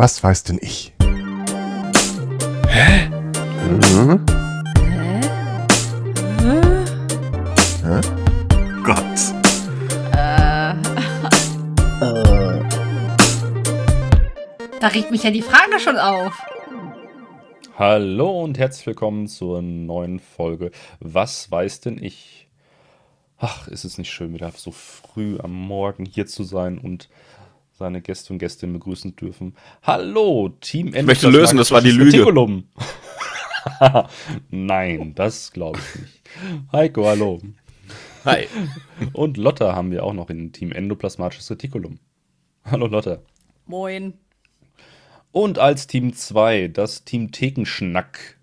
[0.00, 0.94] Was weiß denn ich?
[2.68, 3.10] Hä?
[3.68, 4.24] Mhm.
[4.78, 5.20] Hä?
[7.84, 8.00] Hä?
[8.82, 9.20] Gott.
[10.12, 10.74] Äh.
[14.80, 16.32] Da regt mich ja die Frage schon auf.
[17.76, 20.70] Hallo und herzlich willkommen zur neuen Folge.
[21.00, 22.48] Was weiß denn ich?
[23.36, 27.10] Ach, ist es nicht schön, wieder so früh am Morgen hier zu sein und
[27.80, 29.54] seine Gäste und Gästinnen begrüßen dürfen.
[29.82, 32.18] Hallo, Team Ich möchte lösen, das war die Lüge.
[32.18, 32.64] Reticulum.
[34.50, 36.30] Nein, das glaube ich nicht.
[36.72, 37.40] Heiko, hallo.
[38.26, 38.46] Hi.
[39.14, 41.98] Und Lotta haben wir auch noch in Team Endoplasmatisches Reticulum.
[42.66, 43.20] Hallo Lotta.
[43.64, 44.12] Moin.
[45.32, 48.36] Und als Team 2, das Team Thekenschnack,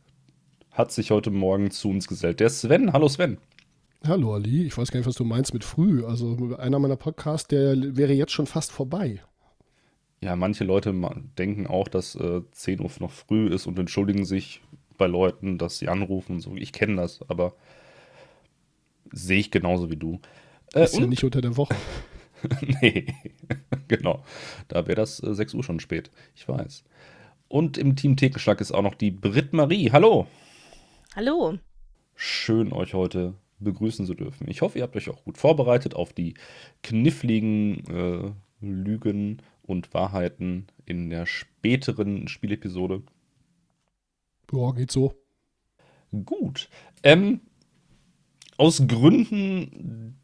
[0.72, 2.40] hat sich heute Morgen zu uns gesellt.
[2.40, 2.92] Der Sven.
[2.92, 3.38] Hallo Sven.
[4.06, 6.06] Hallo Ali, ich weiß gar nicht, was du meinst mit früh.
[6.06, 9.22] Also einer meiner Podcasts, der wäre jetzt schon fast vorbei.
[10.22, 10.94] Ja, manche Leute
[11.38, 14.62] denken auch, dass äh, 10 Uhr noch früh ist und entschuldigen sich
[14.98, 16.56] bei Leuten, dass sie anrufen und so.
[16.56, 17.54] Ich kenne das, aber
[19.12, 20.20] sehe ich genauso wie du.
[20.74, 21.76] Äh, ist ja nicht unter der Woche.
[22.82, 23.08] nee,
[23.88, 24.24] genau.
[24.68, 26.12] Da wäre das äh, 6 Uhr schon spät.
[26.36, 26.84] Ich weiß.
[27.48, 29.92] Und im Team Thekenschlag ist auch noch die Brit Marie.
[29.92, 30.28] Hallo.
[31.16, 31.58] Hallo.
[32.16, 34.48] Schön, euch heute begrüßen zu dürfen.
[34.50, 36.36] Ich hoffe, ihr habt euch auch gut vorbereitet auf die
[36.84, 43.04] kniffligen äh, Lügen und Wahrheiten in der späteren Spielepisode.
[44.52, 45.14] Ja, geht so.
[46.26, 46.70] Gut.
[47.04, 47.42] Ähm,
[48.58, 50.20] aus Gründen,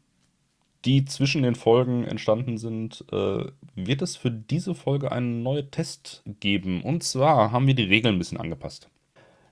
[0.84, 6.22] die zwischen den Folgen entstanden sind, äh, wird es für diese Folge einen neuen Test
[6.40, 6.82] geben.
[6.82, 8.88] Und zwar haben wir die Regeln ein bisschen angepasst.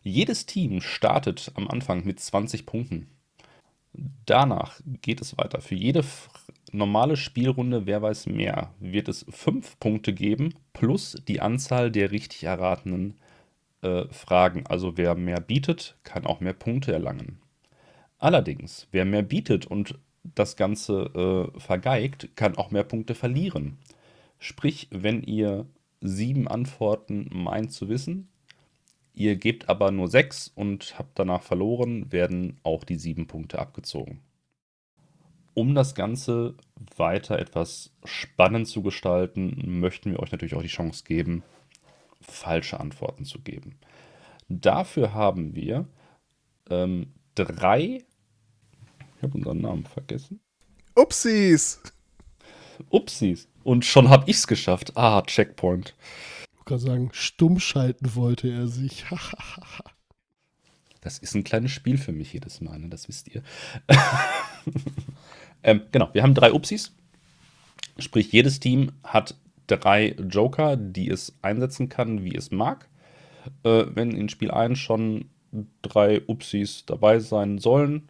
[0.02, 3.08] Jedes Team startet am Anfang mit 20 Punkten.
[3.94, 5.60] Danach geht es weiter.
[5.60, 6.02] Für jede
[6.72, 12.44] normale Spielrunde, wer weiß mehr, wird es 5 Punkte geben, plus die Anzahl der richtig
[12.44, 13.18] erratenen
[13.82, 14.66] äh, Fragen.
[14.66, 17.38] Also wer mehr bietet, kann auch mehr Punkte erlangen.
[18.18, 23.78] Allerdings, wer mehr bietet und das Ganze äh, vergeigt, kann auch mehr Punkte verlieren.
[24.38, 25.66] Sprich, wenn ihr
[26.00, 28.28] sieben Antworten meint zu wissen,
[29.14, 34.20] ihr gebt aber nur sechs und habt danach verloren, werden auch die sieben Punkte abgezogen.
[35.54, 36.54] Um das Ganze
[36.96, 41.42] weiter etwas spannend zu gestalten, möchten wir euch natürlich auch die Chance geben,
[42.20, 43.78] falsche Antworten zu geben.
[44.48, 45.86] Dafür haben wir
[46.70, 48.02] ähm, drei.
[49.16, 50.40] Ich habe unseren Namen vergessen.
[50.94, 51.82] Upsis.
[52.90, 53.48] Upsis.
[53.62, 54.96] Und schon habe ich es geschafft.
[54.96, 55.94] Ah, Checkpoint.
[56.72, 59.04] Gerade sagen, stumm schalten wollte er sich.
[61.02, 62.88] Das ist ein kleines Spiel für mich jedes Mal, ne?
[62.88, 63.42] das wisst ihr.
[65.64, 66.94] ähm, genau, wir haben drei Upsis.
[67.98, 69.34] Sprich, jedes Team hat
[69.66, 72.88] drei Joker, die es einsetzen kann, wie es mag.
[73.64, 75.24] Äh, wenn in Spiel 1 schon
[75.82, 78.08] drei Upsis dabei sein sollen,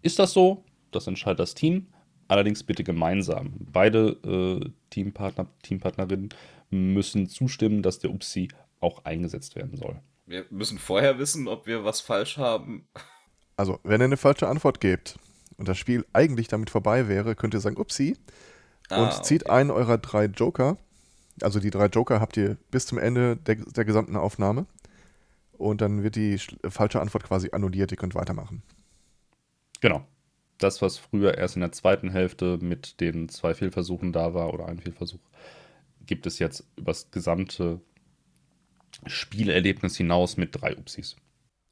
[0.00, 0.64] ist das so.
[0.92, 1.88] Das entscheidet das Team.
[2.28, 3.54] Allerdings bitte gemeinsam.
[3.58, 6.30] Beide äh, Teampartner, Teampartnerinnen
[6.70, 8.48] müssen zustimmen, dass der Upsi
[8.80, 10.00] auch eingesetzt werden soll.
[10.26, 12.86] Wir müssen vorher wissen, ob wir was falsch haben.
[13.56, 15.18] Also, wenn ihr eine falsche Antwort gebt
[15.56, 18.16] und das Spiel eigentlich damit vorbei wäre, könnt ihr sagen Upsi
[18.90, 19.52] und Ah, zieht okay.
[19.52, 20.76] einen eurer drei Joker.
[21.42, 24.66] Also die drei Joker habt ihr bis zum Ende der, der gesamten Aufnahme.
[25.52, 27.90] Und dann wird die sch- falsche Antwort quasi annulliert.
[27.90, 28.62] Ihr könnt weitermachen.
[29.80, 30.04] Genau.
[30.58, 34.66] Das, was früher erst in der zweiten Hälfte mit den zwei Fehlversuchen da war oder
[34.66, 35.20] ein Fehlversuch,
[36.08, 37.80] gibt es jetzt übers gesamte
[39.06, 41.14] Spielerlebnis hinaus mit drei Upsis.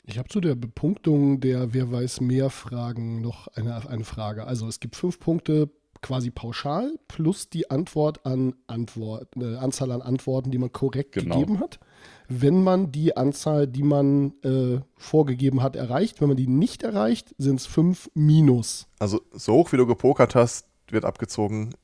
[0.04, 4.46] Ich habe zu der Bepunktung der Wer weiß mehr Fragen noch eine, eine Frage.
[4.46, 5.68] Also es gibt fünf Punkte
[6.00, 11.40] quasi pauschal plus die Antwort an Antwort, äh, Anzahl an Antworten, die man korrekt Genau.
[11.40, 11.80] gegeben hat.
[12.28, 17.34] Wenn man die Anzahl, die man äh, vorgegeben hat, erreicht, wenn man die nicht erreicht,
[17.38, 18.86] sind es fünf minus.
[18.98, 21.74] Also, so hoch wie du gepokert hast, wird abgezogen.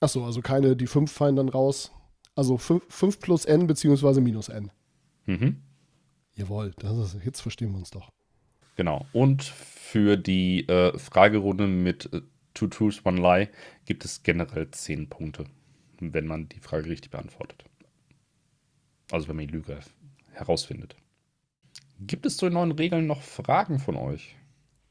[0.00, 1.92] Achso, also keine, die fünf fallen dann raus.
[2.34, 4.70] Also fünf, fünf plus n beziehungsweise minus n.
[5.26, 5.62] Mhm.
[6.34, 8.12] Jawohl, das ist, jetzt verstehen wir uns doch.
[8.76, 9.06] Genau.
[9.12, 12.22] Und für die äh, Fragerunde mit äh,
[12.54, 13.48] Two Truths, One Lie
[13.84, 15.46] gibt es generell zehn Punkte,
[15.98, 17.64] wenn man die Frage richtig beantwortet.
[19.10, 19.80] Also wenn man die Lüge
[20.32, 20.96] herausfindet.
[22.00, 24.36] Gibt es zu den neuen Regeln noch Fragen von euch?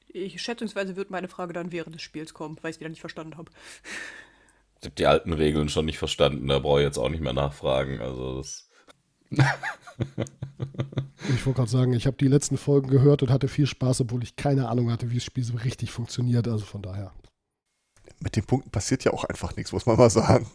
[0.09, 3.01] Ich, schätzungsweise wird meine Frage dann während des Spiels kommen, weil ich es wieder nicht
[3.01, 3.51] verstanden habe.
[4.79, 7.33] Ich habe die alten Regeln schon nicht verstanden, da brauche ich jetzt auch nicht mehr
[7.33, 7.99] nachfragen.
[7.99, 8.69] Also das.
[11.29, 14.23] Ich wollte gerade sagen, ich habe die letzten Folgen gehört und hatte viel Spaß, obwohl
[14.23, 16.47] ich keine Ahnung hatte, wie das Spiel so richtig funktioniert.
[16.47, 17.11] Also von daher.
[18.19, 20.47] Mit den Punkten passiert ja auch einfach nichts, muss man mal sagen.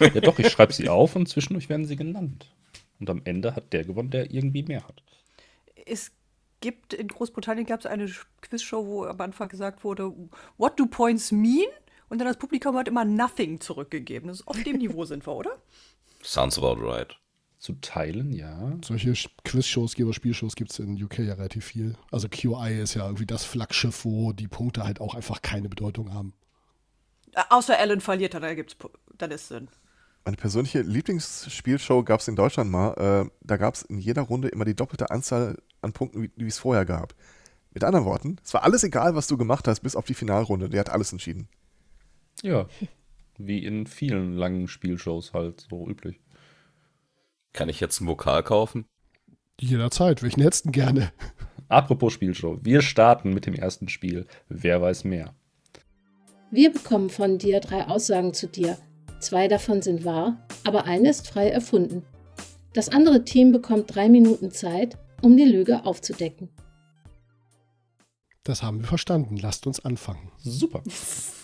[0.00, 2.54] Ja doch, ich schreibe sie auf und zwischendurch werden sie genannt.
[2.98, 5.02] Und am Ende hat der gewonnen, der irgendwie mehr hat.
[5.86, 6.12] Es
[6.60, 8.10] gibt, in Großbritannien gab es eine
[8.42, 10.12] Quizshow, wo am Anfang gesagt wurde,
[10.58, 11.68] what do points mean?
[12.10, 14.28] Und dann das Publikum hat immer nothing zurückgegeben.
[14.28, 15.56] Das ist auf dem Niveau sind wir, oder?
[16.22, 17.16] Sounds about right.
[17.58, 18.72] Zu teilen, ja.
[18.84, 19.14] Solche
[19.44, 21.94] Quizshows oder Spielshows gibt es in UK ja relativ viel.
[22.10, 26.12] Also QI ist ja irgendwie das Flaggschiff, wo die Punkte halt auch einfach keine Bedeutung
[26.12, 26.34] haben.
[27.32, 28.76] Äh, außer Alan verliert, dann gibt's,
[29.16, 29.68] dann ist Sinn.
[30.24, 32.94] Meine persönliche Lieblingsspielshow gab es in Deutschland mal.
[33.26, 36.46] Äh, da gab es in jeder Runde immer die doppelte Anzahl an Punkten, wie, wie
[36.46, 37.14] es vorher gab.
[37.72, 40.68] Mit anderen Worten, es war alles egal, was du gemacht hast, bis auf die Finalrunde.
[40.68, 41.48] Der hat alles entschieden.
[42.42, 42.66] Ja.
[43.38, 46.20] Wie in vielen langen Spielshows halt so üblich.
[47.52, 48.84] Kann ich jetzt einen Vokal kaufen?
[49.58, 50.22] Jederzeit.
[50.22, 51.12] Welchen hättest du gerne?
[51.68, 52.58] Apropos Spielshow.
[52.62, 54.26] Wir starten mit dem ersten Spiel.
[54.48, 55.34] Wer weiß mehr?
[56.50, 58.76] Wir bekommen von dir drei Aussagen zu dir.
[59.20, 62.02] Zwei davon sind wahr, aber eine ist frei erfunden.
[62.72, 66.48] Das andere Team bekommt drei Minuten Zeit, um die Lüge aufzudecken.
[68.42, 69.36] Das haben wir verstanden.
[69.36, 70.32] Lasst uns anfangen.
[70.38, 70.82] Super.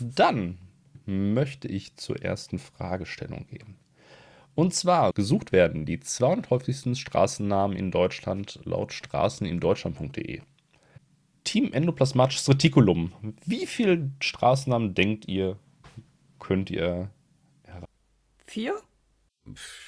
[0.01, 0.59] Dann
[1.07, 3.77] möchte ich zur ersten Fragestellung gehen.
[4.55, 10.41] Und zwar gesucht werden die 200 häufigsten Straßennamen in Deutschland laut straßenindeutschland.de.
[11.45, 13.13] Team Endoplasmatisches Reticulum.
[13.45, 15.59] Wie viele Straßennamen denkt ihr,
[16.39, 17.11] könnt ihr
[18.47, 18.81] Vier?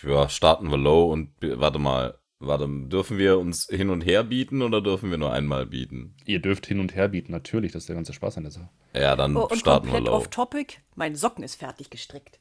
[0.02, 2.17] Ja, starten wir low und warte mal.
[2.40, 6.14] Warte, dürfen wir uns hin und her bieten oder dürfen wir nur einmal bieten?
[6.24, 8.68] Ihr dürft hin und her bieten, natürlich, das ist der ganze Spaß an der Sache.
[8.94, 10.16] Ja, dann Oh, und starten wir komplett low.
[10.18, 10.76] off-topic.
[10.94, 12.40] Mein Socken ist fertig gestrickt.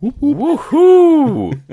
[0.00, 1.52] Wuhu!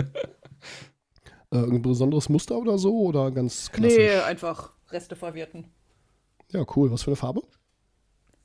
[1.49, 2.93] Äh, irgendein besonderes Muster oder so?
[3.03, 3.97] Oder ganz klassisch?
[3.97, 5.71] Nee, einfach Reste verwerten.
[6.51, 6.91] Ja, cool.
[6.91, 7.41] Was für eine Farbe?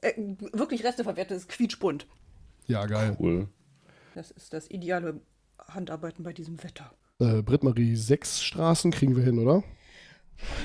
[0.02, 0.12] Äh,
[0.52, 2.06] wirklich Reste verwerten ist quietschbunt.
[2.68, 3.16] Ja, geil.
[3.18, 3.48] Cool.
[4.14, 5.20] Das ist das ideale
[5.66, 6.92] Handarbeiten bei diesem Wetter.
[7.22, 9.62] Äh, Britt-Marie, sechs Straßen kriegen wir hin, oder?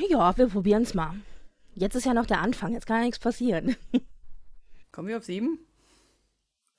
[0.09, 1.13] Ja, wir probieren's mal.
[1.75, 3.75] Jetzt ist ja noch der Anfang, jetzt kann ja nichts passieren.
[4.91, 5.59] Kommen wir auf sieben?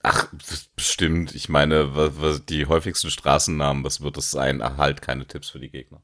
[0.02, 1.34] Ach, das- bestimmt.
[1.36, 4.60] Ich meine, was, was die häufigsten Straßennamen, was wird das sein?
[4.62, 6.02] Ach, halt keine Tipps für die Gegner.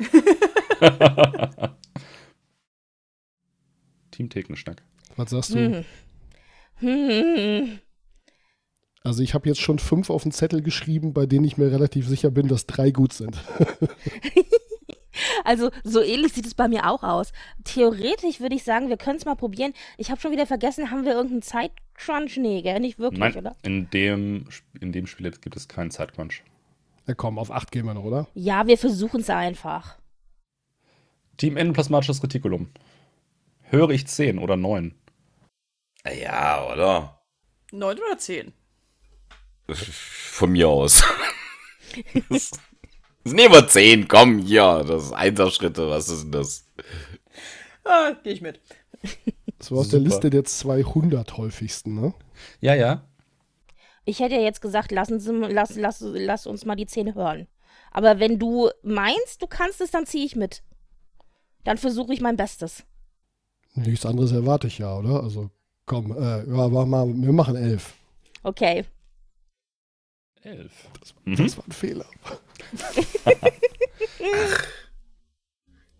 [4.10, 4.82] Team Thekenschnack.
[5.16, 5.58] Was sagst du?
[5.58, 5.84] Hm.
[6.78, 7.78] Hm.
[9.06, 12.08] Also ich habe jetzt schon fünf auf den Zettel geschrieben, bei denen ich mir relativ
[12.08, 13.38] sicher bin, dass drei gut sind.
[15.44, 17.32] Also, so ähnlich sieht es bei mir auch aus.
[17.62, 19.72] Theoretisch würde ich sagen, wir können es mal probieren.
[19.96, 22.36] Ich habe schon wieder vergessen, haben wir irgendeinen Zeitcrunch?
[22.36, 22.80] Nee, gell?
[22.80, 23.54] Nicht wirklich, Nein, oder?
[23.62, 24.48] in dem,
[24.80, 26.42] in dem Spiel jetzt gibt es keinen Zeitcrunch.
[27.06, 28.26] Ja komm, auf acht gehen wir noch, oder?
[28.34, 29.98] Ja, wir versuchen es einfach.
[31.36, 32.70] Team Endoplasmatisches Reticulum.
[33.62, 34.94] Höre ich 10 oder 9?
[36.20, 37.22] Ja, oder?
[37.70, 38.52] Neun oder zehn?
[39.68, 41.02] Von mir aus.
[42.28, 42.50] das,
[43.22, 44.84] das nehmen wir 10, komm, hier.
[44.86, 46.66] Das ist Einser-Schritte, was ist denn das?
[47.84, 48.60] Ah, geh ich mit.
[49.58, 50.10] Das war aus der Super.
[50.10, 52.14] Liste der 200 häufigsten, ne?
[52.60, 53.06] Ja, ja.
[54.04, 57.46] Ich hätte ja jetzt gesagt, lassen Sie, lass, lass, lass uns mal die Zähne hören.
[57.90, 60.62] Aber wenn du meinst, du kannst es, dann ziehe ich mit.
[61.64, 62.84] Dann versuche ich mein Bestes.
[63.74, 65.22] Nichts anderes erwarte ich ja, oder?
[65.22, 65.50] Also
[65.86, 67.94] komm, äh, ja, mach mal, wir machen elf.
[68.42, 68.84] Okay.
[70.44, 70.70] 11.
[71.26, 72.06] Das war ein Fehler.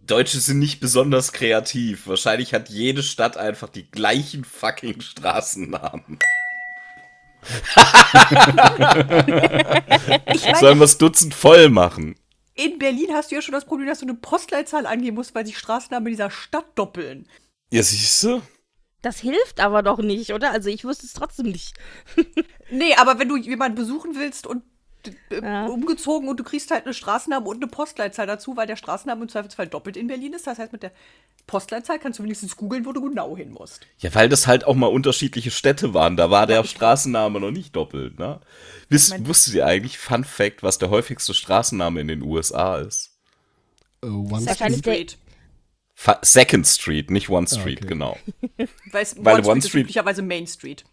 [0.07, 2.07] Deutsche sind nicht besonders kreativ.
[2.07, 6.19] Wahrscheinlich hat jede Stadt einfach die gleichen fucking Straßennamen.
[10.27, 12.17] Ich meine, Sollen wir das Dutzend voll machen?
[12.55, 15.45] in Berlin hast du ja schon das Problem, dass du eine Postleitzahl angeben musst, weil
[15.45, 17.29] sich Straßennamen in dieser Stadt doppeln.
[17.73, 18.43] Ja, siehst du?
[19.05, 20.51] Das hilft aber doch nicht, oder?
[20.53, 21.75] Also ich wüsste es trotzdem nicht.
[22.71, 24.63] Nee, aber wenn du jemanden besuchen willst und
[25.31, 25.67] Ja.
[25.67, 29.29] umgezogen und du kriegst halt eine Straßenname und eine Postleitzahl dazu, weil der Straßenname im
[29.29, 30.47] Zweifelsfall doppelt in Berlin ist.
[30.47, 30.93] Das heißt, mit der
[31.47, 33.87] Postleitzahl kannst du wenigstens googeln, wo du genau hin musst.
[33.99, 36.17] Ja, weil das halt auch mal unterschiedliche Städte waren.
[36.17, 38.41] Da war der Straßenname noch nicht doppelt, ne?
[38.89, 43.11] Wisst, mein- wusstet ihr eigentlich, Fun Fact, was der häufigste Straßenname in den USA ist?
[44.03, 45.19] Äh, One Street.
[45.95, 47.87] Fa Second Street, nicht One Street, okay.
[47.89, 48.19] genau.
[48.91, 50.85] Weil, es- Weil One Street ist Street- üblicherweise Main Street.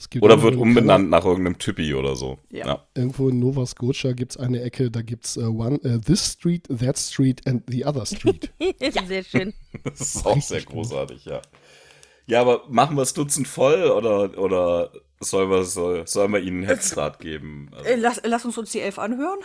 [0.00, 2.38] Es gibt Oder wird umbenannt nach irgendeinem Typi oder so.
[2.50, 2.66] Ja.
[2.66, 2.86] Ja.
[2.94, 6.34] Irgendwo in Nova Scotia gibt es eine Ecke, da gibt es äh, one, äh, this
[6.34, 8.52] street, that street and the other street.
[9.08, 9.54] Sehr schön.
[9.82, 11.42] Das ist auch sehr großartig, ja.
[12.26, 16.58] Ja, aber machen wir das Dutzend voll oder, oder sollen wir, soll, sollen wir ihnen
[16.58, 17.68] einen Headstart geben?
[17.72, 19.40] Also, Äh, lass, lass uns uns die elf anhören.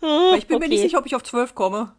[0.00, 1.94] Weil ich bin mir nicht sicher, ob ich auf zwölf komme.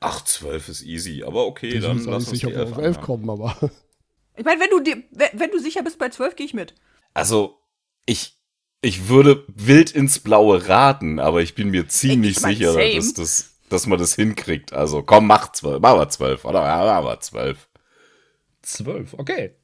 [0.00, 2.52] Ach, zwölf ist easy, aber okay, Ich bin dann mir lass nicht uns sicher, die
[2.52, 3.04] ob wir elf auf elf anhören.
[3.04, 3.56] kommen, aber
[4.36, 6.74] Ich meine, wenn du dir, wenn, du sicher bist bei zwölf, gehe ich mit.
[7.14, 7.58] Also,
[8.06, 8.36] ich,
[8.80, 12.94] Ich würde wild ins Blaue raten, aber ich bin mir ziemlich Ich mein, sicher, same.
[12.94, 14.72] dass, das, dass man das hinkriegt.
[14.72, 15.80] Also komm, mach zwölf.
[15.80, 16.62] Mach mal zwölf, oder?
[16.64, 17.68] Ja, mach mal zwölf.
[18.62, 19.56] Zwölf, okay.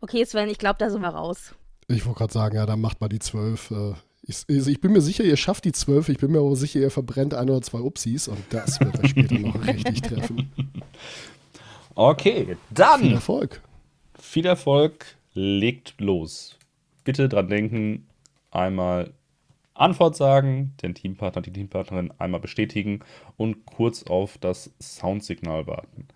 [0.00, 1.54] Okay, Sven, ich glaube, da sind wir raus.
[1.88, 3.70] Ich wollte gerade sagen, ja, dann macht mal die 12.
[3.70, 3.94] äh,
[4.30, 6.10] Ich, also ich bin mir sicher, ihr schafft die 12.
[6.10, 9.10] Ich bin mir aber sicher, ihr verbrennt ein oder zwei Upsis und das wird euch
[9.10, 10.52] später noch richtig treffen.
[11.94, 13.62] Okay, Viel dann Erfolg.
[14.20, 16.58] viel Erfolg, legt los.
[17.04, 18.06] Bitte dran denken,
[18.50, 19.14] einmal
[19.72, 23.00] Antwort sagen, den Teampartner, die Teampartnerin einmal bestätigen
[23.38, 26.06] und kurz auf das Soundsignal warten.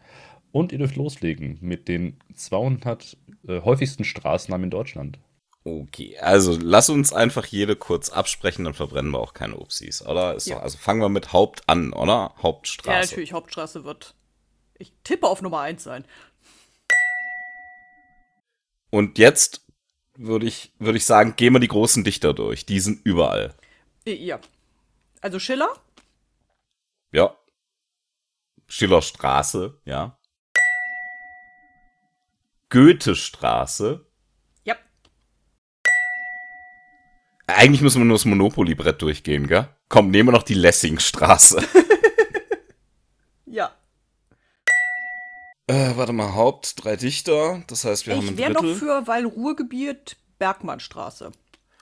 [0.50, 3.16] Und ihr dürft loslegen mit den 200
[3.48, 5.18] äh, häufigsten Straßennamen in Deutschland.
[5.64, 10.36] Okay, also lass uns einfach jede kurz absprechen, dann verbrennen wir auch keine Upsis, oder?
[10.38, 10.56] Ja.
[10.56, 12.12] doch, also fangen wir mit Haupt an, oder?
[12.36, 13.10] Ja, Hauptstraße.
[13.10, 14.14] natürlich, Hauptstraße wird.
[14.78, 16.04] Ich tippe auf Nummer 1 sein.
[18.90, 19.64] Und jetzt
[20.16, 22.66] würde ich, würde ich sagen, gehen wir die großen Dichter durch.
[22.66, 23.54] Die sind überall.
[24.04, 24.40] Ja.
[25.20, 25.72] Also Schiller,
[27.12, 27.36] Ja.
[28.66, 30.18] Schillerstraße, ja.
[32.70, 34.04] Goethestraße.
[34.64, 34.76] ja.
[37.46, 39.68] Eigentlich müssen wir nur das Monopoly-Brett durchgehen, gell?
[39.88, 41.62] Komm, nehmen wir noch die Lessingstraße.
[43.44, 43.70] Ja.
[45.66, 47.62] äh, warte mal, Haupt, drei Dichter.
[47.66, 48.78] Das heißt, wir haben ich ein wäre noch Drittel.
[48.78, 51.32] für, weil Ruhrgebiet, Bergmannstraße.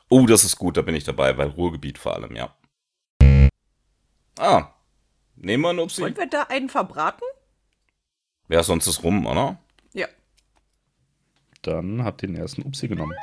[0.08, 2.52] Oh, das ist gut, da bin ich dabei, weil Ruhrgebiet vor allem, ja.
[4.36, 4.72] Ah.
[5.36, 6.02] Nehmen wir einen Upsi.
[6.02, 7.22] Wollen wir da einen verbraten?
[8.48, 9.60] Ja, sonst ist rum, oder?
[9.92, 10.08] Ja.
[11.62, 13.14] Dann habt ihr den ersten Upsi genommen.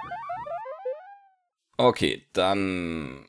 [1.78, 3.28] Okay, dann.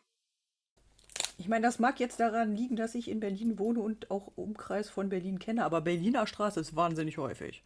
[1.37, 4.91] Ich meine, das mag jetzt daran liegen, dass ich in Berlin wohne und auch Umkreis
[4.91, 7.63] von Berlin kenne, aber Berliner Straße ist wahnsinnig häufig.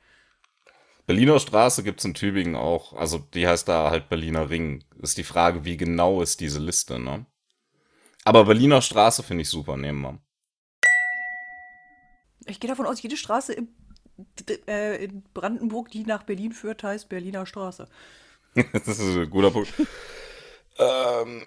[1.07, 2.93] Berliner Straße gibt's in Tübingen auch.
[2.93, 4.85] Also, die heißt da halt Berliner Ring.
[5.01, 7.27] Ist die Frage, wie genau ist diese Liste, ne?
[8.25, 10.19] Aber Berliner Straße finde ich super, nehmen wir.
[12.47, 13.69] Ich gehe davon aus, jede Straße im,
[14.69, 17.89] äh, in Brandenburg, die nach Berlin führt, heißt Berliner Straße.
[18.73, 19.73] das ist ein guter Punkt.
[20.79, 21.47] Ähm,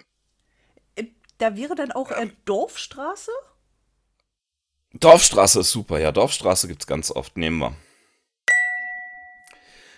[0.96, 1.04] Äh,
[1.38, 3.30] Da wäre dann auch äh, Dorfstraße?
[4.94, 6.10] Dorfstraße ist super, ja.
[6.12, 7.76] Dorfstraße gibt's ganz oft, nehmen wir.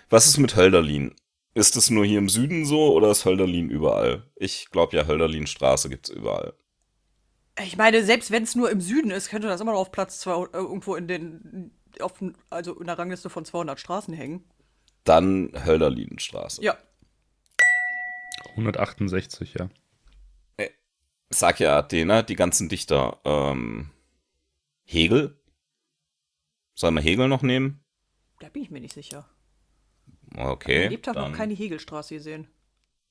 [0.09, 1.15] Was ist mit Hölderlin?
[1.53, 4.23] Ist es nur hier im Süden so oder ist Hölderlin überall?
[4.35, 6.53] Ich glaube ja, Hölderlinstraße gibt's überall.
[7.61, 10.19] Ich meine, selbst wenn es nur im Süden ist, könnte das immer noch auf Platz
[10.21, 12.13] 2 äh, irgendwo in den, auf,
[12.49, 14.49] also in der Rangliste von 200 Straßen hängen.
[15.03, 16.63] Dann Hölderlinstraße.
[16.63, 16.77] Ja.
[18.55, 19.69] 168, ja.
[21.31, 23.19] Sag ja Athena, die ganzen Dichter.
[23.23, 23.91] Ähm,
[24.85, 25.39] Hegel?
[26.73, 27.83] Sollen wir Hegel noch nehmen?
[28.39, 29.29] Da bin ich mir nicht sicher.
[30.35, 30.87] Okay.
[30.87, 32.47] Ich habe noch keine Hegelstraße gesehen.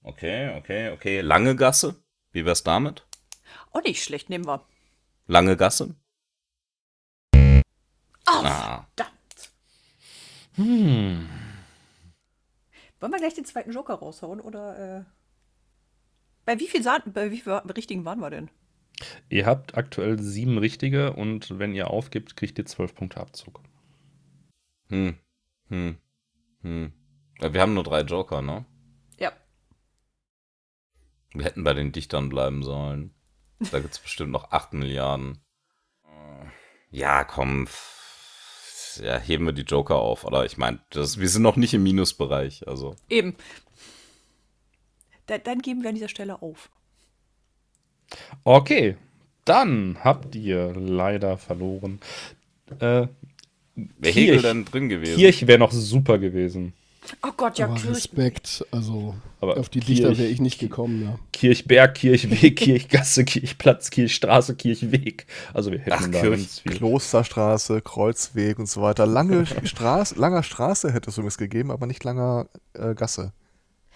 [0.03, 1.21] Okay, okay, okay.
[1.21, 2.03] Lange Gasse?
[2.33, 3.07] Wie wär's damit?
[3.73, 4.65] Oh, nicht schlecht, nehmen wir.
[5.27, 5.95] Lange Gasse?
[7.35, 7.53] Oh,
[8.27, 8.87] Ah.
[8.97, 9.53] verdammt.
[10.55, 11.29] Hm.
[13.01, 15.05] Wollen wir gleich den zweiten Joker raushauen oder äh,
[16.49, 18.49] bei wie viel Sa bei wie viel richtigen waren wir denn?
[19.29, 23.61] Ihr habt aktuell sieben richtige und wenn ihr aufgibt, kriegt ihr zwölf Punkte Abzug.
[24.89, 25.19] Hm.
[25.69, 25.99] Hm.
[26.63, 26.93] Hm.
[27.39, 28.65] Ja, wir haben nur drei Joker, ne?
[29.19, 29.31] Ja.
[31.35, 33.15] Wir hätten bei den Dichtern bleiben sollen.
[33.71, 35.45] Da gibt's bestimmt noch 8 Milliarden.
[36.91, 37.69] Ja, komm.
[39.03, 40.47] Ja, heben wir die Joker auf, oder?
[40.47, 42.97] Ich meine, wir sind noch nicht im Minusbereich, also.
[43.11, 43.37] Eben.
[45.29, 46.71] Da, dann geben wir an dieser Stelle auf.
[48.45, 48.97] Okay,
[49.45, 52.01] dann habt ihr leider verloren.
[52.81, 53.09] Äh, Wäre
[54.03, 54.17] Kirch.
[54.17, 55.17] Hegel denn drin gewesen?
[55.17, 56.73] Kirch wäre noch super gewesen.
[57.23, 57.95] Oh Gott, ja, Aber Kirchen.
[57.95, 61.19] Respekt, also Aber auf die Kirch- Dichter wäre ich nicht gekommen, ja.
[61.33, 65.27] Kirchberg, Kirchweg, Kirchgasse, Kirchplatz, Kirchstraße, Kirchweg.
[65.55, 66.65] Also wir hätten Ach, da Kirch-.
[66.65, 69.07] Klosterstraße, Kreuzweg und so weiter.
[69.07, 73.33] Lange Straße, langer Straße hätte es übrigens gegeben, aber nicht langer äh, Gasse.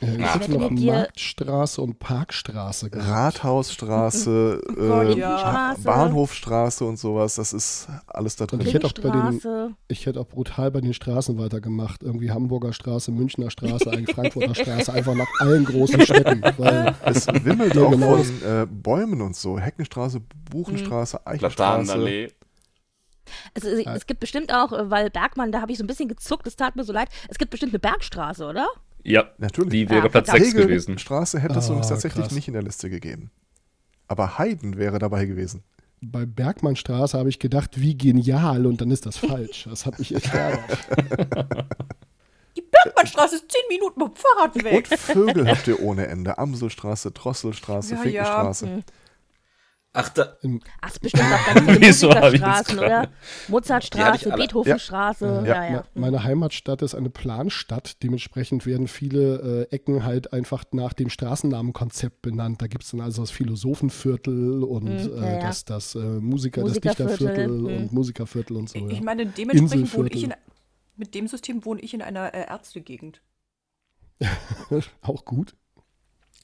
[0.03, 0.35] Äh, Ich Ah.
[0.35, 3.09] hätte noch Marktstraße und Parkstraße gehabt.
[3.09, 5.75] Rathausstraße, äh, ja.
[5.75, 8.61] Ba- Bahnhofstraße und sowas, das ist alles da Und drin.
[8.67, 9.77] ich hätte auch bei den-.
[9.89, 12.03] Ich hätte auch brutal bei den Straßen weitergemacht.
[12.03, 16.43] Irgendwie Hamburger Straße, Münchner Straße, eigentlich Frankfurter Straße, einfach nach allen großen Städten.
[16.59, 19.59] Weil Es wimmelt Ja, auch genau von äh, Bäumen und so.
[19.59, 21.55] Heckenstraße, Buchenstraße, Eichenstraße.
[21.57, 22.33] Platanenallee.
[23.55, 26.09] Also, es, es gibt bestimmt auch, äh, weil Bergmann, da habe ich so ein bisschen
[26.09, 27.09] gezuckt, es tat mir so leid.
[27.29, 28.67] Es gibt bestimmt eine Bergstraße, oder?
[29.05, 29.71] Ja, Natürlich.
[29.73, 30.51] die wäre Ja, Platz verdammt.
[30.53, 30.99] 6 gewesen.
[30.99, 32.35] Straße hätte es Ah, übrigens tatsächlich krass.
[32.35, 33.31] nicht in der Liste gegeben.
[34.09, 35.63] Aber Heiden wäre dabei gewesen.
[36.01, 39.67] bei Bergmannstraße habe ich gedacht, wie genial und dann ist das falsch.
[39.71, 40.79] Das hat mich echt geärgert.
[42.57, 44.87] Die Bergmannstraße ist zehn Minuten mit dem Fahrrad Und weg.
[44.99, 46.37] Vögel habt ihr ohne Ende.
[46.39, 48.83] Amselstraße, Drosselstraße, Ja, Finkenstraße.
[49.95, 50.39] Ach, da,
[50.81, 53.11] Ach, es bestimmt auch ganz viele Musikerstraßen, oder?
[53.49, 55.43] Mozartstraße, Beethovenstraße.
[55.47, 55.55] Ja.
[55.65, 55.71] Ja, ja.
[55.73, 58.03] Me- Meine Heimatstadt ist eine Planstadt.
[58.03, 62.63] Dementsprechend werden viele äh, Ecken halt einfach nach dem Straßennamenkonzept benannt.
[62.63, 65.41] Da gibt es dann also das Philosophenviertel und Mhm, ja, äh, ja.
[65.41, 67.67] das, das äh, Musiker, das Musikerviertel, Dichterviertel mhm.
[67.67, 68.89] und Musikerviertel und so.
[68.89, 70.33] Ich meine, dementsprechend wohne ich in,
[70.97, 73.21] mit dem System wohne ich in einer äh, Ärztegegend.
[75.03, 75.55] Auch gut.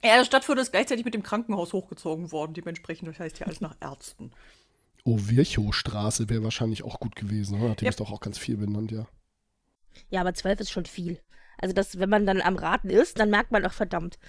[0.04, 2.54] Ja, das Stadtviertel ist gleichzeitig mit dem Krankenhaus hochgezogen worden.
[2.54, 4.30] Dementsprechend, das heißt ja alles nach Ärzten.
[5.04, 7.60] Oh, Virchow-Straße wäre wahrscheinlich auch gut gewesen.
[7.60, 7.74] Oder?
[7.74, 7.90] Die Ja.
[7.90, 9.06] ist doch auch ganz viel benannt, ja.
[10.10, 11.20] ja, aber zwölf ist schon viel.
[11.60, 14.20] Also, das, wenn man dann am Raten ist, dann merkt man auch verdammt.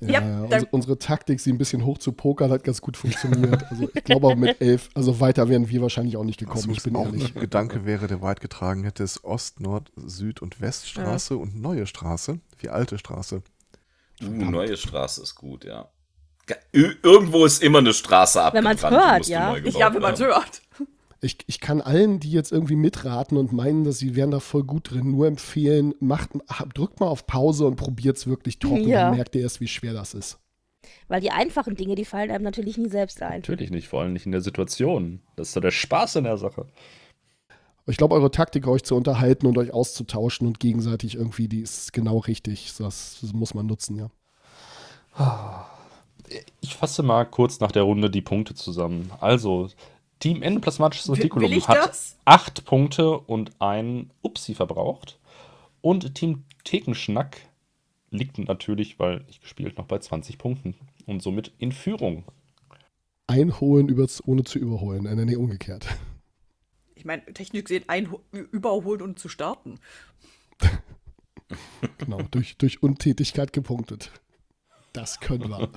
[0.00, 0.56] Ja, Ja, ja.
[0.58, 3.64] Uns, unsere Taktik, sie ein bisschen hoch zu pokern, hat ganz gut funktioniert.
[3.70, 6.84] Also ich glaube auch mit elf, also weiter wären wir wahrscheinlich auch nicht gekommen, ich
[6.84, 7.34] bin auch ehrlich.
[7.34, 11.86] ein Gedanke wäre, der weit getragen hätte, ist Ost-, Nord-, Süd- und Weststraße und Neue
[11.86, 13.42] Straße, wie alte Straße.
[14.22, 15.88] Uh, neue Straße ist gut, ja.
[16.46, 18.92] Ge- Ir- Irgendwo ist immer eine Straße Wenn abgebrannt.
[18.92, 19.78] man's die hört, ja.
[19.80, 20.62] ja, wenn man es hört.
[21.22, 24.62] Ich, ich kann allen, die jetzt irgendwie mitraten und meinen, dass sie wären da voll
[24.64, 26.30] gut drin, nur empfehlen, macht,
[26.74, 28.86] drückt mal auf Pause und probiert es wirklich trocken.
[28.86, 29.06] Ja.
[29.06, 30.38] Dann merkt ihr erst, wie schwer das ist.
[31.08, 33.40] Weil die einfachen Dinge, die fallen einem natürlich nie selbst ein.
[33.40, 35.22] Natürlich nicht, vor allem nicht in der Situation.
[35.36, 36.66] Das ist doch der Spaß in der Sache.
[37.88, 41.92] Ich glaube, eure Taktik, euch zu unterhalten und euch auszutauschen und gegenseitig irgendwie, die ist
[41.92, 42.72] genau richtig.
[42.78, 45.66] Das, muss man nutzen, ja.
[46.60, 49.12] Ich fasse mal kurz nach der Runde die Punkte zusammen.
[49.20, 49.68] Also,
[50.18, 52.16] Team Endoplasmatisches Reticulum hat das?
[52.24, 55.18] acht Punkte und ein Upsi verbraucht.
[55.80, 57.40] Und Team Thekenschnack
[58.10, 60.74] liegt natürlich, weil ich gespielt, noch bei 20 Punkten.
[61.06, 62.24] Und somit in Führung.
[63.28, 65.06] Einholen übers, ohne zu überholen.
[65.06, 65.86] Äh, nee, umgekehrt.
[66.96, 69.78] Ich meine, technisch gesehen ein überholen und zu starten.
[71.98, 74.10] Genau, durch, durch Untätigkeit gepunktet.
[74.92, 75.70] Das können wir.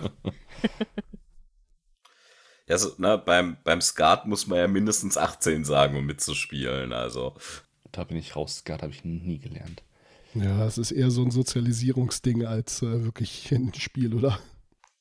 [2.67, 6.93] Ja, so, ne, beim, beim Skat muss man ja mindestens 18 sagen, um mitzuspielen.
[6.93, 7.35] Also,
[7.91, 8.57] Da bin ich raus.
[8.57, 9.83] Skat habe ich nie gelernt.
[10.35, 14.39] Ja, es ist eher so ein Sozialisierungsding als äh, wirklich ein Spiel, oder?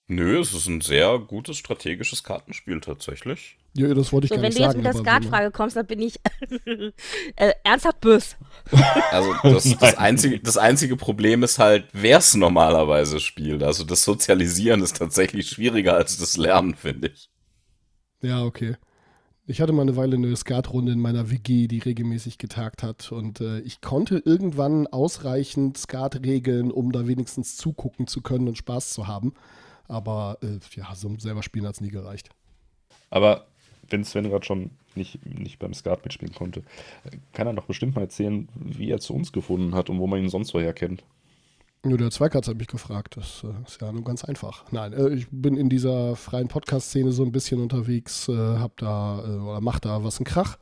[0.08, 3.56] Nö, es ist ein sehr gutes strategisches Kartenspiel tatsächlich.
[3.74, 4.82] Ja, das wollte ich So, gar wenn nicht du jetzt sagen.
[4.82, 6.18] mit der Skatfrage kommst, dann bin ich
[7.36, 8.36] äh, ernsthaft böse.
[9.12, 13.62] Also das, das, einzige, das einzige Problem ist halt, wer es normalerweise spielt.
[13.62, 17.30] Also das Sozialisieren ist tatsächlich schwieriger als das Lernen, finde ich.
[18.22, 18.76] Ja, okay.
[19.46, 23.12] Ich hatte mal eine Weile eine Skatrunde in meiner WG, die regelmäßig getagt hat.
[23.12, 28.58] Und äh, ich konnte irgendwann ausreichend Skat regeln, um da wenigstens zugucken zu können und
[28.58, 29.32] Spaß zu haben.
[29.88, 32.30] Aber äh, ja, so selber spielen hat es nie gereicht.
[33.10, 33.46] Aber
[33.88, 36.62] wenn Sven gerade schon nicht, nicht beim Skat mitspielen konnte,
[37.32, 40.22] kann er doch bestimmt mal erzählen, wie er zu uns gefunden hat und wo man
[40.22, 41.02] ihn sonst so herkennt.
[41.84, 43.16] Nur der Zweikatz hat mich gefragt.
[43.16, 44.64] Das äh, ist ja nur ganz einfach.
[44.72, 49.18] Nein, äh, ich bin in dieser freien Podcast-Szene so ein bisschen unterwegs, äh, hab da
[49.20, 50.58] oder mach da was ein Krach.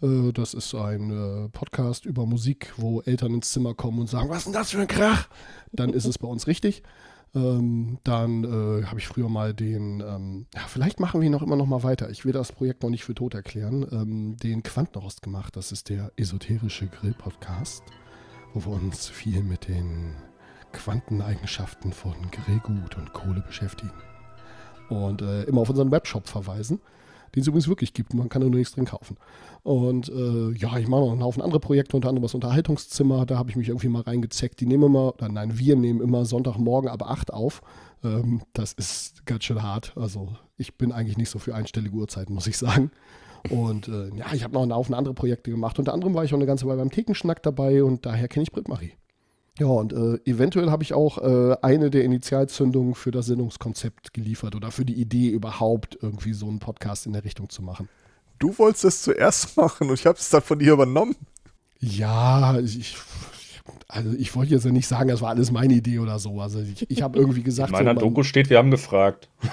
[0.00, 4.44] Das ist ein Podcast über Musik, wo Eltern ins Zimmer kommen und sagen, was ist
[4.44, 5.28] denn das für ein Krach?
[5.72, 6.84] Dann ist es bei uns richtig.
[7.34, 11.42] Ähm, dann äh, habe ich früher mal den, ähm, ja, vielleicht machen wir ihn auch
[11.42, 12.08] immer noch mal weiter.
[12.10, 13.86] Ich will das Projekt noch nicht für tot erklären.
[13.92, 15.56] Ähm, den Quantenrost gemacht.
[15.56, 17.82] Das ist der esoterische Grill-Podcast,
[18.54, 20.14] wo wir uns viel mit den
[20.72, 23.92] Quanteneigenschaften von Grillgut und Kohle beschäftigen.
[24.88, 26.80] Und äh, immer auf unseren Webshop verweisen,
[27.34, 28.14] den es übrigens wirklich gibt.
[28.14, 29.16] Man kann nur nichts drin kaufen.
[29.62, 33.26] Und äh, ja, ich mache noch einen Haufen andere Projekte, unter anderem das Unterhaltungszimmer.
[33.26, 34.60] Da habe ich mich irgendwie mal reingezeckt.
[34.60, 37.62] Die nehmen immer, oder nein, wir nehmen immer Sonntagmorgen ab 8 auf.
[38.04, 39.92] Ähm, das ist ganz schön hart.
[39.96, 42.90] Also ich bin eigentlich nicht so für einstellige Uhrzeiten, muss ich sagen.
[43.50, 45.78] Und äh, ja, ich habe noch einen Haufen andere Projekte gemacht.
[45.78, 48.52] Unter anderem war ich auch eine ganze Weile beim Thekenschnack dabei und daher kenne ich
[48.52, 48.92] Britt Marie.
[49.58, 54.54] Ja, und äh, eventuell habe ich auch äh, eine der Initialzündungen für das Sendungskonzept geliefert
[54.54, 57.88] oder für die Idee überhaupt irgendwie so einen Podcast in der Richtung zu machen.
[58.38, 61.16] Du wolltest es zuerst machen und ich habe es dann von dir übernommen.
[61.80, 62.96] Ja, ich,
[63.88, 66.40] also ich wollte jetzt ja nicht sagen, das war alles meine Idee oder so.
[66.40, 69.28] Also ich, ich habe irgendwie gesagt, In meiner so, man- Doku steht, wir haben gefragt.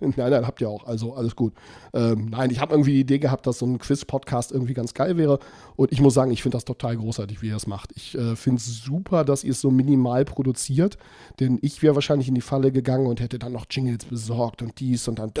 [0.00, 0.86] nein, nein, habt ihr auch.
[0.86, 1.52] Also alles gut.
[1.92, 5.16] Ähm, nein, ich habe irgendwie die Idee gehabt, dass so ein Quiz-Podcast irgendwie ganz geil
[5.16, 5.38] wäre.
[5.76, 7.92] Und ich muss sagen, ich finde das total großartig, wie ihr das macht.
[7.96, 10.98] Ich äh, finde es super, dass ihr es so minimal produziert.
[11.40, 14.78] Denn ich wäre wahrscheinlich in die Falle gegangen und hätte dann noch Jingles besorgt und
[14.80, 15.32] dies und dann.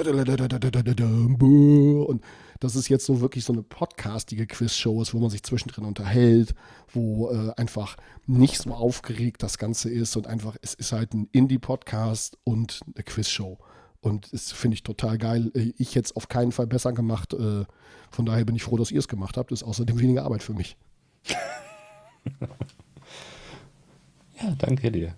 [2.02, 2.22] Und
[2.60, 6.54] das ist jetzt so wirklich so eine podcastige Quiz-Show ist, wo man sich zwischendrin unterhält,
[6.92, 7.96] wo äh, einfach
[8.26, 13.02] nicht so aufgeregt das Ganze ist und einfach, es ist halt ein Indie-Podcast und eine
[13.02, 13.58] Quiz-Show.
[14.02, 15.50] Und das finde ich total geil.
[15.54, 17.32] Äh, Ich hätte es auf keinen Fall besser gemacht.
[17.34, 17.64] äh,
[18.10, 19.52] Von daher bin ich froh, dass ihr es gemacht habt.
[19.52, 20.76] Ist außerdem weniger Arbeit für mich.
[24.42, 25.14] Ja, danke dir.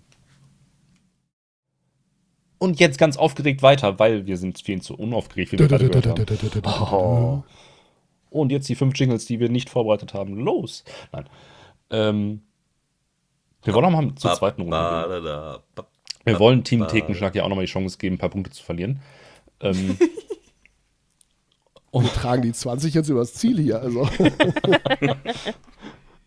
[2.63, 6.07] Und jetzt ganz aufgeregt weiter, weil wir sind viel zu unaufgeregt, wie wir gerade gehört
[6.65, 6.93] haben.
[6.93, 7.43] Oh.
[8.31, 10.37] Und jetzt die fünf Jingles, die wir nicht vorbereitet haben.
[10.37, 10.85] Los!
[11.11, 11.29] Nein.
[11.91, 12.43] Ähm,
[13.65, 14.77] wir wollen auch mal zur zweiten Runde
[15.75, 15.85] gehen.
[16.23, 19.03] Wir wollen Team Thekenschnack ja auch nochmal die Chance geben, ein paar Punkte zu verlieren.
[19.59, 19.99] Ähm,
[21.91, 23.81] Und wir tragen die 20 jetzt übers Ziel hier.
[23.81, 24.03] Also.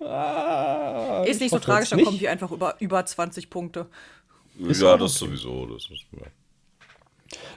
[0.02, 2.08] ah, Ist ich nicht so tragisch, dann nicht.
[2.08, 3.88] kommen wir einfach über, über 20 Punkte.
[4.58, 5.66] Ja, das sowieso.
[5.66, 6.28] Das ist, ja.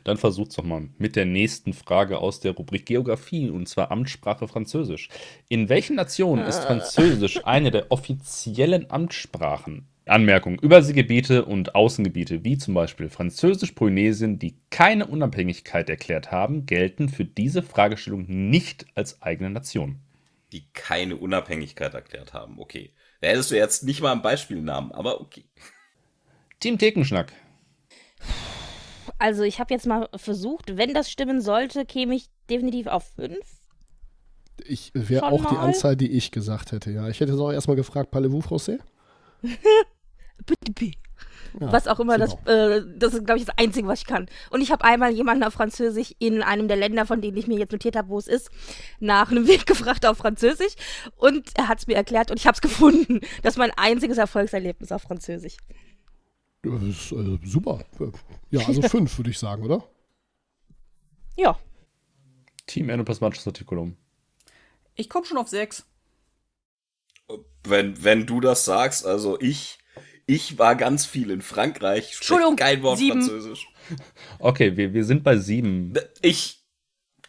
[0.05, 4.49] Dann versucht's doch mal mit der nächsten Frage aus der Rubrik Geografie und zwar Amtssprache
[4.49, 5.09] Französisch.
[5.49, 9.87] In welchen Nationen ist Französisch eine der offiziellen Amtssprachen?
[10.07, 17.27] Anmerkung: Überseegebiete und Außengebiete, wie zum Beispiel Französisch-Polynesien, die keine Unabhängigkeit erklärt haben, gelten für
[17.27, 19.99] diese Fragestellung nicht als eigene Nation.
[20.53, 22.59] Die keine Unabhängigkeit erklärt haben.
[22.59, 22.93] Okay.
[23.21, 25.45] Da hättest du jetzt nicht mal einen Beispielnamen, aber okay.
[26.61, 27.33] Team Thekenschnack.
[29.19, 33.45] Also ich habe jetzt mal versucht, wenn das stimmen sollte, käme ich definitiv auf fünf.
[34.65, 35.67] Ich wäre auch die mal?
[35.67, 37.09] Anzahl, die ich gesagt hätte, ja.
[37.09, 38.79] Ich hätte jetzt auch erstmal gefragt, parlez-vous français?
[41.61, 44.27] Ja, was auch immer, das, äh, das ist, glaube ich, das Einzige, was ich kann.
[44.51, 47.59] Und ich habe einmal jemanden auf Französisch in einem der Länder, von denen ich mir
[47.59, 48.51] jetzt notiert habe, wo es ist,
[49.01, 50.75] nach einem Weg gefragt auf Französisch.
[51.17, 53.21] Und er hat es mir erklärt und ich habe es gefunden.
[53.43, 55.57] Das ist mein einziges Erfolgserlebnis auf Französisch.
[56.63, 57.85] Das ist äh, super.
[58.51, 59.89] Ja, also fünf, würde ich sagen, oder?
[61.37, 61.59] Ja.
[62.67, 63.97] Team Enoplasmatisches Artikulum.
[64.95, 65.87] Ich komme schon auf 6.
[67.65, 69.79] Wenn, wenn du das sagst, also ich,
[70.27, 73.21] ich war ganz viel in Frankreich, Entschuldigung, kein Wort sieben.
[73.21, 73.69] Französisch.
[74.39, 75.95] Okay, wir, wir sind bei sieben.
[76.23, 76.65] Ich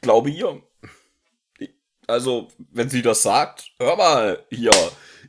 [0.02, 0.62] glaube ihr.
[2.08, 4.72] Also, wenn sie das sagt, hör mal, hier.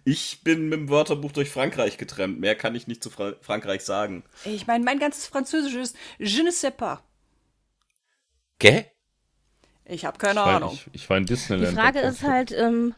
[0.05, 2.41] Ich bin mit dem Wörterbuch durch Frankreich getrennt.
[2.41, 4.25] Mehr kann ich nicht zu Fra Frankreich sagen.
[4.45, 7.01] Ich meine, mein ganzes Französisch ist Je ne sais pas.
[8.59, 8.87] Gell?
[9.85, 10.73] Ich habe keine ich, war, Ahnung.
[10.75, 11.77] ich, ich war in Die Disneyland.
[11.77, 12.95] Frage ist halt, ähm,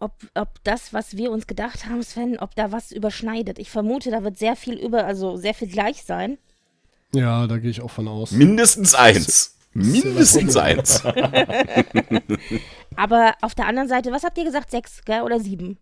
[0.00, 3.58] ob, ob das, was wir uns gedacht haben, Sven, ob da was überschneidet.
[3.58, 6.38] Ich vermute, da wird sehr viel über, also sehr viel gleich sein.
[7.12, 8.32] Ja, da gehe ich auch von aus.
[8.32, 9.53] Mindestens eins.
[9.74, 11.04] Mindestens eins.
[12.96, 14.70] Aber auf der anderen Seite, was habt ihr gesagt?
[14.70, 15.22] Sechs, gell?
[15.22, 15.78] Oder sieben?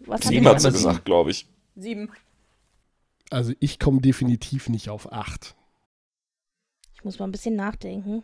[0.00, 0.74] Was Sieben hat sie gesagt?
[0.88, 1.48] gesagt, glaube ich.
[1.74, 2.10] Sieben.
[3.30, 5.56] Also ich komme definitiv nicht auf acht.
[6.94, 8.22] Ich muss mal ein bisschen nachdenken.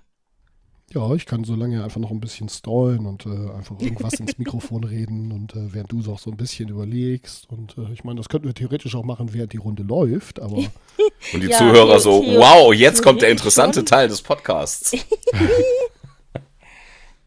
[0.95, 4.37] Ja, ich kann so lange einfach noch ein bisschen stallen und äh, einfach irgendwas ins
[4.39, 7.49] Mikrofon reden und äh, während du so auch so ein bisschen überlegst.
[7.49, 10.57] Und äh, ich meine, das könnten wir theoretisch auch machen, während die Runde läuft, aber
[11.33, 13.87] Und die Ja, Zuhörer so, wow, jetzt kommt der interessante schon.
[13.87, 14.93] Teil des Podcasts.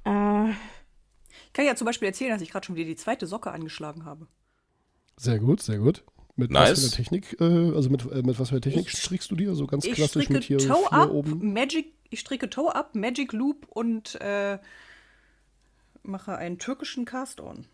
[0.05, 3.51] Äh, Ich kann ja zum Beispiel erzählen, dass ich gerade schon wieder die zweite Socke
[3.51, 4.27] angeschlagen habe.
[5.17, 6.03] sehr gut, sehr gut.
[6.35, 6.79] Mit was Nice.
[6.79, 9.35] für einer Technik, äh, also mit, äh, mit was für einer Technik Ich- strickst du
[9.35, 9.55] dir?
[9.55, 11.53] So ganz Ich klassisch mit hier Toe vier Up, oben.
[11.53, 14.57] Magic, ich stricke Toe Up, Magic Loop und äh,
[16.01, 17.65] mache einen türkischen Cast-On.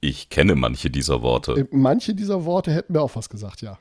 [0.00, 1.52] Ich kenne manche dieser Worte.
[1.52, 3.78] Äh, manche dieser Worte hätten mir auch was gesagt, ja.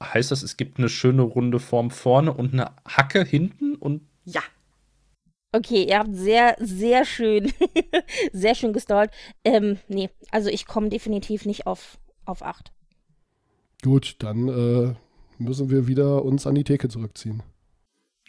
[0.00, 4.40] Heißt das, es gibt eine schöne runde Form vorne und eine Hacke hinten und Ja.
[5.50, 7.52] okay, ihr habt sehr, sehr schön,
[8.32, 9.10] sehr schön gestallt.
[9.44, 12.70] Ähm, nee, also ich komme definitiv nicht auf, auf acht.
[13.82, 14.94] Gut, dann äh,
[15.38, 17.42] müssen wir wieder uns an die Theke zurückziehen.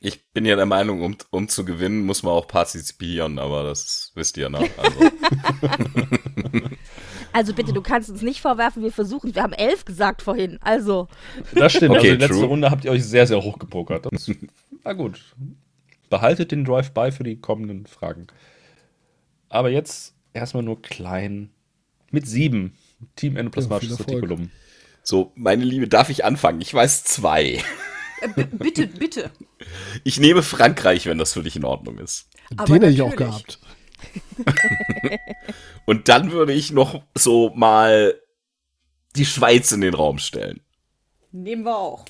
[0.01, 4.11] Ich bin ja der Meinung, um, um zu gewinnen, muss man auch partizipieren, aber das
[4.15, 4.59] wisst ihr, ne?
[4.77, 4.99] Also,
[7.31, 10.57] Also bitte, du kannst uns nicht vorwerfen, wir versuchen, wir haben elf gesagt vorhin.
[10.61, 11.07] Also,
[11.53, 11.91] Das stimmt.
[11.91, 12.45] Okay, also die letzte true.
[12.47, 14.07] Runde habt ihr euch sehr, sehr hoch gepokert.
[14.11, 14.31] Das,
[14.83, 15.35] na gut.
[16.09, 18.27] Behaltet den Drive bei für die kommenden Fragen.
[19.47, 21.51] Aber jetzt erstmal nur klein.
[22.11, 22.73] Mit sieben.
[23.15, 24.05] Team Endoplasmatisches Ja.
[24.05, 24.49] Artikulum.
[25.03, 26.61] so, meine Liebe, darf ich anfangen?
[26.61, 27.63] Ich weiß zwei.
[28.21, 29.31] Äh, b- bitte, bitte.
[30.03, 32.29] Ich nehme Frankreich, wenn das für dich in Ordnung ist.
[32.57, 33.59] Aber Den hätte ich auch gehabt.
[35.85, 38.19] Und dann würde ich noch so mal
[39.15, 40.61] die Schweiz in den Raum stellen.
[41.31, 42.05] Nehmen wir auch.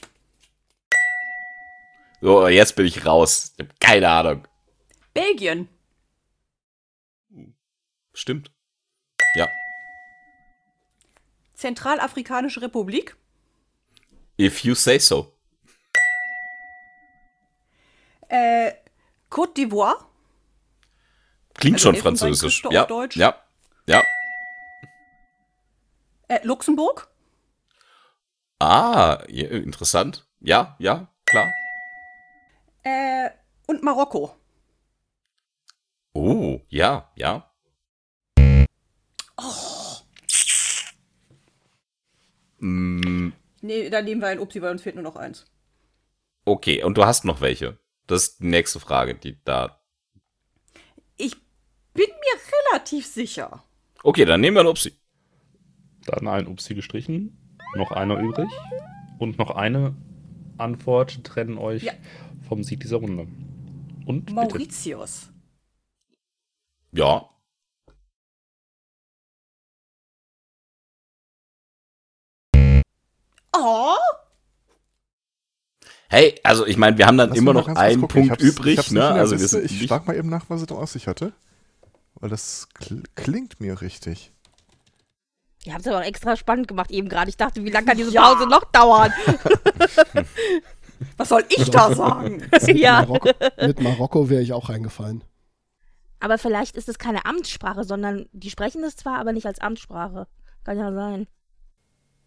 [2.21, 3.53] So, jetzt bin ich raus.
[3.57, 4.47] Ich hab keine Ahnung.
[5.13, 5.69] Belgien.
[8.13, 8.51] Stimmt.
[9.35, 9.47] Ja.
[11.55, 13.15] Zentralafrikanische Republik.
[14.39, 15.33] If you say so.
[18.29, 18.71] Äh,
[19.29, 20.07] Côte d'Ivoire.
[21.55, 22.63] Klingt Also schon französisch.
[22.71, 23.17] Ja, Deutsch.
[23.17, 23.35] ja,
[23.87, 24.03] ja.
[26.27, 27.07] Äh, Luxemburg.
[28.59, 30.27] Ah, ja, interessant.
[30.39, 31.49] Ja, ja, klar.
[32.83, 33.29] Äh,
[33.67, 34.35] und Marokko.
[36.13, 37.51] Oh, ja, ja.
[42.59, 45.45] Mm, Nee, dann nehmen wir ein Upsi, weil uns fehlt nur noch eins.
[46.45, 47.77] okay, und du hast noch welche.
[48.09, 49.79] Das ist die nächste Frage, die da.
[51.15, 51.35] Ich
[51.93, 53.63] bin mir relativ sicher.
[54.01, 54.97] Okay, dann nehmen wir ein Upsi.
[56.07, 57.57] Dann ein Upsi gestrichen.
[57.75, 58.49] Noch einer übrig.
[59.19, 59.95] Und noch eine
[60.57, 61.93] Antwort trennen euch Ja.
[62.47, 63.27] vom Sieg dieser Runde.
[64.07, 64.33] Und bitte.
[64.33, 65.29] Mauritius.
[66.91, 67.29] Ja.
[73.55, 73.95] Oh,
[76.09, 78.03] Hey, also ich meine, wir haben dann Lass immer noch einen.
[78.03, 79.05] Ich Punkt ich übrig, ne?
[79.05, 79.61] Also wir Liste.
[79.61, 81.33] sind ich schlag mal eben nach, was es da aus sich hatte.
[82.15, 84.33] Weil das kl klingt mir richtig.
[85.65, 87.29] Ihr habt es aber auch extra spannend gemacht eben gerade.
[87.29, 88.33] Ich dachte, wie lange kann diese Ja.
[88.33, 89.13] Pause noch dauern?
[91.17, 92.49] was soll ich da sagen?
[92.73, 93.01] ja.
[93.01, 93.29] Marokko,
[93.61, 95.23] mit Marokko wäre ich auch reingefallen.
[96.19, 100.27] Aber vielleicht ist es keine Amtssprache, sondern die sprechen es zwar, aber nicht als Amtssprache.
[100.63, 101.27] Kann ja sein.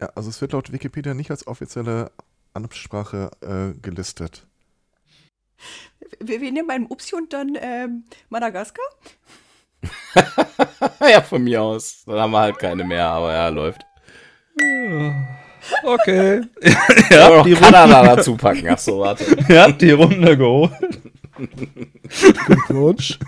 [0.00, 2.12] Ja, also es wird laut Wikipedia nicht als offizielle
[2.54, 4.46] Amtssprache äh, gelistet.
[6.20, 8.84] Wir, wir nehmen einen Upsi und dann ähm, Madagaskar.
[11.00, 12.02] ja, von mir aus.
[12.06, 13.82] Dann haben wir halt keine mehr, aber ja, läuft.
[15.82, 16.42] Okay.
[17.10, 18.68] Ja, die Kanada Runde, dazu packen.
[18.68, 19.24] Ach so, warte.
[19.48, 20.72] ja, die Runde geholt.
[22.46, 23.18] Glückwunsch.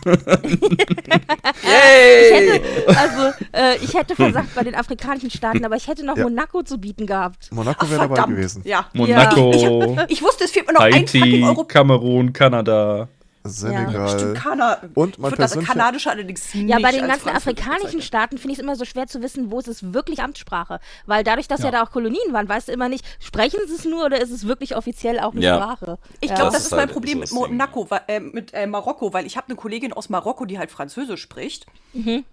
[1.62, 2.62] Ich hätte,
[2.98, 6.24] also, äh, ich hätte versagt bei den afrikanischen Staaten, aber ich hätte noch Ja.
[6.24, 7.50] Monaco zu bieten gehabt.
[7.52, 8.62] Monaco wäre dabei gewesen.
[8.64, 8.86] Ja.
[8.92, 11.64] Monaco, Ich wusste, es fehlt mir noch ein fucking Haiti, Euro.
[11.64, 13.08] Kamerun, Kanada.
[13.46, 14.08] Senegal.
[14.18, 17.28] Stimmt, Kana Und mein ich würde das persönlicher- Kanadische allerdings nicht Ja, bei den ganzen
[17.28, 18.00] afrikanischen.
[18.00, 20.80] Staaten finde ich es immer so schwer zu wissen, wo ist es wirklich Amtssprache.
[21.04, 21.70] Weil dadurch, dass ja, Ja.
[21.72, 24.46] da auch Kolonien waren, weißt du immer nicht, sprechen sie es nur oder ist es
[24.46, 25.56] wirklich offiziell auch eine Ja.
[25.56, 25.98] Sprache?
[26.22, 26.36] Ich Ja.
[26.36, 27.50] glaube, Das das, ist mein halt Problem so mit.
[27.50, 31.20] Monaco, äh, mit äh, Marokko, weil ich habe eine Kollegin aus Marokko, die halt Französisch
[31.20, 31.66] spricht.
[31.92, 32.24] Mhm.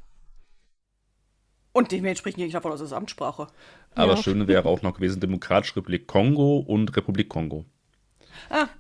[1.74, 3.48] Und dementsprechend gehe ich davon aus, das ist Amtssprache.
[3.96, 4.18] Aber Ja.
[4.18, 7.66] schön wäre auch noch gewesen Demokratische Republik Kongo und Republik Kongo.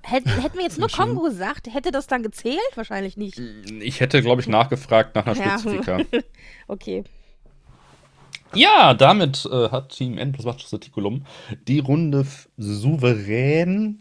[0.03, 2.59] Hätten, hätten wir jetzt nur Kongo gesagt, hätte das dann gezählt?
[2.75, 3.39] Wahrscheinlich nicht.
[3.81, 5.57] Ich hätte, glaube ich, nachgefragt nach einer Ja.
[5.59, 5.99] Spezifika.
[6.67, 7.03] Okay.
[8.53, 11.25] Ja, damit äh, hat Team N plus Macht Reticulum
[11.67, 12.25] die Runde
[12.57, 13.99] souverän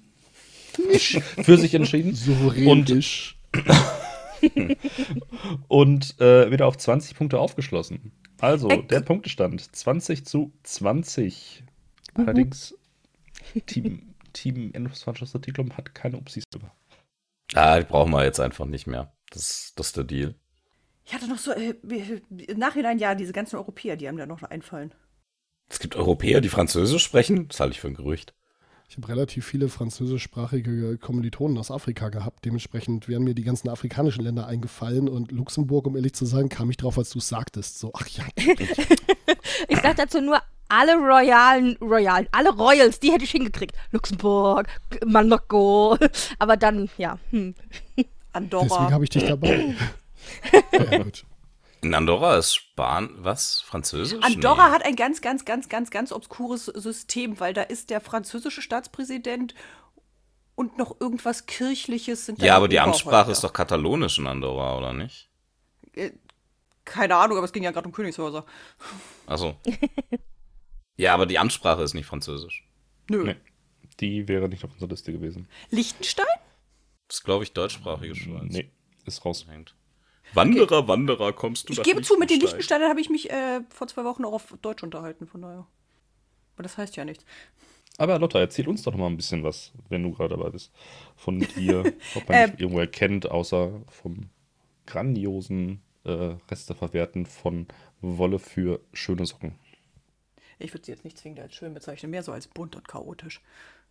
[1.42, 2.66] für sich entschieden Souverän
[5.68, 8.12] Und- äh, wieder auf 20 Punkte aufgeschlossen.
[8.40, 11.62] Also, der Punktestand 20 zu 20.
[12.14, 12.74] Allerdings,
[13.66, 16.72] Team, Team plus Macht Reticulum hat keine Upsis über.
[17.54, 19.12] Ah, die brauchen wir jetzt einfach nicht mehr.
[19.30, 20.34] Das, das ist der Deal.
[21.04, 21.74] Ich hatte noch so, äh,
[22.28, 24.94] im Nachhinein, ja, diese ganzen Europäer, die haben da noch einfallen.
[25.68, 27.48] Es gibt Europäer, die Französisch sprechen.
[27.48, 28.34] Das halte ich für ein Gerücht.
[28.88, 32.44] Ich habe relativ viele französischsprachige Kommilitonen aus Afrika gehabt.
[32.44, 35.08] Dementsprechend wären mir die ganzen afrikanischen Länder eingefallen.
[35.08, 37.78] Und Luxemburg, um ehrlich zu sein, kam ich drauf, als du es sagtest.
[37.78, 38.24] So, ach ja,
[39.68, 43.74] Ich sag dazu nur alle Royalen, Royalen, alle Royals, die hätte ich hingekriegt.
[43.90, 44.68] Luxemburg,
[45.04, 45.98] Marokko.
[46.38, 47.18] Aber dann, ja.
[47.30, 47.54] Hm.
[47.96, 48.90] deswegen Andorra.
[48.90, 49.74] habe ich dich dabei.
[50.72, 51.24] ja, gut.
[51.82, 53.62] In Andorra ist Span was?
[53.62, 54.22] Französisch?
[54.22, 54.74] Andorra Nee.
[54.74, 59.54] hat ein ganz, ganz, ganz, ganz, ganz obskures System, weil da ist der französische Staatspräsident
[60.54, 62.78] und noch irgendwas Kirchliches sind da Ja, aber die.
[62.78, 65.30] Amtssprache ist doch Katalonisch in Andorra, oder nicht?
[66.84, 68.44] Keine Ahnung, aber es ging ja gerade um Königshäuser.
[69.26, 69.56] Achso.
[71.00, 72.66] Ja, aber die Amtssprache ist nicht Französisch.
[73.08, 73.24] Nö.
[73.24, 73.36] Nee.
[74.00, 75.48] Die wäre nicht auf unserer Liste gewesen.
[75.70, 76.26] Liechtenstein?
[77.08, 78.52] Das ist, glaube ich, deutschsprachige Schweiz.
[78.52, 78.70] Nee,
[79.04, 79.46] ist raus.
[79.48, 79.74] Hängt.
[80.32, 82.80] Wanderer, Wanderer, kommst du Ich gebe zu, mit den Liechtenstein?
[82.80, 85.66] Liechtensteinern habe ich mich äh, vor zwei Wochen auch auf Deutsch unterhalten, von daher.
[86.54, 87.24] Aber das heißt ja nichts.
[87.98, 90.70] Aber Lotta, erzähl uns doch noch mal ein bisschen was, wenn du gerade dabei bist.
[91.16, 91.80] Von dir,
[92.14, 92.50] ob man Ähm.
[92.52, 94.30] dich irgendwo erkennt, außer vom
[94.86, 97.66] grandiosen äh, Resteverwerten von
[98.00, 99.54] Wolle für schöne Socken.
[100.60, 103.40] Ich würde sie jetzt nicht zwingend als schön bezeichnen, mehr so als bunt und chaotisch.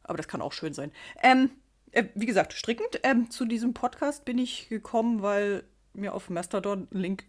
[0.03, 0.91] Aber das kann auch schön sein.
[1.21, 1.51] Ähm,
[1.91, 6.87] äh, wie gesagt, strickend ähm, zu diesem Podcast bin ich gekommen, weil mir auf Mastodon
[6.91, 7.25] ein Link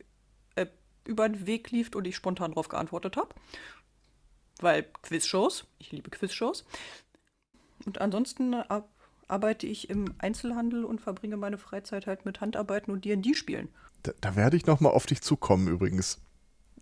[0.55, 0.67] äh,
[1.05, 3.35] über den Weg lief und ich spontan darauf geantwortet habe.
[4.61, 6.65] Weil Quizshows, ich liebe Quizshows.
[7.87, 8.89] Und ansonsten äh, ar-
[9.29, 13.69] arbeite ich im Einzelhandel und verbringe meine Freizeit halt mit Handarbeiten und D&D-Spielen.
[14.03, 16.19] Da, da werde ich noch mal auf dich zukommen übrigens.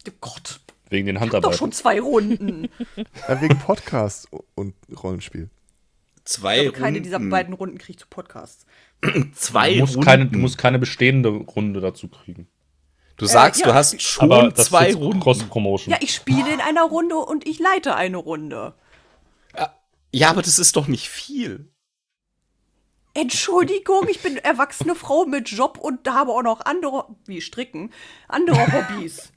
[0.09, 1.73] Oh Gott, Wegen den doch schon Handarbeiten.
[1.73, 2.69] zwei Runden.
[3.27, 5.51] Äh, wegen Podcast und Rollenspiel.
[6.25, 7.03] Zwei keine Runden.
[7.03, 8.67] dieser beiden Runden kriege ich zu Podcasts.
[9.35, 10.05] Zwei Du musst, Runden.
[10.05, 12.49] keine, du musst keine bestehende Runde dazu kriegen.
[13.17, 13.69] Du sagst, ja.
[13.69, 15.21] du hast schon Aber das zwei ist jetzt Runden.
[15.21, 15.93] Cross-Promotion.
[15.93, 18.75] Ja, ich spiele in einer Runde und ich leite eine Runde.
[20.13, 21.71] Ja, aber das ist doch nicht viel.
[23.15, 27.93] Entschuldigung, ich bin erwachsene Frau mit Job und habe auch noch andere, wie Stricken,
[28.29, 29.33] andere Hobbys.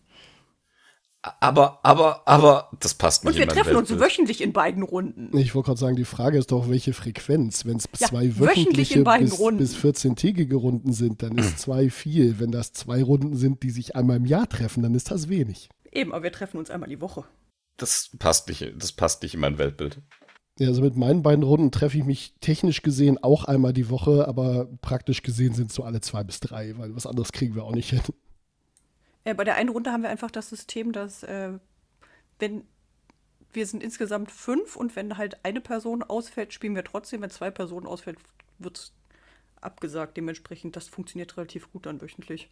[1.23, 5.37] Aber, aber, aber, das passt nicht Und wir treffen uns wöchentlich in beiden Runden.
[5.37, 7.63] Ich wollte gerade sagen, die Frage ist doch, welche Frequenz.
[7.65, 9.59] Wenn es Ja, zwei wöchentlich wöchentliche in beiden bis, Runden.
[9.59, 12.39] bis 14-tägige Runden sind, dann ist zwei viel.
[12.39, 15.69] Wenn das zwei Runden sind, die sich einmal im Jahr treffen, dann ist das wenig.
[15.91, 17.25] Eben, aber wir treffen uns einmal die Woche.
[17.77, 20.01] Das passt nicht, das passt nicht in mein Weltbild.
[20.59, 24.27] Ja, also mit meinen beiden Runden treffe ich mich technisch gesehen auch einmal die Woche,
[24.27, 27.63] aber praktisch gesehen sind es so alle zwei bis drei, weil was anderes kriegen wir
[27.63, 28.01] auch nicht hin.
[29.23, 31.53] Äh, bei der einen Runde haben wir einfach das System, dass äh,
[32.39, 32.63] wenn
[33.53, 37.21] wir sind insgesamt fünf und wenn halt eine Person ausfällt, spielen wir trotzdem.
[37.21, 38.17] Wenn zwei Personen ausfällt,
[38.59, 38.93] wird es
[39.59, 40.17] abgesagt.
[40.17, 42.49] Dementsprechend, das funktioniert relativ gut dann wöchentlich.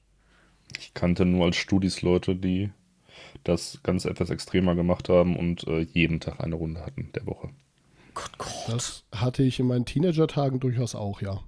[0.77, 2.71] Ich kannte nur als Studis Leute, die
[3.43, 7.49] das ganz etwas extremer gemacht haben und äh, jeden Tag eine Runde hatten der Woche.
[8.13, 8.49] Gott, Gott.
[8.67, 11.43] Das hatte ich in meinen Teenager-Tagen durchaus auch, ja.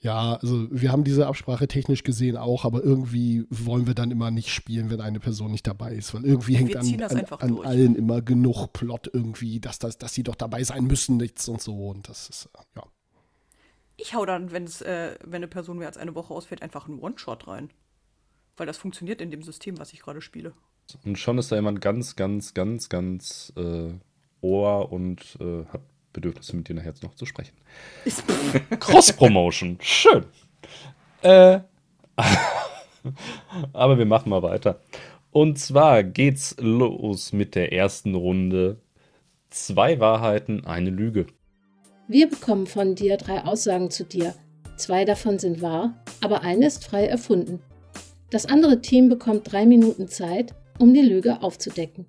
[0.00, 4.30] Ja, also wir haben diese Absprache technisch gesehen auch, aber irgendwie wollen wir dann immer
[4.30, 7.24] nicht spielen, wenn eine Person nicht dabei ist, weil irgendwie hängt Wir an, das an,
[7.40, 7.66] an durch.
[7.66, 11.60] allen immer genug Plot irgendwie, dass, das, dass sie doch dabei sein müssen, nichts und
[11.60, 12.84] so und das ist, äh, ja.
[13.96, 17.00] Ich hau dann, wenn's, äh, wenn eine Person mehr als eine Woche ausfällt, einfach einen
[17.00, 17.70] One-Shot rein.
[18.56, 20.52] Weil das funktioniert in dem System, was ich gerade spiele.
[21.04, 23.92] Und schon ist da jemand ganz, ganz, ganz, ganz äh,
[24.40, 25.82] Ohr und äh, hat
[26.12, 27.56] Bedürfnisse, mit dir nachher jetzt noch zu sprechen.
[28.80, 30.24] Cross-Promotion, schön.
[31.22, 31.60] Äh,
[33.72, 34.80] aber wir machen mal weiter.
[35.30, 38.80] Und zwar geht's los mit der ersten Runde.
[39.50, 41.26] Zwei Wahrheiten, eine Lüge.
[42.06, 44.34] Wir bekommen von dir drei Aussagen zu dir.
[44.76, 47.60] Zwei davon sind wahr, aber eine ist frei erfunden.
[48.30, 52.06] Das andere Team bekommt drei Minuten Zeit, um die Lüge aufzudecken.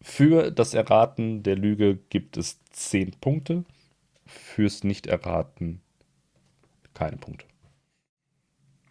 [0.00, 3.64] Für das Erraten der Lüge gibt es 10 Punkte.
[4.26, 5.80] Fürs Nicht-Erraten
[6.94, 7.46] keine Punkte.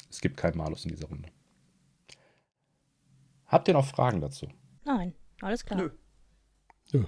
[0.10, 1.30] Es gibt keinen Malus in dieser Runde.
[3.46, 4.48] Habt ihr noch Fragen dazu?
[4.86, 5.80] Nein, alles klar.
[5.80, 5.90] Nö.
[6.92, 7.08] ja.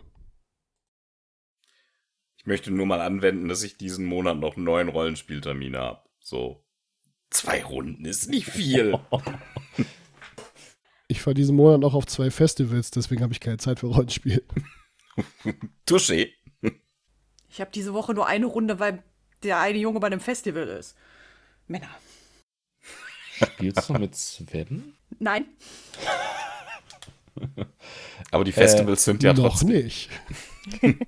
[2.38, 6.10] Ich möchte nur mal anwenden, dass ich diesen Monat noch neun Rollenspieltermine habe.
[6.20, 6.66] So.
[7.30, 8.98] Zwei Runden ist nicht viel.
[11.12, 14.46] Ich fahre diesen Monat noch auf zwei Festivals, deswegen habe ich keine Zeit für Rollenspiel.
[15.88, 16.30] Touché.
[17.50, 19.02] Ich habe diese Woche nur eine Runde, weil
[19.42, 20.96] der eine Junge bei einem Festival ist.
[21.68, 21.90] Männer.
[23.34, 24.94] Spielst du mit Sven?
[25.18, 25.46] Nein.
[28.32, 29.70] Aber die Festivals sind ja Noch trotzdem.
[29.70, 30.10] nicht.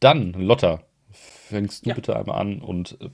[0.00, 1.96] Dann, Lotta, fängst du Ja.
[1.96, 3.10] bitte einmal an und äh,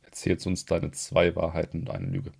[0.00, 2.32] erzählst uns deine zwei Wahrheiten und eine Lüge.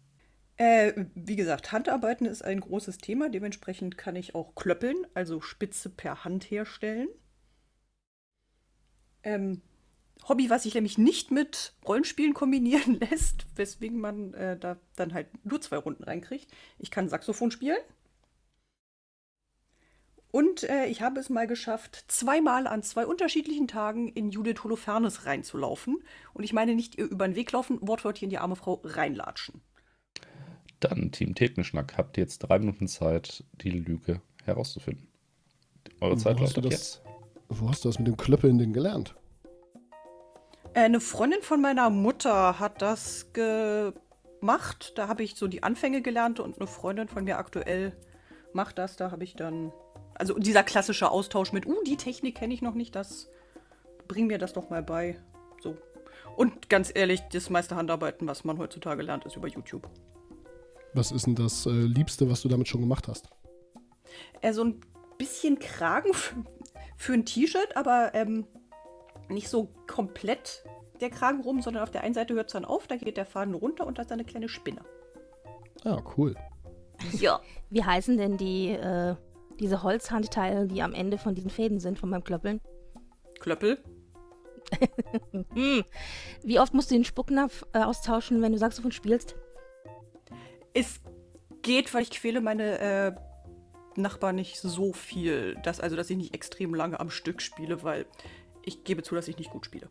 [0.56, 3.28] Äh, wie gesagt, Handarbeiten ist ein großes Thema.
[3.28, 7.08] Dementsprechend kann ich auch klöppeln, also Spitze per Hand herstellen.
[9.22, 9.62] Ähm,
[10.28, 15.28] Hobby, was sich nämlich nicht mit Rollenspielen kombinieren lässt, weswegen man äh, da dann halt
[15.44, 16.50] nur zwei Runden reinkriegt.
[16.78, 17.78] Ich kann Saxophon spielen.
[20.30, 25.26] Und äh, ich habe es mal geschafft, zweimal an zwei unterschiedlichen Tagen in Judith Holofernes
[25.26, 26.02] reinzulaufen.
[26.32, 29.60] Und ich meine nicht über den Weg laufen, wortwörtlich in die arme Frau reinlatschen.
[30.84, 35.06] Dann, Team Theknischnack, habt ihr jetzt drei Minuten Zeit, die Lüge herauszufinden.
[36.00, 37.02] Eure Wo Zeit läuft das- jetzt.
[37.48, 39.14] Wo hast du das mit dem Klöppeln denn gelernt?
[40.74, 44.92] Äh, Eine Freundin von meiner Mutter hat das gemacht.
[44.96, 47.92] Da habe ich so die Anfänge gelernt und eine Freundin von mir aktuell
[48.52, 48.96] macht das.
[48.96, 49.72] Da habe ich dann.
[50.14, 53.28] Also dieser klassische Austausch mit, uh, die Technik kenne ich noch nicht, das
[54.08, 55.18] bring mir das doch mal bei.
[55.60, 55.76] So.
[56.36, 59.88] Und ganz ehrlich, das meiste Handarbeiten, was man heutzutage lernt, ist über YouTube.
[60.94, 63.28] Was ist denn das äh, Liebste, was du damit schon gemacht hast?
[64.40, 64.80] Äh, so ein
[65.18, 66.36] bisschen Kragen für,
[66.96, 68.46] für ein T-Shirt, aber ähm,
[69.28, 70.64] nicht so komplett
[71.00, 73.26] der Kragen rum, sondern auf der einen Seite hört es dann auf, da geht der
[73.26, 74.82] Faden runter und da ist dann eine kleine Spinne.
[75.84, 76.36] Ah, cool.
[77.18, 77.40] Ja.
[77.70, 79.16] Wie heißen denn die, äh,
[79.58, 82.60] diese Holzhandteile, die am Ende von diesen Fäden sind, von meinem Klöppeln?
[83.40, 83.78] Klöppel.
[85.54, 85.84] Hm.
[86.42, 89.34] Wie oft musst du den Spucknapf äh, austauschen, wenn du Saxophon spielst?
[90.74, 91.00] Es
[91.62, 93.12] geht, weil ich quäle meine äh,
[93.96, 98.06] Nachbarn nicht so viel, dass, also dass ich nicht extrem lange am Stück spiele, weil
[98.64, 99.88] ich gebe zu, dass ich nicht gut spiele.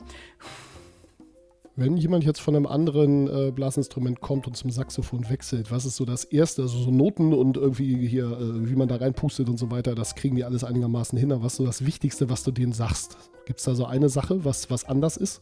[1.76, 5.96] Wenn jemand jetzt von einem anderen äh, Blasinstrument kommt und zum Saxophon wechselt, was ist
[5.96, 6.64] so das Erste?
[6.64, 10.16] Also so Noten und irgendwie hier, äh, wie man da reinpustet und so weiter, das
[10.16, 11.32] kriegen die alles einigermaßen hin.
[11.32, 13.18] Aber was ist so das Wichtigste, was du denen sagst?
[13.46, 15.42] Gibt es da so eine Sache, was, was anders ist?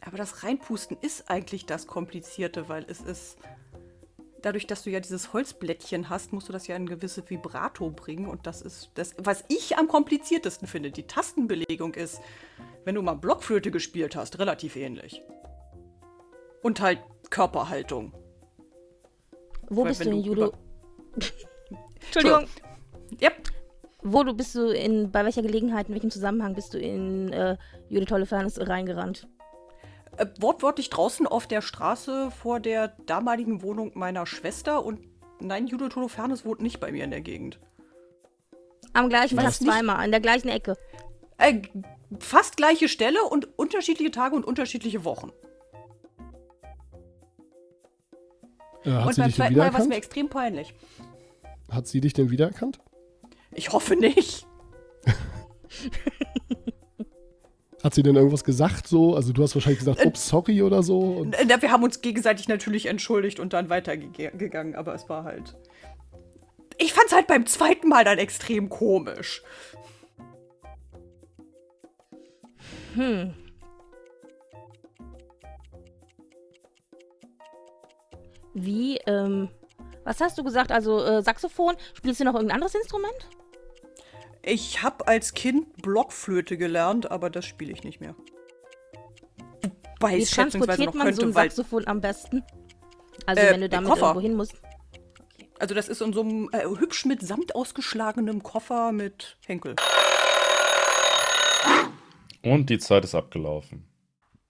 [0.00, 3.36] Aber das Reinpusten ist eigentlich das Komplizierte, weil es ist.
[4.42, 7.90] Dadurch, dass du ja dieses Holzblättchen hast, musst du das ja in ein gewisses Vibrato
[7.90, 8.26] bringen.
[8.26, 10.90] Und das ist das, was ich am kompliziertesten finde.
[10.90, 12.20] Die Tastenbelegung ist,
[12.84, 15.22] wenn du mal Blockflöte gespielt hast, relativ ähnlich.
[16.62, 18.12] Und halt Körperhaltung.
[19.68, 20.46] Wo Weil bist du in Judo?
[20.48, 20.58] über-
[22.02, 22.46] Entschuldigung.
[23.20, 23.50] Yep.
[24.02, 27.56] Wo du bist du in, bei welcher Gelegenheit, in welchem Zusammenhang bist du in äh,
[27.88, 29.28] Jude Tolle Fairness reingerannt?
[30.20, 35.00] Äh, wortwörtlich draußen auf der Straße vor der damaligen Wohnung meiner Schwester und
[35.40, 37.58] nein, Judo Tolofernes wohnt nicht bei mir in der Gegend.
[38.92, 40.76] Am gleichen War Tag zweimal, an der gleichen Ecke.
[41.38, 41.62] Äh,
[42.18, 45.32] fast gleiche Stelle und unterschiedliche Tage und unterschiedliche Wochen.
[48.84, 50.74] Äh, hat und sie beim dich denn zweiten Mal war es mir extrem peinlich.
[51.70, 52.78] Hat sie dich denn wiedererkannt?
[53.52, 54.46] Ich hoffe nicht.
[57.82, 59.14] Hat sie denn irgendwas gesagt so?
[59.14, 60.98] Also du hast wahrscheinlich gesagt, Äh, ups, sorry oder so.
[60.98, 65.56] Und na, Wir haben uns gegenseitig natürlich entschuldigt und dann weitergegangen, aber es war halt.
[66.76, 69.42] Ich fand's halt beim zweiten Mal dann extrem komisch.
[72.94, 73.34] Hm.
[78.52, 79.48] Wie, ähm,
[80.04, 80.72] was hast du gesagt?
[80.72, 81.76] Also äh, Saxophon?
[81.94, 83.28] Spielst du noch irgendein anderes Instrument?
[84.42, 88.14] Ich habe als Kind Blockflöte gelernt, aber das spiele ich nicht mehr.
[90.00, 91.32] Wobei Wie transportiert man so ein.
[91.32, 92.42] Saxophon am besten?
[93.26, 94.06] Also Äh, wenn du im damit Koffer.
[94.06, 94.54] irgendwo hin musst.
[95.58, 99.76] Also, das ist in so einem äh, hübsch mit Samt ausgeschlagenem Koffer mit Henkel.
[102.42, 103.84] Und die Zeit ist abgelaufen.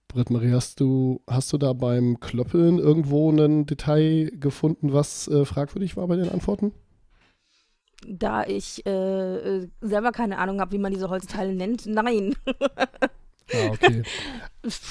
[0.07, 5.97] Britt-Marie, hast du, hast du da beim Klöppeln irgendwo ein Detail gefunden, was äh, fragwürdig
[5.97, 6.71] war bei den Antworten?
[8.07, 8.89] Da ich äh,
[9.59, 12.35] äh, selber keine Ahnung habe, wie man diese Holzteile nennt, nein.
[13.53, 14.03] Ah, okay.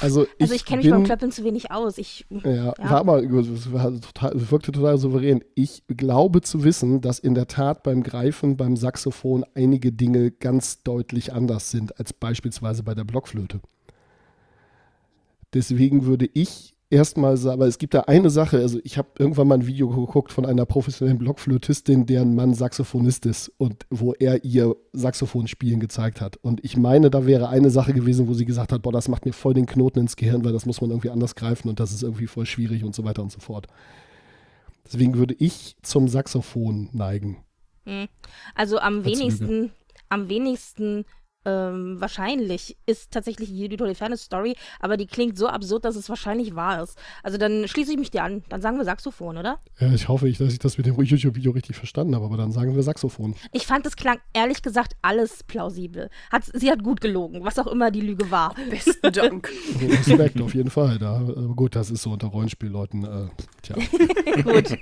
[0.00, 1.96] Also ich, also ich kenne mich beim Klöppeln zu wenig aus.
[1.96, 2.74] Ich, Ja, Ja.
[2.78, 5.44] war aber total, wirkte total souverän.
[5.54, 10.82] Ich glaube zu wissen, dass in der Tat beim Greifen beim Saxophon einige Dinge ganz
[10.82, 13.60] deutlich anders sind als beispielsweise bei der Blockflöte.
[15.54, 19.54] Deswegen würde ich erstmal aber es gibt da eine Sache, also ich habe irgendwann mal
[19.54, 24.76] ein Video geguckt von einer professionellen Blockflötistin, deren Mann Saxophonist ist und wo er ihr
[24.92, 26.36] Saxophonspielen gezeigt hat.
[26.36, 29.24] Und ich meine, da wäre eine Sache gewesen, wo sie gesagt hat, boah, das macht
[29.24, 31.92] mir voll den Knoten ins Gehirn, weil das muss man irgendwie anders greifen und das
[31.92, 33.68] ist irgendwie voll schwierig und so weiter und so fort.
[34.84, 37.38] Deswegen würde ich zum Saxophon neigen.
[37.84, 38.08] Hm.
[38.54, 39.18] Also am Als Lüge.
[39.18, 39.72] wenigsten,
[40.08, 41.04] am wenigsten
[41.44, 46.54] ähm, wahrscheinlich ist tatsächlich die Toliferne Story, aber die klingt so absurd, dass es wahrscheinlich
[46.54, 46.98] wahr ist.
[47.22, 48.42] Also dann schließe ich mich dir an.
[48.48, 49.58] Dann sagen wir Saxophon, oder?
[49.78, 52.52] Ja, ich hoffe, ich, dass ich das mit dem YouTube-Video richtig verstanden habe, aber dann
[52.52, 53.34] sagen wir Saxophon.
[53.52, 56.10] Ich fand, es klang ehrlich gesagt alles plausibel.
[56.30, 58.54] Hat, sie hat gut gelogen, was auch immer die Lüge war.
[58.68, 59.50] Besten Dank.
[59.80, 60.98] Respekt auf jeden Fall.
[60.98, 63.04] Da, aber gut, das ist so unter Rollenspielleuten.
[63.04, 63.28] Äh,
[63.62, 63.76] tja.
[64.42, 64.78] gut.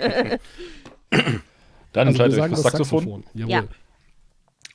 [1.92, 2.98] Dann Also wir entscheidet euch das Saxophon.
[2.98, 3.24] Saxophon.
[3.34, 3.52] Jawohl.
[3.52, 3.64] Ja.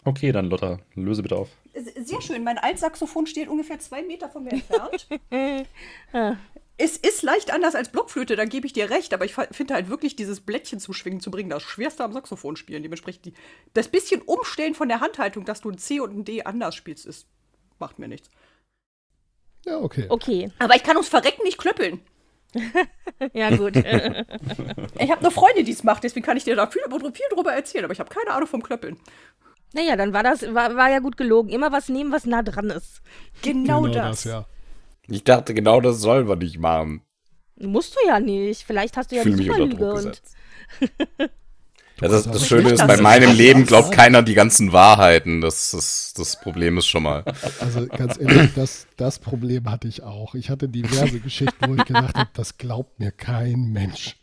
[0.06, 1.50] Okay, dann Lotta, löse bitte auf.
[1.74, 2.44] Sehr schön.
[2.44, 5.08] Mein Altsaxophon steht ungefähr zwei Meter von mir entfernt.
[6.78, 9.90] es ist leicht anders als Blockflöte, da gebe ich dir recht, aber ich finde halt
[9.90, 12.84] wirklich dieses Blättchen zum Schwingen zu bringen, das schwerste am Saxophon spielen.
[12.84, 13.34] Dementsprechend die,
[13.74, 17.06] das bisschen Umstellen von der Handhaltung, dass du ein C und ein D anders spielst,
[17.06, 17.28] ist,
[17.80, 18.30] macht mir nichts.
[19.66, 20.08] Ja, okay.
[20.10, 22.02] Okay, Aber ich kann ums Verrecken nicht klöppeln.
[23.34, 23.76] ja gut.
[25.00, 27.52] Ich habe eine Freundin, die es macht, deswegen kann ich dir da viel, viel drüber
[27.52, 28.98] erzählen, aber ich habe keine Ahnung vom Klöppeln.
[29.74, 31.50] Naja, dann war das, war, war ja gut gelogen.
[31.50, 33.02] Immer was nehmen, was nah dran ist.
[33.42, 34.24] Genau, das.
[34.24, 34.46] ja.
[35.08, 37.02] Ich dachte, genau das sollen wir nicht machen.
[37.58, 38.64] Musst du ja nicht.
[38.64, 40.36] Vielleicht hast du ja die mich unter Superlüge Druck und gesetzt.
[42.02, 45.42] Ja, das, das Schöne ist, das bei meinem Das Leben glaubt keiner die ganzen Wahrheiten.
[45.42, 47.24] Das, das, das Problem ist schon mal.
[47.60, 50.34] Also ganz ehrlich, das, das Problem hatte ich auch.
[50.34, 54.18] Ich hatte diverse Geschichten, wo ich gedacht habe, das glaubt mir kein Mensch.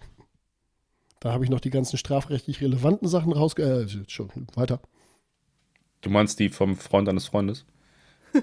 [1.20, 3.62] Da habe ich noch die ganzen strafrechtlich relevanten Sachen rausge...
[3.62, 4.80] Äh, schon, weiter.
[6.00, 7.64] Du meinst die vom Freund eines Freundes?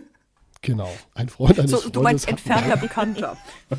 [0.61, 0.89] Genau.
[1.13, 3.37] Ein Freund eines So, Freundes du meinst entfernter Bekannter.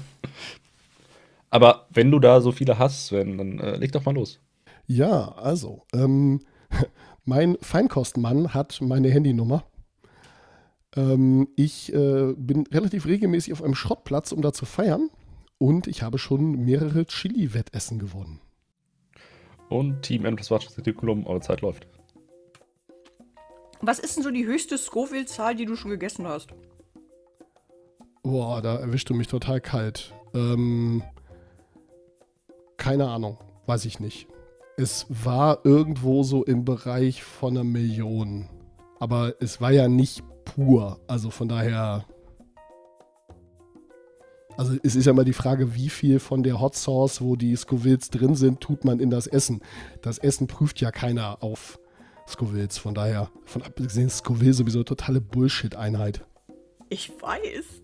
[1.50, 4.38] Aber wenn du da so viele hast, Sven, dann äh, leg doch mal los.
[4.86, 6.40] Ja, also, ähm,
[7.24, 9.64] mein Feinkostmann hat meine Handynummer.
[10.96, 15.10] Ähm, ich äh, bin relativ regelmäßig auf einem Schrottplatz, um da zu feiern.
[15.58, 18.40] Und ich habe schon mehrere Chili-Wettessen gewonnen.
[19.68, 21.86] Und Team M das Retikulum, eure Zeit läuft.
[23.80, 26.50] Was ist denn so die höchste Scoville-Zahl, die du schon gegessen hast?
[28.22, 30.12] Boah, da erwischst du mich total kalt.
[30.34, 31.02] Ähm,
[32.76, 34.28] keine Ahnung, weiß ich nicht.
[34.76, 38.48] Es war irgendwo so im Bereich von einer Million.
[39.00, 41.00] Aber es war ja nicht pur.
[41.06, 42.04] Also von daher.
[44.56, 47.54] Also es ist ja mal die Frage, wie viel von der Hot Sauce, wo die
[47.54, 49.60] Scovilles drin sind, tut man in das Essen.
[50.02, 51.78] Das Essen prüft ja keiner auf
[52.28, 52.78] Scovilles.
[52.78, 56.24] Von daher, von abgesehen, ist Scoville sowieso totale Bullshit-Einheit.
[56.88, 57.82] Ich weiß.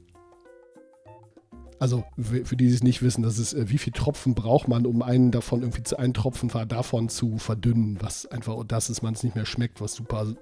[1.78, 4.86] also für die, die es nicht wissen, das ist, äh, wie viel Tropfen braucht man,
[4.86, 9.14] um einen davon irgendwie zu einen Tropfen davon zu verdünnen, was einfach das ist, man
[9.14, 10.34] es nicht mehr schmeckt, was super.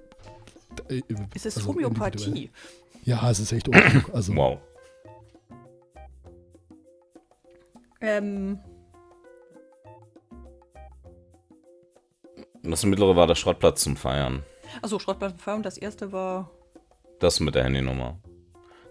[0.89, 1.01] äh,
[1.33, 2.51] Ist es also Homöopathie?
[3.03, 3.69] Ja, es ist echt.
[4.13, 4.59] Also Wow.
[7.99, 8.59] Ähm,
[12.63, 14.43] Und das mittlere war der Schrottplatz zum Feiern.
[14.81, 16.49] achso, Schrottplattenfeuer und das erste war.
[17.19, 18.17] Das mit der Handynummer.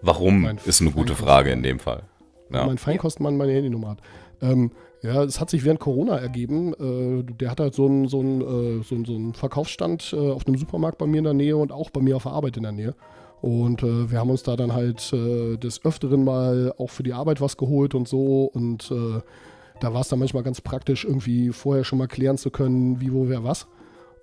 [0.01, 2.03] Warum Mein ist eine gute Frage in dem Fall.
[2.51, 2.65] Ja.
[2.65, 3.99] mein Feinkostmann meine Handynummer hat.
[4.41, 4.71] Ähm,
[5.01, 6.73] ja, es hat sich während Corona ergeben.
[6.73, 10.31] Äh, der hat halt so einen so einen, äh, so einen, so einen Verkaufsstand äh,
[10.31, 12.57] auf einem Supermarkt bei mir in der Nähe und auch bei mir auf der Arbeit
[12.57, 12.95] in der Nähe.
[13.41, 17.13] Und äh, wir haben uns da dann halt äh, des Öfteren mal auch für die
[17.13, 18.45] Arbeit was geholt und so.
[18.45, 19.21] Und äh,
[19.83, 23.11] da war es dann manchmal ganz praktisch, irgendwie vorher schon mal klären zu können, wie,
[23.11, 23.67] wo, wer, was.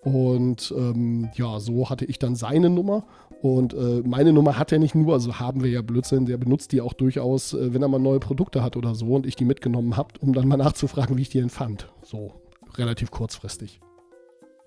[0.02, 3.06] Und ähm, ja, so hatte ich dann seine Nummer.
[3.42, 6.72] Und äh, meine Nummer hat er nicht nur, also haben wir ja Blödsinn, der benutzt
[6.72, 9.44] die auch durchaus, äh, wenn er mal neue Produkte hat oder so und ich die
[9.44, 11.92] mitgenommen habe, um dann mal nachzufragen, wie ich die denn fand.
[12.02, 12.40] So
[12.78, 13.80] relativ kurzfristig.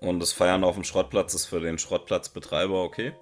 [0.00, 3.12] Und das Feiern auf dem Schrottplatz ist für den Schrottplatzbetreiber okay?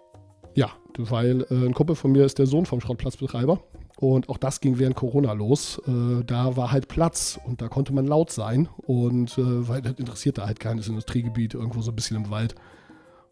[0.54, 3.62] Ja, weil äh, ein Kumpel von mir ist der Sohn vom Schrottplatzbetreiber.
[4.02, 5.80] Und auch das ging während Corona los.
[5.86, 8.68] Äh, da war halt Platz und da konnte man laut sein.
[8.78, 12.56] Und äh, weil das interessiert da halt keines Industriegebiet, irgendwo so ein bisschen im Wald.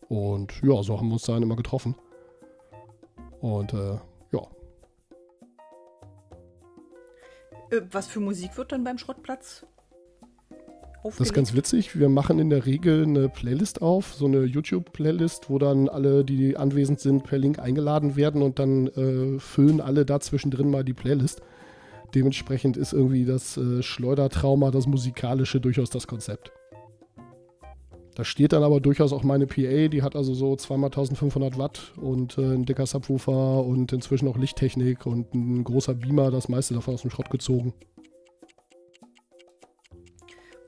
[0.08, 1.96] Und ja, so haben wir uns da dann immer getroffen.
[3.40, 3.98] Und äh,
[4.30, 4.46] ja,
[7.70, 9.66] Äh, was für Musik wird dann beim Schrottplatz?
[11.02, 11.98] Das ist ganz witzig.
[11.98, 16.56] Wir machen in der Regel eine Playlist auf, so eine YouTube-Playlist, wo dann alle, die
[16.58, 20.92] anwesend sind, per Link eingeladen werden und dann äh, füllen alle da zwischendrin mal die
[20.92, 21.40] Playlist.
[22.14, 26.52] Dementsprechend ist irgendwie das äh, Schleudertrauma, das musikalische, durchaus das Konzept.
[28.14, 31.92] Da steht dann aber durchaus auch meine PA, die hat also so zweimal 1500 Watt
[31.96, 36.74] und äh, ein dicker Subwoofer und inzwischen auch Lichttechnik und ein großer Beamer, das meiste
[36.74, 37.72] davon aus dem Schrott gezogen.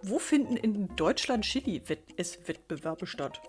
[0.03, 3.41] Wo finden in Deutschland Chili-Wettbewerbe statt?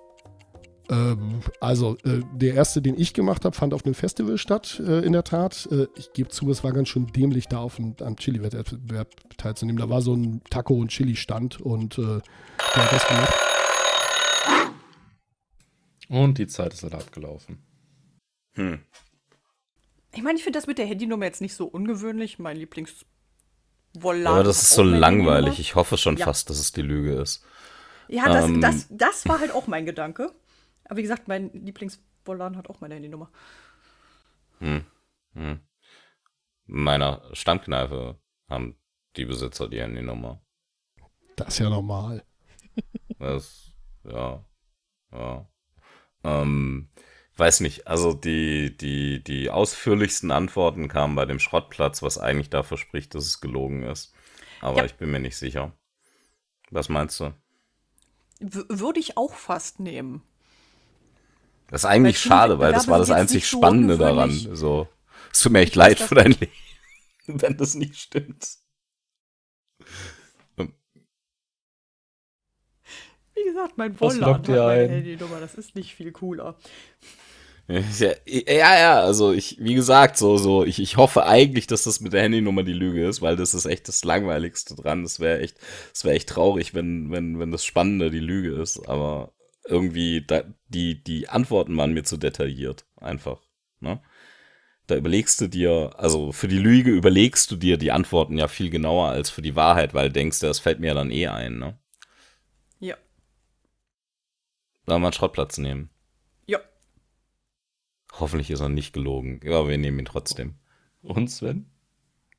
[0.90, 5.00] Ähm, also, äh, der erste, den ich gemacht habe, fand auf einem Festival statt, äh,
[5.00, 5.68] in der Tat.
[5.72, 9.80] Äh, ich gebe zu, es war ganz schön dämlich, da auf einem, am Chili-Wettbewerb teilzunehmen.
[9.80, 12.22] Da war so ein Taco- und Chili-Stand und äh, der
[12.76, 13.34] hat das gemacht.
[16.10, 17.64] Und die Zeit ist leider abgelaufen.
[18.56, 18.80] Hm.
[20.14, 22.38] Ich meine, ich finde das mit der Handynummer jetzt nicht so ungewöhnlich.
[22.38, 23.06] Mein lieblings
[23.94, 25.60] Vollan Aber das ist so langweilig.
[25.60, 26.26] Ich hoffe schon Ja.
[26.26, 27.46] fast, dass es die Lüge ist.
[28.08, 28.62] Ja, das, Ähm.
[28.62, 30.32] das, das war halt auch mein Gedanke.
[30.86, 33.30] Aber wie gesagt, mein Lieblings-Vollan hat auch meine Handynummer.
[34.60, 34.86] Hm.
[35.34, 35.60] Hm.
[36.68, 38.20] In meiner Stammkneipe
[38.50, 38.78] haben
[39.16, 40.42] die Besitzer die Handynummer.
[41.36, 42.24] Das ist ja normal.
[43.20, 43.72] Das,
[44.04, 44.44] ja,
[45.12, 45.48] ja.
[46.24, 46.90] Ähm,
[47.38, 52.78] weiß nicht, also die, die, die ausführlichsten Antworten kamen bei dem Schrottplatz, was eigentlich dafür
[52.78, 54.14] spricht, dass es gelogen ist.
[54.62, 54.86] Aber Ja.
[54.86, 55.74] ich bin mir nicht sicher.
[56.72, 57.34] Was meinst du?
[58.40, 60.22] W würde ich auch fast nehmen.
[61.70, 64.32] Das ist eigentlich Weil schade, weil das war das einzig so Spannende daran.
[64.32, 64.88] So,
[65.32, 66.52] es tut mir echt leid für dein Leben,
[67.28, 68.58] wenn das nicht stimmt.
[73.36, 74.90] Wie gesagt, mein Vollan hat meine ein?
[74.90, 75.40] Handynummer.
[75.40, 76.56] Das ist nicht viel cooler.
[77.68, 77.82] Ja,
[78.28, 82.12] ja, ja, also ich, wie gesagt, so, so, ich, ich hoffe eigentlich, dass das mit
[82.12, 85.04] der Handynummer die Lüge ist, weil das ist echt das Langweiligste dran.
[85.04, 85.58] Das wäre echt,
[85.92, 89.32] das wäre echt traurig, wenn, wenn, wenn das Spannende die Lüge ist, aber
[89.66, 93.42] irgendwie, da, die, die Antworten waren mir zu detailliert, einfach,
[93.80, 94.02] ne?
[94.88, 98.70] Da überlegst du dir, also für die Lüge überlegst du dir die Antworten ja viel
[98.70, 101.60] genauer als für die Wahrheit, weil du denkst, das fällt mir ja dann eh ein,
[101.60, 101.78] ne?
[102.80, 102.96] Ja.
[104.86, 105.90] Sollen wir einen Schrottplatz nehmen?
[108.20, 109.40] Hoffentlich ist er nicht gelogen.
[109.44, 110.54] Ja, wir nehmen ihn trotzdem.
[111.02, 111.66] Und Sven?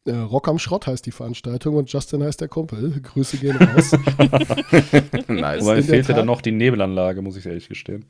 [0.07, 3.01] Äh, Rock am Schrott heißt die Veranstaltung und Justin heißt der Kumpel.
[3.01, 3.93] Grüße gehen raus.
[5.29, 5.62] nice.
[5.62, 8.05] Aber der fehlte Tat- dann noch die Nebelanlage, muss ich ehrlich gestehen.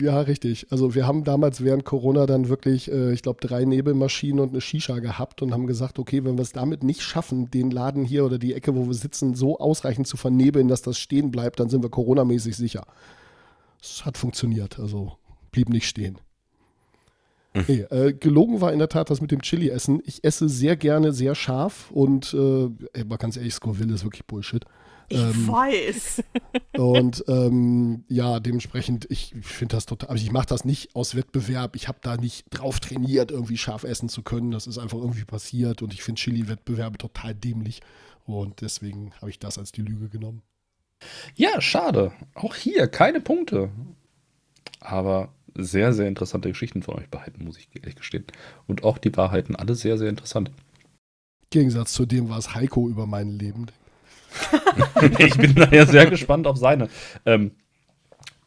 [0.00, 0.66] Ja, richtig.
[0.70, 4.60] Also wir haben damals während Corona dann wirklich, äh, ich glaube, drei Nebelmaschinen und eine
[4.60, 8.24] Shisha gehabt und haben gesagt, okay, wenn wir es damit nicht schaffen, den Laden hier
[8.24, 11.68] oder die Ecke, wo wir sitzen, so ausreichend zu vernebeln, dass das stehen bleibt, dann
[11.68, 12.86] sind wir coronamäßig sicher.
[13.80, 15.12] Es hat funktioniert, also
[15.52, 16.18] blieb nicht stehen.
[17.68, 20.00] Nee, äh, gelogen war in der Tat das mit dem Chili-Essen.
[20.04, 24.26] Ich esse sehr gerne sehr scharf und äh, ey, mal ganz ehrlich, Scoville ist wirklich
[24.26, 24.64] Bullshit.
[25.08, 26.22] Ich Ähm, weiß.
[26.76, 31.76] und ähm, ja, dementsprechend, ich finde das total, also ich mache das nicht aus Wettbewerb.
[31.76, 34.50] Ich habe da nicht drauf trainiert, irgendwie scharf essen zu können.
[34.50, 37.80] Das ist einfach irgendwie passiert und ich finde Chili-Wettbewerbe total dämlich.
[38.24, 40.42] Und deswegen habe ich das als die Lüge genommen.
[41.36, 42.12] Ja, schade.
[42.34, 43.70] Auch hier keine Punkte.
[44.80, 48.24] Aber sehr, sehr interessante Geschichten von euch beiden, muss ich ehrlich gestehen.
[48.66, 50.50] Und auch die Wahrheiten alle sehr, sehr interessant.
[51.50, 55.20] Gegensatz zu dem, was Heiko über mein Leben denkt.
[55.20, 56.88] ich bin daher sehr gespannt auf seine
[57.24, 57.52] ähm,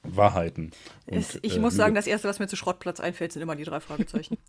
[0.04, 0.72] Wahrheiten.
[1.08, 3.56] Und, Es- ich äh, muss sagen, das Erste, was mir zu Schrottplatz einfällt, sind immer
[3.56, 4.38] die drei Fragezeichen.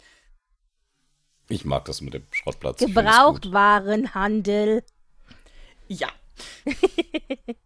[1.52, 2.78] Ich mag das mit dem Schrottplatz.
[2.78, 4.84] Gebrauchtwarenhandel.
[5.88, 6.06] ja.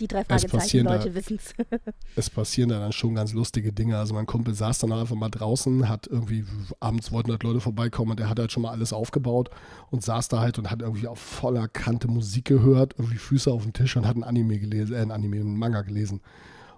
[0.00, 1.54] Die drei Es Fragezeichen, da- Leute wissen's.
[2.16, 3.98] es passieren da dann schon ganz lustige Dinge.
[3.98, 6.44] Also mein Kumpel saß dann einfach mal draußen, hat irgendwie,
[6.80, 9.50] abends wollten halt Leute vorbeikommen und der hat halt schon mal alles aufgebaut
[9.90, 13.62] und saß da halt und hat irgendwie auf voller Kante Musik gehört, irgendwie Füße auf
[13.62, 16.20] dem Tisch und hat ein Anime gelesen, äh, ein Anime, einen Manga gelesen.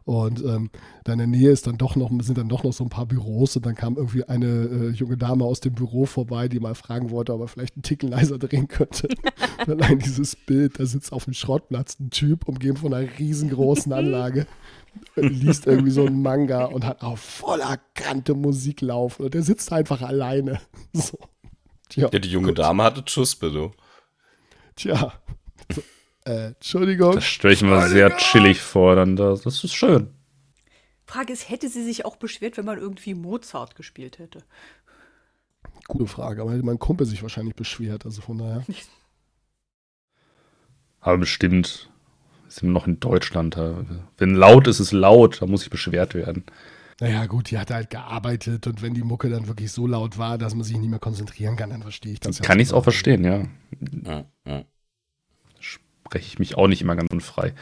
[0.05, 0.71] Und ähm,
[1.05, 3.07] da in der Nähe ist dann doch noch, sind dann doch noch so ein paar
[3.07, 6.75] Büros und dann kam irgendwie eine äh, junge Dame aus dem Büro vorbei, die mal
[6.75, 9.09] fragen wollte, ob er vielleicht einen Ticken leiser drehen könnte.
[9.67, 13.93] Und Allein dieses Bild, da sitzt auf dem Schrottplatz ein Typ, umgeben von einer riesengroßen
[13.93, 14.47] Anlage,
[15.17, 19.73] liest irgendwie so einen Manga und hat auf voller Kante Musik laufen und der sitzt
[19.73, 20.61] einfach alleine.
[20.93, 21.19] So.
[21.89, 22.59] Tja, Ja, die junge gut.
[22.59, 23.73] Dame hatte Schuspe, du.
[24.77, 25.15] Tja.
[26.25, 27.15] Äh, Entschuldigung.
[27.15, 28.97] Das stelle ich mir sehr chillig vor.
[28.97, 30.09] Dann das, das ist schön.
[31.07, 34.43] Frage ist, hätte sie sich auch beschwert, wenn man irgendwie Mozart gespielt hätte?
[35.87, 38.65] Gute Frage, aber hätte mein Kumpel sich wahrscheinlich beschwert, also von daher.
[41.01, 41.91] Aber bestimmt
[42.45, 43.57] wir sind noch in Deutschland.
[44.19, 45.43] Wenn laut ist, ist laut.
[45.43, 46.45] Da muss ich beschwert werden.
[47.01, 50.39] Naja, gut, die hat halt gearbeitet und wenn die Mucke dann wirklich so laut war,
[50.39, 52.45] dass man sich nicht mehr konzentrieren kann, dann verstehe ich das ja.
[52.45, 53.47] Kann ich es auch verstehen, ja.
[54.05, 54.65] Ja, ja.
[56.07, 57.53] Spreche ich mich auch nicht immer ganz unfrei.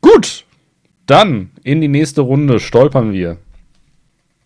[0.00, 0.44] Gut,
[1.06, 3.38] dann in die nächste Runde stolpern wir.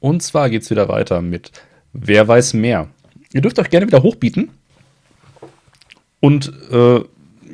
[0.00, 1.52] Und zwar geht es wieder weiter mit
[1.92, 2.88] Wer weiß mehr.
[3.32, 4.50] Ihr dürft euch gerne wieder hochbieten.
[6.20, 7.00] Und äh,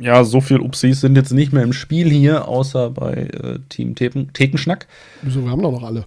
[0.01, 3.95] ja, so viel Upsis sind jetzt nicht mehr im Spiel hier, außer bei äh, Team
[3.95, 4.87] Theken- Thekenschnack.
[5.23, 6.07] Wieso, wir haben doch noch alle.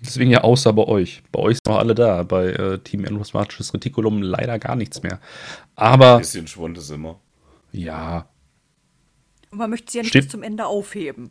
[0.00, 1.22] Deswegen ja außer bei euch.
[1.32, 2.22] Bei euch sind noch alle da.
[2.24, 5.20] Bei äh, Team Endosmatisches Reticulum leider gar nichts mehr.
[5.76, 7.20] Aber Bisschen Schwund ist immer.
[7.72, 8.26] ja,
[9.54, 11.30] Und man möchte sie ja nicht Steht- bis zum Ende aufheben.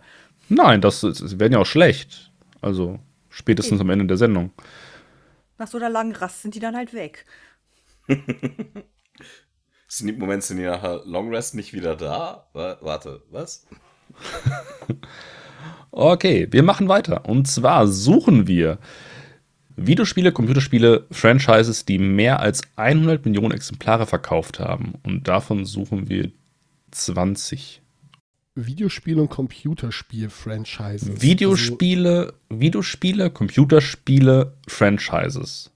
[0.49, 2.32] nein, das, ist- das werden ja auch schlecht.
[2.61, 2.99] Also
[3.30, 4.51] spätestens am Ende der Sendung.
[5.57, 7.26] Nach so einer langen Rast sind die dann halt weg.
[9.88, 12.47] Sind die Moment sind die nachher Long Rest nicht wieder da?
[12.53, 13.67] Wa- Warte, was?
[15.91, 17.26] Okay, wir machen weiter.
[17.30, 18.80] Und zwar suchen wir
[19.76, 24.95] Videospiele, Computerspiele, Franchises, die mehr als 100 Millionen Exemplare verkauft haben.
[25.03, 26.32] Und davon suchen wir
[26.89, 27.82] 20.
[28.56, 31.22] Videospiel- und Computerspiel-Franchises.
[31.22, 35.72] Videospiele, Videospiele, Computerspiele, Franchises.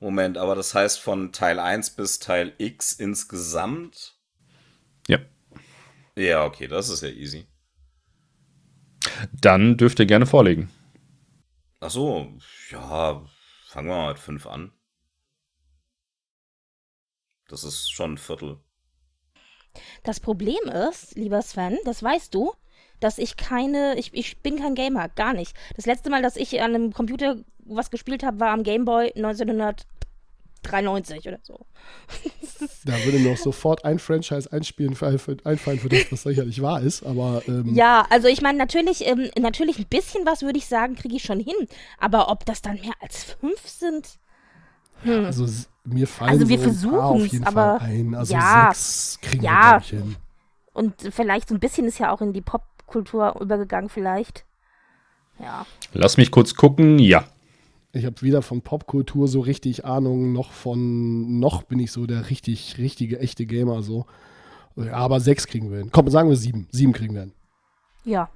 [0.00, 4.18] Moment, aber das heißt von Teil 1 bis Teil X insgesamt?
[5.08, 5.18] Ja.
[6.16, 7.46] Ja, okay, das ist ja easy.
[9.32, 10.70] Dann dürft ihr gerne vorlegen.
[11.80, 12.36] Ach so,
[12.70, 13.24] ja,
[13.66, 14.72] fangen wir mal mit 5 an.
[17.48, 18.58] Das ist schon ein Viertel.
[20.02, 22.54] Das Problem ist, lieber Sven, das weißt du,
[23.00, 25.54] dass ich keine, ich, ich bin kein Gamer, gar nicht.
[25.76, 31.28] Das letzte Mal, dass ich an einem Computer was gespielt habe, war am Gameboy 1993
[31.28, 31.64] oder so.
[32.84, 36.60] Da würde mir auch sofort ein Franchise einspielen, für, für, einfallen, für das, was sicherlich
[36.60, 40.58] wahr ist, aber ähm, Ja, also ich meine, natürlich, ähm, natürlich ein bisschen was würde
[40.58, 41.54] ich sagen, kriege ich schon hin.
[41.98, 44.18] Aber ob das dann mehr als fünf sind?
[45.02, 45.24] Hm.
[45.24, 45.46] also
[45.84, 48.14] mir fallen Also wir so ein paar auf jeden aber Fall ein.
[48.14, 49.82] Also ja, sechs kriegen ja.
[49.82, 50.16] wir, hin.
[50.72, 54.44] Und vielleicht so ein bisschen ist ja auch in die Popkultur übergegangen, vielleicht.
[55.38, 55.66] Ja.
[55.92, 56.98] Lass mich kurz gucken.
[56.98, 57.24] Ja.
[57.92, 62.30] Ich habe weder von Popkultur so richtig Ahnung, noch von, noch bin ich so der
[62.30, 64.06] richtig, richtige, echte Gamer so.
[64.92, 65.90] Aber sechs kriegen wir hin.
[65.90, 66.68] Komm, sagen wir sieben.
[66.70, 67.32] Sieben kriegen wir hin.
[68.04, 68.30] Ja.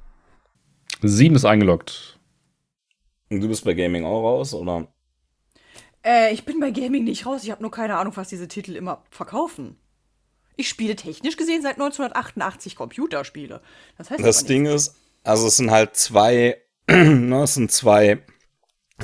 [1.02, 2.18] Sieben ist eingeloggt.
[3.30, 4.88] Und du bist bei Gaming auch raus, oder?
[6.04, 7.44] Äh, ich bin bei Gaming nicht raus.
[7.44, 9.76] Ich habe nur keine Ahnung, was diese Titel immer verkaufen.
[10.56, 13.60] Ich spiele technisch gesehen seit 1988 Computerspiele.
[13.98, 18.22] Das heißt Das Ding ist, also es sind halt zwei, ne, es sind zwei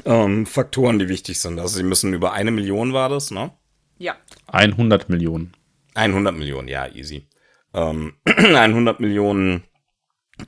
[0.04, 1.58] ähm, Faktoren, die wichtig sind.
[1.58, 3.52] Also sie müssen über eine Million war das, ne?
[3.98, 4.16] Ja.
[4.46, 5.54] 100 Millionen.
[5.94, 7.26] 100 Millionen, ja, easy.
[7.74, 9.64] Ähm, 100 Millionen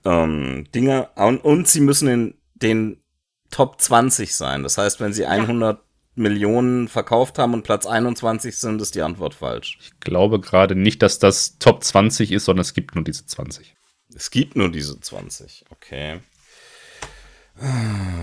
[0.04, 3.02] ähm, Dinge und, und sie müssen in den
[3.50, 4.62] Top 20 sein.
[4.62, 5.82] Das heißt, wenn sie 100
[6.14, 9.78] Millionen verkauft haben und Platz 21 sind, ist die Antwort falsch.
[9.80, 13.74] Ich glaube gerade nicht, dass das Top 20 ist, sondern es gibt nur diese 20.
[14.14, 15.64] Es gibt nur diese 20.
[15.70, 16.20] Okay.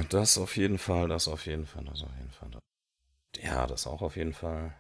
[0.10, 2.50] Das auf jeden Fall, das auf jeden Fall, das auf jeden Fall.
[3.42, 4.76] Ja, das auch auf jeden Fall.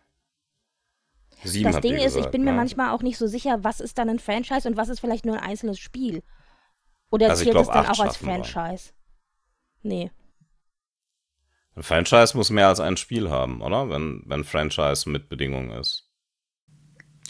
[1.43, 2.57] Sieben Das Ding ist, ich gesagt, bin mir ne?
[2.57, 5.38] manchmal auch nicht so sicher, was ist dann ein Franchise und was ist vielleicht nur
[5.38, 6.22] ein einzelnes Spiel.
[7.12, 8.18] Oder Also ich zählt glaub, es dann auch als.
[8.18, 8.91] Franchise?
[9.82, 10.12] Nee.
[11.80, 13.90] Ein Franchise muss mehr als ein Spiel haben, oder?
[13.90, 16.10] Wenn, wenn Franchise mit Bedingungen ist.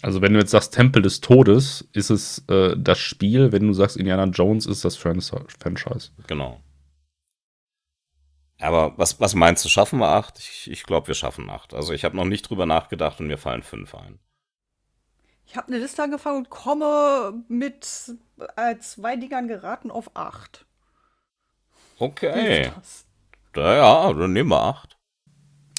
[0.01, 3.51] Also wenn du jetzt sagst Tempel des Todes, ist es äh, das Spiel.
[3.51, 6.09] Wenn du sagst Indiana Jones, ist das Fran- Franchise.
[6.25, 6.63] Genau.
[8.59, 10.39] Aber was, was meinst du, schaffen wir acht?
[10.39, 11.75] Ich, ich glaube, wir schaffen acht.
[11.75, 14.17] Also ich habe noch nicht drüber nachgedacht und mir fallen fünf ein.
[15.45, 18.15] Ich habe eine Liste angefangen und komme mit
[18.55, 20.65] äh, zwei Dingern geraten auf acht.
[21.99, 22.71] Okay.
[23.53, 23.63] Hilft das?
[23.63, 24.97] Ja, ja, dann nehmen wir acht.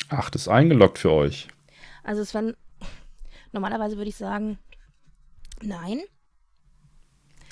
[0.08, 1.48] Acht ist eingeloggt für euch.
[2.02, 2.56] Also Sven,
[3.52, 4.58] normalerweise würde ich sagen,
[5.62, 6.00] nein.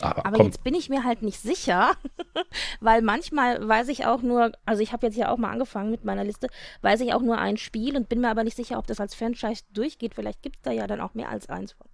[0.00, 1.92] Aber, Aber komm, jetzt bin ich mir halt nicht sicher,
[2.80, 6.04] weil manchmal weiß ich auch nur, also ich habe jetzt ja auch mal angefangen mit
[6.04, 6.48] meiner Liste,
[6.82, 9.16] weiß ich auch nur ein Spiel und bin mir aber nicht sicher, ob das als
[9.16, 10.14] Franchise durchgeht.
[10.14, 11.88] Vielleicht gibt es da ja dann auch mehr als eins von.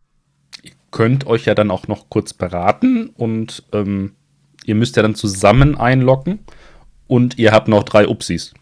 [0.90, 4.16] könnt euch ja dann auch noch kurz beraten und ähm,
[4.66, 6.44] ihr müsst ja dann zusammen einloggen
[7.14, 8.52] und ihr habt noch drei Upsis.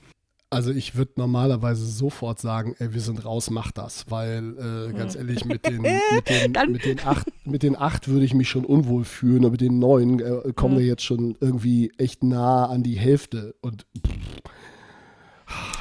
[0.51, 5.17] Also ich würde normalerweise sofort sagen, ey, wir sind raus, mach das, weil äh, ganz
[5.17, 8.67] ehrlich, mit den, mit den, mit den acht, mit den acht würde ich mich schon
[8.67, 12.83] unwohl fühlen, aber mit den neun äh, kommen wir jetzt schon irgendwie echt nah an
[12.83, 13.87] die Hälfte und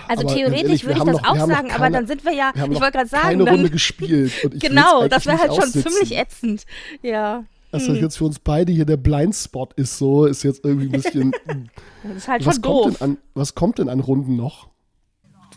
[0.07, 2.33] Also Aber theoretisch ehrlich, würde ich das noch- auch sagen, aber keine- dann sind wir
[2.33, 4.31] ja, wir haben ich wollte gerade sagen, keine dann, Runde gespielt.
[4.43, 5.91] Und ich will's genau, das wäre halt schon aussitzen.
[5.91, 6.65] ziemlich ätzend.
[7.01, 10.87] Ja, Dass das jetzt für uns beide hier der Blindspot ist, so ist jetzt irgendwie
[10.87, 11.31] ein bisschen.
[12.03, 12.97] das ist halt was, schon kommt doof.
[12.97, 14.69] denn an, was kommt denn an Runden noch?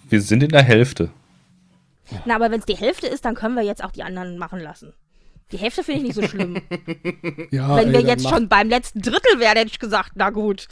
[0.09, 1.11] Wir sind in der Hälfte.
[2.25, 4.61] Na, aber wenn es die Hälfte ist, dann können wir jetzt auch die anderen machen
[4.61, 4.93] lassen.
[5.53, 6.61] Die Hälfte finde ich nicht so schlimm.
[7.51, 10.69] Ja, Wenn ey, wir jetzt schon beim letzten Drittel wären, hätte ich gesagt, na gut.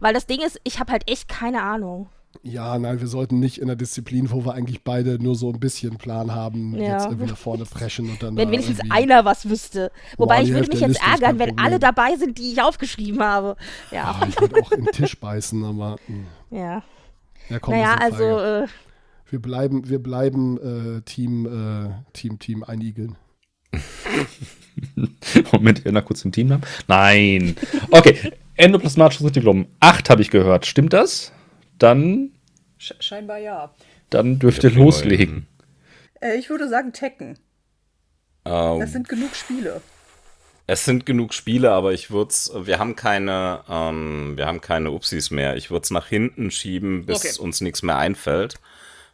[0.00, 2.08] Weil das Ding ist, ich habe halt echt keine Ahnung.
[2.42, 5.58] Ja, nein, wir sollten nicht in der Disziplin, wo wir eigentlich beide nur so ein
[5.60, 6.92] bisschen Plan haben, Ja.
[6.94, 8.36] jetzt irgendwie nach vorne preschen und dann.
[8.36, 9.90] Wenn wenigstens einer was wüsste.
[10.16, 11.66] Wobei Boah, ich würde mich jetzt ärgern, wenn Problem.
[11.66, 13.56] alle dabei sind, die ich aufgeschrieben habe.
[13.90, 15.96] Ja, Ah, ich würde auch in den Tisch beißen, aber.
[16.08, 16.56] mh.
[16.56, 16.82] ja.
[17.48, 18.66] Ja, komm, naja, also, äh,
[19.28, 20.56] Wir bleiben, wir bleiben
[20.98, 23.16] äh, Team, äh, Team, Team Einigeln.
[25.52, 26.62] Moment, ihr noch kurz im Team haben?
[26.88, 27.56] Nein.
[27.90, 29.66] Okay, endoplasmatisches Retikulum.
[29.80, 30.66] Acht habe ich gehört.
[30.66, 31.32] Stimmt das?
[31.80, 32.32] Dann,
[32.78, 33.74] Sch scheinbar ja.
[34.10, 35.48] dann dürft ihr loslegen.
[36.20, 37.38] Äh, ich würde sagen Tekken.
[38.44, 39.80] Ähm, Das sind genug Spiele.
[40.66, 44.92] Es sind genug Spiele, aber ich würde es, wir haben keine, ähm, wir haben keine
[44.92, 45.56] Upsis mehr.
[45.56, 47.42] Ich würde es nach hinten schieben, bis Okay.
[47.42, 48.54] uns nichts mehr einfällt,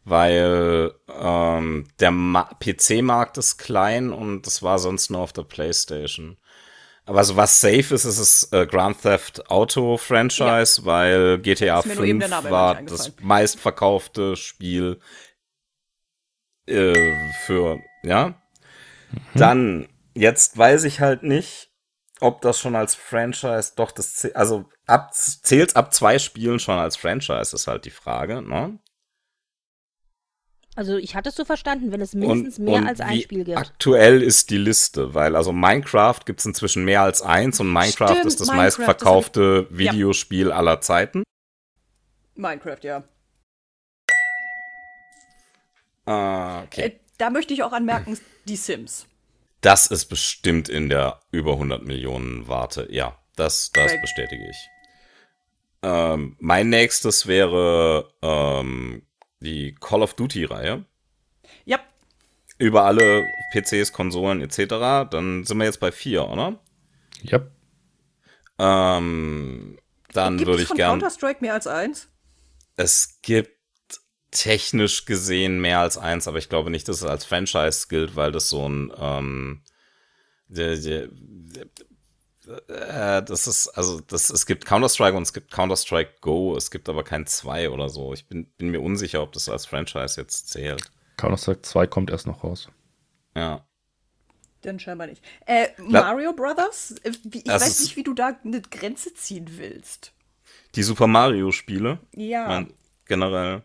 [0.04, 6.36] weil ähm, der Ma PC-Markt ist klein und das war sonst nur auf der PlayStation.
[7.06, 11.86] Aber also was safe ist, ist das äh, Grand Theft Auto Franchise, weil GTA Ist
[11.86, 15.00] mir nur eben der 5 Name war das meistverkaufte Spiel
[16.66, 18.34] äh, für, ja.
[19.34, 21.70] Dann, jetzt weiß ich halt nicht,
[22.20, 26.96] ob das schon als Franchise, doch, das also ab, zählt ab zwei Spielen schon als
[26.96, 28.80] Franchise, ist halt die Frage, ne?
[30.76, 33.56] Also ich hatte es so verstanden, wenn es mindestens mehr als ein wie Spiel gibt.
[33.56, 38.10] Aktuell ist die Liste, weil also Minecraft gibt es inzwischen mehr als eins und Minecraft
[38.10, 41.22] Stimmt, ist das Minecraft, das meistverkaufte Videospiel aller Zeiten.
[42.34, 43.04] Minecraft, ja.
[46.04, 46.82] Ah, okay.
[46.82, 49.06] Äh, da möchte ich auch anmerken, die Sims.
[49.62, 52.86] Das ist bestimmt in der über 100 Millionen Warte.
[52.90, 54.68] Ja, das, das Weil- bestätige ich.
[55.82, 59.02] Ähm, mein nächstes wäre ähm,
[59.46, 60.84] die Call of Duty-Reihe.
[61.64, 61.80] Ja,
[62.58, 65.08] Über alle PCs, Konsolen etc.
[65.10, 66.58] Dann sind wir jetzt bei vier, oder?
[67.22, 67.40] Ja.
[68.58, 69.78] Ähm,
[70.12, 71.00] dann gibt würde es ich von gern.
[71.00, 72.08] Counter-Strike mehr als eins?
[72.76, 73.56] Es gibt
[74.30, 78.32] technisch gesehen mehr als eins, aber ich glaube nicht, dass es als Franchise gilt, weil
[78.32, 79.62] das so ein ähm,
[80.48, 81.66] der, der, der,
[82.68, 86.88] äh, das ist, also das, es gibt Counter-Strike und es gibt Counter-Strike Go, es gibt
[86.88, 88.12] aber kein 2 oder so.
[88.12, 90.90] Ich bin, bin mir unsicher, ob das als Franchise jetzt zählt.
[91.16, 92.68] Counter-Strike 2 kommt erst noch raus.
[93.34, 93.66] Ja.
[94.64, 95.22] Denn scheinbar nicht.
[95.46, 96.94] Äh, Mario Brothers?
[97.02, 100.12] Äh, wie, ich Das weiß nicht, wie du da eine Grenze ziehen willst.
[100.74, 102.48] Die Super Mario-Spiele, Ja.
[102.48, 102.72] mein,
[103.06, 103.62] generell.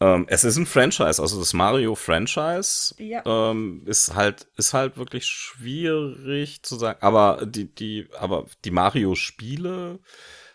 [0.00, 3.22] Ähm, es ist ein Franchise, also das Mario-Franchise Ja.
[3.24, 6.98] ähm, ist halt, ist halt wirklich schwierig zu sagen.
[7.02, 10.00] Aber die, die, aber die Mario-Spiele,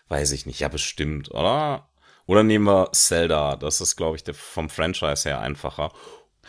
[0.08, 1.88] weiß ich nicht, ja, bestimmt, oder?
[2.26, 5.92] Oder nehmen wir Zelda, das ist, glaube ich, der, vom Franchise her einfacher.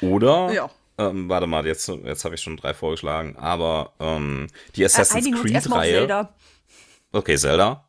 [0.02, 0.70] Oder, Ja.
[0.98, 5.28] ähm, warte mal, jetzt, jetzt habe ich schon drei vorgeschlagen, aber ähm, die Äh, Assassin's
[5.34, 6.30] auf Creed-Reihe.
[7.14, 7.89] Okay, Zelda.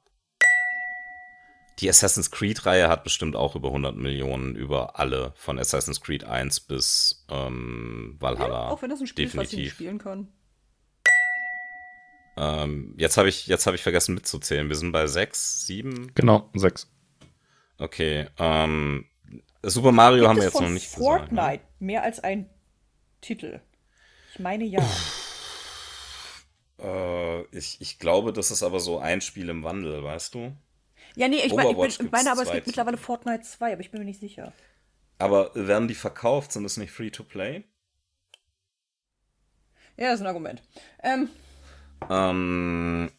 [1.80, 6.60] Die Assassin's Creed-Reihe hat bestimmt auch über 100 Millionen über alle, von Assassin's Creed 1
[6.60, 8.68] bis ähm, Valhalla.
[8.68, 9.74] Auch wenn das ein Spiel ist, was ich nicht definitiv.
[9.74, 10.28] spielen kann.
[12.36, 14.68] Ähm, jetzt habe ich, jetzt hab ich vergessen mitzuzählen.
[14.68, 16.12] Wir sind bei 6, 7.
[16.14, 16.90] Genau, sechs.
[17.78, 18.26] Okay.
[18.38, 19.06] Ähm,
[19.62, 21.80] Super Mario Gibt haben wir jetzt von noch nicht Fortnite gesagt.
[21.80, 21.86] ne?
[21.86, 22.50] mehr als ein
[23.20, 23.60] Titel?
[24.32, 24.80] Ich meine ja.
[26.78, 30.56] Äh, ich, ich glaube, das ist aber so ein Spiel im Wandel, weißt du?
[31.14, 33.80] Ja, nee, ich, mein, ich, bin, ich meine aber, es gibt mittlerweile Fortnite 2, aber
[33.80, 34.54] ich bin mir nicht sicher.
[35.18, 36.50] Aber werden die verkauft?
[36.50, 37.64] Sind es nicht Free-to-Play?
[39.96, 40.62] Ja, das ist ein Argument.
[41.02, 41.28] Ähm,
[42.08, 43.10] Ähm,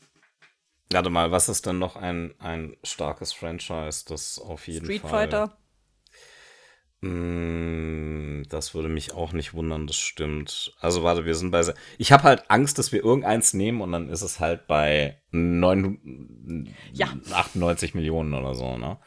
[0.92, 5.10] warte mal, was ist denn noch ein, ein starkes Franchise, das auf jeden Street Fall...
[5.10, 5.58] Fighter.
[7.02, 10.74] Mm, Das würde mich auch nicht wundern, das stimmt.
[10.80, 11.64] Also warte, wir sind bei.
[11.64, 15.22] se- Ich habe halt Angst, dass wir irgendeins nehmen und dann ist es halt bei
[15.32, 17.08] 9, Ja.
[17.32, 18.98] 98 Millionen oder so, ne?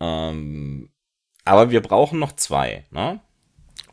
[0.00, 0.90] Ähm,
[1.44, 3.20] aber wir brauchen noch zwei, ne?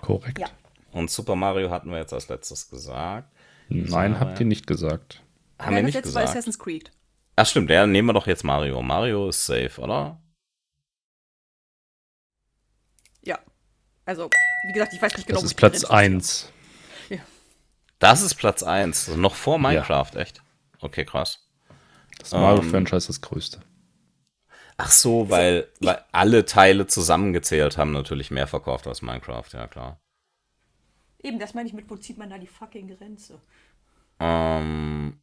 [0.01, 0.39] Korrekt.
[0.39, 0.47] Ja.
[0.91, 3.31] Und Super Mario hatten wir jetzt als letztes gesagt.
[3.69, 5.21] Nein, habt ihr nicht gesagt.
[5.59, 6.29] Haben wir das nicht war gesagt?
[6.29, 6.91] Assassin's Creed.
[7.35, 8.81] Ach stimmt, ja, nehmen wir doch jetzt Mario.
[8.81, 10.21] Mario ist safe, oder?
[13.21, 13.39] Ja.
[14.07, 14.29] Also,
[14.63, 15.97] wie gesagt, ich weiß nicht genau, Das wo ist Platz Grenze ziehe.
[15.97, 16.53] 1.
[17.99, 19.09] Das ist Platz 1.
[19.17, 20.43] Noch vor Minecraft, echt?
[20.79, 21.47] Okay, krass.
[22.19, 23.61] Das Mario Ähm, Franchise ist das größte.
[24.77, 29.99] Ach so, weil, weil alle Teile zusammengezählt haben natürlich mehr verkauft als Minecraft, ja klar.
[31.19, 33.41] Eben, das meine ich mit, wo zieht man da die fucking Grenze?
[34.19, 35.19] Ähm,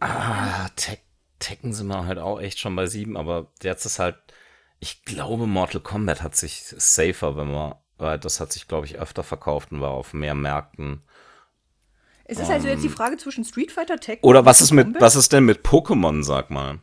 [0.00, 1.02] ah, Tek
[1.38, 4.16] Tekken sind wir halt auch echt schon bei sieben, aber jetzt ist halt,
[4.80, 8.98] ich glaube, Mortal Kombat hat sich safer, wenn man, weil das hat sich, glaube ich,
[8.98, 11.02] öfter verkauft und war auf mehr Märkten.
[12.24, 14.86] Es ist also jetzt die Frage zwischen Street Fighter, Tekken Oder und was ist mit,
[14.86, 15.02] Kombat?
[15.02, 16.80] was ist denn mit Pokémon, sag mal?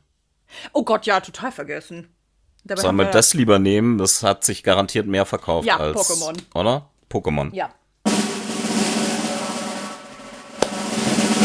[0.71, 2.15] Oh Gott, ja, total vergessen.
[2.63, 3.97] Dabei Sollen wir das lieber nehmen?
[3.97, 5.97] Das hat sich garantiert mehr verkauft Ja, als.
[5.97, 6.37] Pokémon.
[6.55, 6.89] Oder?
[7.11, 7.53] Pokémon.
[7.53, 7.73] Ja.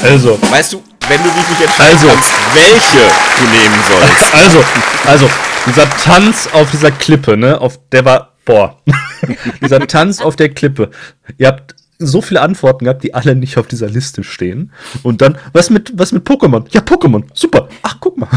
[0.03, 2.07] Also, Weißt du, wenn du dich nicht entscheiden Also.
[2.09, 2.99] kannst, welche
[3.39, 4.35] du nehmen sollst.
[4.35, 4.65] also,
[5.07, 5.31] also,
[5.69, 8.77] dieser Tanz auf dieser Klippe, ne, auf der war, boah,
[9.61, 10.91] dieser Tanz auf der Klippe.
[11.37, 14.73] Ihr habt so viele Antworten gehabt, die alle nicht auf dieser Liste stehen.
[15.03, 16.65] Und dann, was mit, was mit Pokémon?
[16.71, 17.69] Ja, Pokémon, super.
[17.83, 18.29] Ach, guck mal.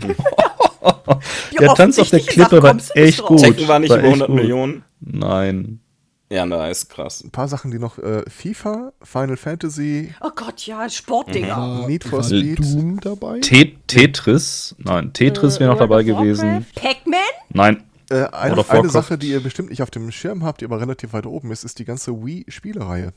[1.60, 3.40] der Tanz auf der Klippe war echt gut.
[3.40, 4.36] Tekken war nicht über echt 100 gut.
[4.36, 4.82] Millionen.
[5.00, 5.80] Nein.
[6.28, 7.22] Ja, nice, krass.
[7.22, 11.56] Ein paar Sachen, die noch äh, FIFA, Final Fantasy, Oh Gott, ja, Sportdinger.
[11.56, 12.58] War, Need for Speed.
[12.58, 13.38] Doom dabei?
[13.40, 16.66] Te Tetris, nein, Tetris wäre noch dabei gewesen.
[16.74, 17.20] Pac-Man?
[17.50, 18.88] Nein, Äh, eine, Oder eine.
[18.90, 21.64] Sache, die ihr bestimmt nicht auf dem Schirm habt, die aber relativ weit oben ist,
[21.64, 23.12] ist die ganze Wii-Spielereihe.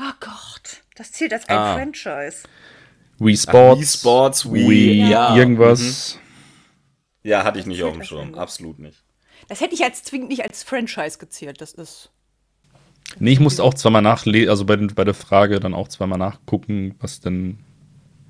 [0.00, 1.74] Oh Gott, das zählt als ein Ah.
[1.74, 2.48] Franchise.
[3.18, 5.36] Wii Sports, Wii Sports, Wii, Wii ja.
[5.36, 6.18] irgendwas.
[7.22, 8.30] Ja, hatte ich nicht auf dem Schirm.
[8.32, 9.03] ist Absolut nicht.
[9.48, 11.60] Das hätte ich als zwingend nicht als Franchise gezählt.
[11.60, 12.10] Das ist.
[13.18, 16.94] Nee, ich musste auch zweimal nachlesen, also bei, bei der Frage dann auch zweimal nachgucken,
[17.00, 17.58] was denn.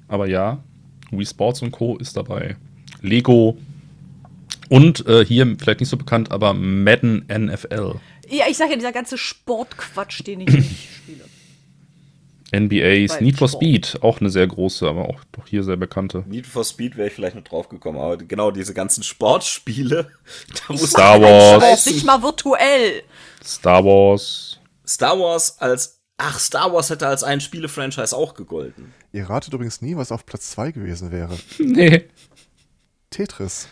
[0.09, 0.62] Aber ja,
[1.11, 1.97] Wii Sports und Co.
[1.97, 2.57] ist dabei.
[3.01, 3.57] Lego.
[4.69, 7.97] Und äh, hier vielleicht nicht so bekannt, aber Madden NFL.
[8.29, 11.25] Ja, ich sage ja, dieser ganze Sportquatsch, den ich nicht spiele.
[12.61, 13.48] NBA's Need for.
[13.48, 16.24] Speed, auch eine sehr große, aber auch doch hier sehr bekannte.
[16.26, 20.11] Need for Speed wäre ich vielleicht noch drauf gekommen, aber genau diese ganzen Sportspiele,
[20.68, 23.02] da muss Star Wars, nicht mal virtuell.
[23.42, 24.59] Star Wars.
[24.86, 28.94] Star Wars als Ach, Star Wars hätte als ein Spiele-Franchise auch gegolten.
[29.12, 31.36] Ihr ratet übrigens nie, was auf Platz 2 gewesen wäre.
[31.59, 32.09] Nee.
[33.11, 33.68] Tetris.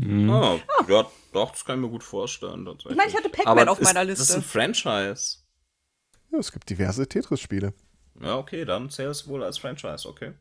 [0.00, 0.56] Ah,
[0.88, 2.68] ja, doch, das kann ich mir gut vorstellen.
[2.78, 4.36] Ich meine, ich hatte Pac-Man auf meiner ist, Das ist Liste.
[4.36, 5.38] ein Franchise.
[6.30, 7.72] Ja, es gibt diverse Tetris-Spiele.
[8.22, 10.32] Ja, okay, dann zählt es wohl als Franchise, okay.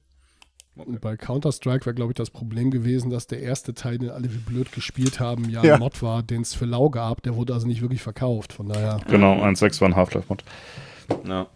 [0.75, 4.32] Und bei Counter-Strike wäre, glaube ich, das Problem gewesen, dass der erste Teil, den alle
[4.32, 5.73] wie blöd gespielt haben, ja, Ja.
[5.75, 7.23] ein Mod war, den es für lau gab.
[7.23, 8.53] Der wurde also nicht wirklich verkauft.
[8.53, 8.99] Von daher.
[9.07, 10.43] Genau, 1.6 war ein Half-Life-Mod.
[11.28, 11.47] Ja.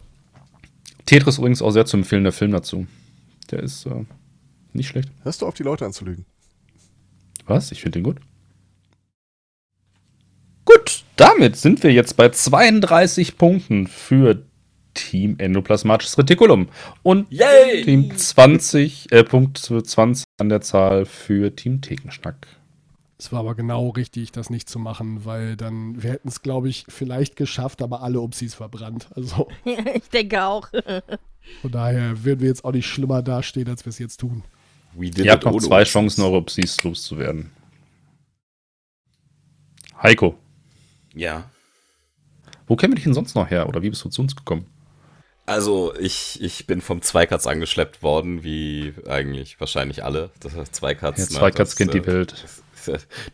[1.05, 2.87] Tetris übrigens auch sehr zu empfehlen, der Film dazu.
[3.51, 4.05] Der ist äh,
[4.73, 5.09] nicht schlecht.
[5.23, 6.25] Hörst du auf, die Leute anzulügen?
[7.45, 7.71] Was?
[7.71, 8.17] Ich finde den gut.
[10.65, 14.43] Gut, damit sind wir jetzt bei 32 Punkten für
[14.93, 16.69] Team Endoplasmatisches Retikulum.
[17.03, 17.83] Und Yay!
[17.83, 22.47] Team 20, äh, Punkt 20 an der Zahl für Team Thekenschnack.
[23.17, 26.69] Es war aber genau richtig, das nicht zu machen, weil dann, wir hätten es, glaube
[26.69, 29.09] ich, vielleicht geschafft, aber alle Upsis verbrannt.
[29.15, 30.67] Also ich denke auch.
[31.61, 34.43] von daher würden wir jetzt auch nicht schlimmer dastehen, als wir es jetzt tun.
[34.99, 35.83] Ihr habt noch zwei.
[35.83, 37.51] Chancen, eure Psys loszuwerden.
[40.01, 40.35] Heiko,
[41.13, 41.49] Ja.
[42.67, 43.69] wo kennen wir dich denn sonst noch her?
[43.69, 44.65] Oder wie bist du zu uns gekommen?
[45.45, 50.31] Also, ich, ich bin vom Zweikatz angeschleppt worden, wie eigentlich wahrscheinlich alle.
[50.39, 51.17] Das heißt, Zweikatz.
[51.17, 52.45] Ja, ne, Zweikatz kennt die äh, Welt.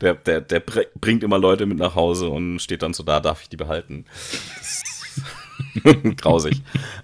[0.02, 3.22] Der, der, der br- bringt immer Leute mit nach Hause und steht dann so da,
[3.22, 4.04] darf ich die behalten?
[6.18, 6.62] Grausig.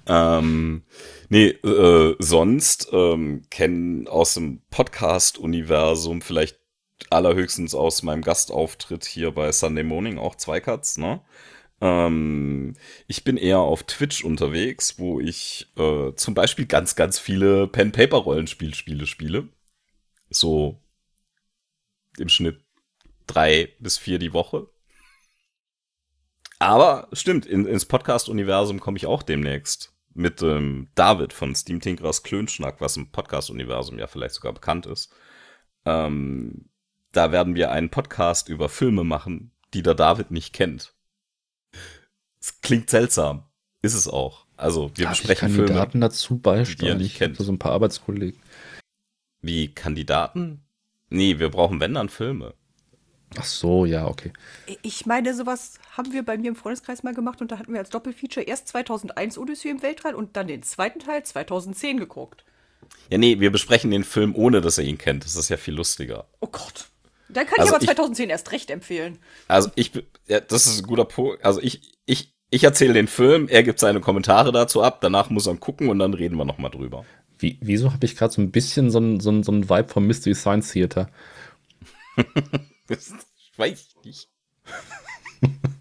[0.08, 0.84] ähm,
[1.30, 6.60] nee, äh, sonst ähm, kennen aus dem Podcast-Universum vielleicht
[7.10, 11.22] allerhöchstens aus meinem Gastauftritt hier bei Sunday Morning auch Zweikatz, ne?
[11.84, 12.76] Ähm,
[13.08, 19.06] ich bin eher auf Twitch unterwegs, wo ich äh, zum Beispiel ganz, ganz viele Pen-Paper-Rollenspielspiele
[19.06, 19.50] spiele.
[20.30, 20.82] So
[22.18, 22.64] im Schnitt
[23.28, 24.70] drei bis vier die Woche.
[26.58, 29.94] Aber stimmt, in, ins Podcast-Universum komme ich auch demnächst.
[30.14, 35.12] Mit ähm, David von Steam Tinkerers Klönschnack, was im Podcast-Universum ja vielleicht sogar bekannt ist.
[35.84, 36.70] Ähm,
[37.12, 40.94] da werden wir einen Podcast über Filme machen, die der David nicht kennt.
[42.40, 43.44] Es klingt seltsam.
[43.82, 44.46] Ist es auch.
[44.56, 45.68] Also, wir ich besprechen Filme.
[45.68, 46.98] Kandidaten dazu die ihr beisteuern.
[46.98, 47.38] nicht Ich kennt.
[47.38, 48.40] so ein paar Arbeitskollegen.
[49.42, 50.62] Wie Kandidaten?
[51.10, 52.54] Nee, wir brauchen, wenn dann Filme.
[53.38, 54.32] Ach so, ja, okay.
[54.84, 57.80] Ich meine, sowas haben wir bei mir im Freundeskreis mal gemacht und da hatten wir
[57.80, 62.46] als Doppelfeature erst 2001 Odyssey im Weltall und dann den zweiten Teil 2010 geguckt.
[63.10, 65.26] Ja, nee, wir besprechen den Film, ohne dass er ihn kennt.
[65.26, 66.28] Das ist ja viel lustiger.
[66.40, 66.90] Oh Gott.
[67.34, 69.20] Dann kann Also ich aber ich- 2010 erst recht empfehlen.
[69.48, 69.92] Also ich,
[70.28, 71.44] ja, das ist ein guter Punkt.
[71.44, 75.48] Also ich, ich, ich erzähle den Film, er gibt seine Kommentare dazu ab, danach muss
[75.48, 77.06] er ihn gucken und dann reden wir nochmal drüber.
[77.40, 79.90] Wie, wieso habe ich gerade so ein bisschen so einen so einen- so einen Vibe
[79.90, 81.10] vom Mystery Science Theater?
[82.88, 83.12] Das
[83.58, 84.30] weiß ich nicht.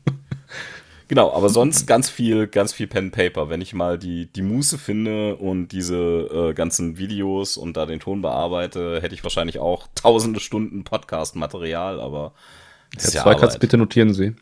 [1.12, 3.50] genau, aber sonst ganz viel, ganz viel Pen and Paper.
[3.50, 8.00] Wenn ich mal die, die Muße finde und diese äh, ganzen Videos und da den
[8.00, 12.32] Ton bearbeite, hätte ich wahrscheinlich auch tausende Stunden Podcast-Material, aber
[12.94, 13.60] das ist Herr ja Zweikatz, Arbeit.
[13.60, 14.34] bitte notieren Sie.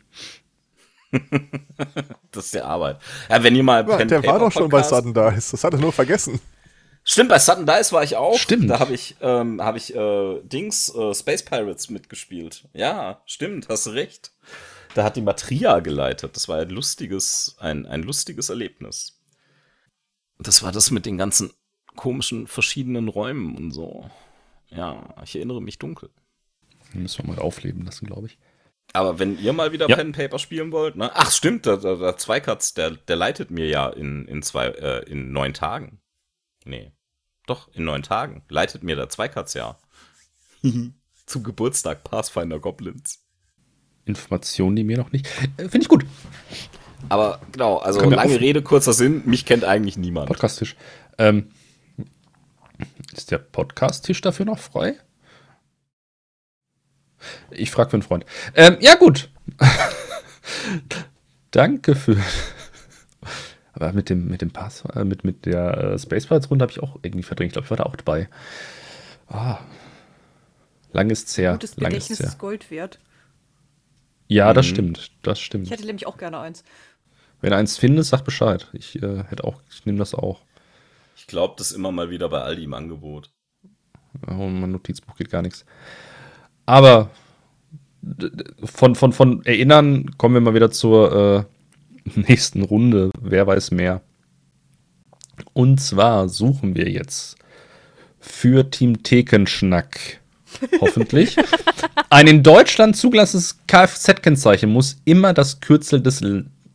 [2.31, 2.99] Das ist ja Arbeit.
[3.29, 5.51] Ja, wenn ihr mal Ja, Pen der war Paper doch schon bei Podcast- Sudden Dice.
[5.51, 6.39] Das hat er nur vergessen.
[7.03, 8.37] Stimmt, bei Sudden Dice war ich auch.
[8.37, 8.69] Stimmt.
[8.69, 12.69] Da habe ich, ähm, hab ich äh, Dings, äh, Space Pirates mitgespielt.
[12.71, 14.31] Ja, stimmt, hast recht.
[14.93, 16.35] Da hat die Matria geleitet.
[16.35, 19.19] Das war ein lustiges, ein, ein lustiges Erlebnis.
[20.39, 21.51] Das war das mit den ganzen
[21.95, 24.09] komischen verschiedenen Räumen und so.
[24.69, 26.09] Ja, ich erinnere mich dunkel.
[26.93, 28.37] Den müssen wir mal aufleben lassen, glaube ich.
[28.93, 29.95] Aber wenn ihr mal wieder Ja.
[29.95, 31.11] Pen and Paper spielen wollt, ne?
[31.13, 35.09] Ach, stimmt, der, der, der Zweikatz, der, der leitet mir ja in, in zwei, äh,
[35.09, 36.01] in neun Tagen.
[36.65, 36.91] Nee.
[37.47, 38.43] Doch, in neun Tagen.
[38.49, 39.79] Leitet mir der Zweikatz ja.
[41.25, 43.20] Zum Geburtstag Pathfinder Goblins.
[44.05, 45.27] Informationen, die mir noch nicht.
[45.57, 46.05] Äh, Finde ich gut.
[47.09, 50.27] Aber genau, also Können wir lange auf- Rede, kurzer Sinn, mich kennt eigentlich niemand.
[50.27, 50.75] Podcast-Tisch.
[51.17, 51.49] Ähm,
[53.15, 54.95] ist der Podcast-Tisch dafür noch frei?
[57.51, 58.25] Ich frage für einen Freund.
[58.55, 59.29] Ähm, ja, gut.
[61.51, 62.17] Danke für.
[63.73, 66.71] Aber mit dem, mit dem Pass, äh, mit, mit der äh, Space Pirates Runde habe
[66.71, 67.49] ich auch irgendwie verdrängt.
[67.49, 68.29] Ich glaube, ich war da auch dabei.
[69.27, 69.59] Ah.
[70.93, 71.53] Lang ist's her.
[71.53, 72.27] Gutes Lang ist's Gedächtnis her.
[72.27, 72.99] ist Gold wert.
[74.33, 74.69] Ja, das Mhm.
[74.71, 75.11] stimmt.
[75.23, 75.65] Das stimmt.
[75.65, 76.63] Ich hätte nämlich auch gerne eins.
[77.41, 78.67] Wenn du eins findest, sag Bescheid.
[78.71, 80.41] Ich äh, hätte auch, ich nehme das auch.
[81.17, 83.29] Ich glaube, das ist immer mal wieder bei Aldi im Angebot.
[84.27, 85.65] Oh, mein Notizbuch geht gar nichts.
[86.65, 87.09] Aber
[88.63, 91.47] von, von, von Erinnern kommen wir mal wieder zur
[92.05, 93.11] äh, nächsten Runde.
[93.19, 94.01] Wer weiß mehr.
[95.53, 97.35] Und zwar suchen wir jetzt
[98.19, 100.20] für Team Thekenschnack
[100.79, 101.37] hoffentlich
[102.09, 106.21] ein in Deutschland zugelassenes Kfz-Kennzeichen muss immer das Kürzel des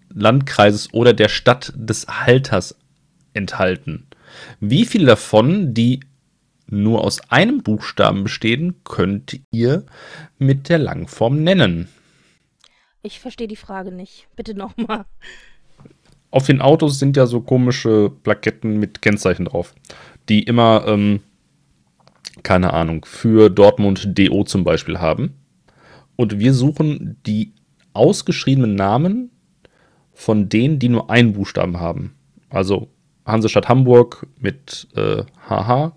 [0.08, 2.76] Landkreises oder der Stadt des Halters
[3.34, 4.06] enthalten.
[4.60, 6.00] Wie viele davon, die
[6.68, 9.84] nur aus einem Buchstaben bestehen, könnt ihr
[10.38, 11.88] mit der Langform nennen.
[13.02, 14.26] Ich verstehe die Frage nicht.
[14.34, 15.04] Bitte nochmal.
[16.30, 19.74] Auf den Autos sind ja so komische Plaketten mit Kennzeichen drauf,
[20.28, 21.20] die immer, ähm,
[22.46, 25.34] keine Ahnung, für Dortmund DO zum Beispiel haben.
[26.14, 27.52] Und wir suchen die
[27.92, 29.32] ausgeschriebenen Namen
[30.12, 32.14] von denen, die nur einen Buchstaben haben.
[32.48, 32.88] Also
[33.26, 35.96] Hansestadt Hamburg mit äh, HH.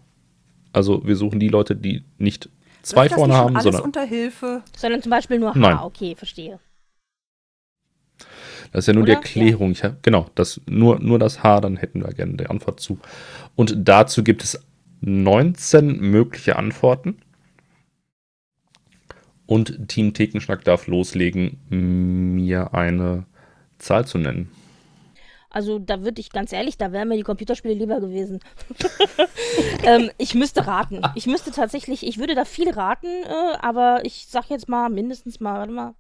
[0.74, 2.50] Also wir suchen die Leute, die nicht
[2.82, 4.64] zwei Läuft das vorne nicht haben, alles sondern unter Hilfe.
[4.76, 5.60] Sondern zum Beispiel nur H.
[5.60, 5.78] Nein.
[5.84, 6.60] Okay, verstehe.
[8.72, 9.20] Das ist ja nur die Oder?
[9.20, 9.72] Erklärung.
[9.72, 12.98] Ich hab, genau, das, nur, nur das H, dann hätten wir gerne die Antwort zu.
[13.56, 14.60] Und dazu gibt es
[15.02, 17.18] 19 mögliche Antworten.
[19.46, 23.26] Und Team Thekenschnack darf loslegen, mir eine
[23.80, 24.52] Zahl zu nennen.
[25.50, 28.40] Also da würde ich ganz ehrlich, da wären mir die Computerspiele lieber gewesen.
[29.84, 31.02] ähm, ich müsste raten.
[31.16, 35.40] Ich müsste tatsächlich, ich würde da viel raten, äh, aber ich sag jetzt mal mindestens
[35.40, 35.96] mal, warte mal.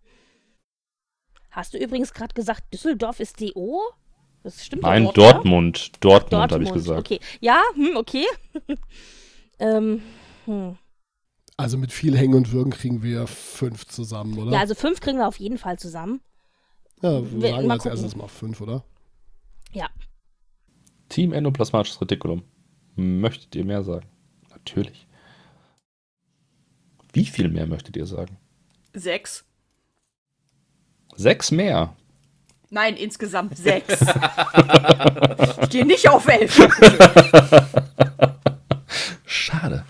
[1.49, 3.81] Hast du übrigens gerade gesagt, Düsseldorf ist DO?
[4.43, 5.33] Das stimmt Nein, nicht, oder?
[5.33, 5.91] Dortmund.
[5.99, 6.99] Dortmund, habe ich gesagt.
[6.99, 7.19] Okay.
[7.41, 8.25] Ja, hm, okay.
[9.59, 10.01] ähm,
[10.45, 10.77] hm.
[11.57, 14.51] Also mit viel Hängen und Würgen kriegen wir fünf zusammen, oder?
[14.53, 16.21] Ja, also fünf kriegen wir auf jeden Fall zusammen.
[17.01, 17.97] Ja, wir- wir sagen mal als gucken.
[17.97, 18.83] erstes mal fünf, oder?
[19.73, 19.89] Ja.
[21.09, 22.43] Team Endoplasmatisches Retikulum.
[22.95, 24.07] Möchtet ihr mehr sagen?
[24.51, 25.05] Natürlich.
[27.11, 28.37] Wie viel mehr möchtet ihr sagen?
[28.93, 29.43] Sechs.
[31.15, 31.95] Sechs mehr.
[32.69, 33.99] Nein, insgesamt sechs.
[35.61, 36.59] ich gehe nicht auf elf.
[39.25, 39.85] Schade.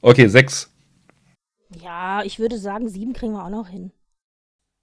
[0.00, 0.70] Okay, sechs.
[1.82, 3.92] Ja, ich würde sagen, sieben kriegen wir auch noch hin.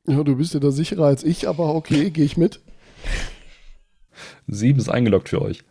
[0.07, 2.61] Ja, du bist ja da sicherer als ich, aber okay, gehe ich mit.
[4.47, 5.63] Sieben ist eingeloggt für euch.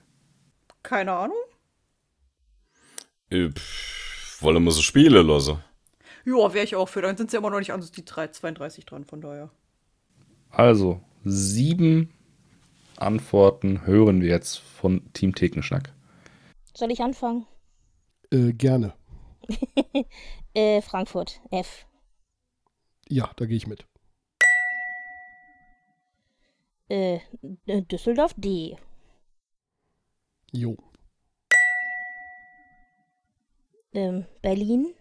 [0.82, 1.36] Keine Ahnung.
[3.30, 5.62] Äh, pff, Wollen wir so Spiele losse?
[6.24, 7.00] Ja, wäre ich auch für.
[7.02, 9.50] Dann sind sie immer noch nicht an die 3, 32 dran, von daher.
[10.56, 12.14] Also, sieben
[12.96, 15.92] Antworten hören wir jetzt von Team Thekenschnack.
[16.74, 17.46] Soll ich anfangen?
[18.32, 18.94] Äh, gerne.
[20.54, 21.86] Äh, Frankfurt, F.
[23.10, 23.84] Ja, da gehe ich mit.
[26.88, 27.20] Äh,
[27.66, 28.78] Düsseldorf, D.
[30.52, 30.78] Jo.
[33.92, 34.94] Ähm, Berlin,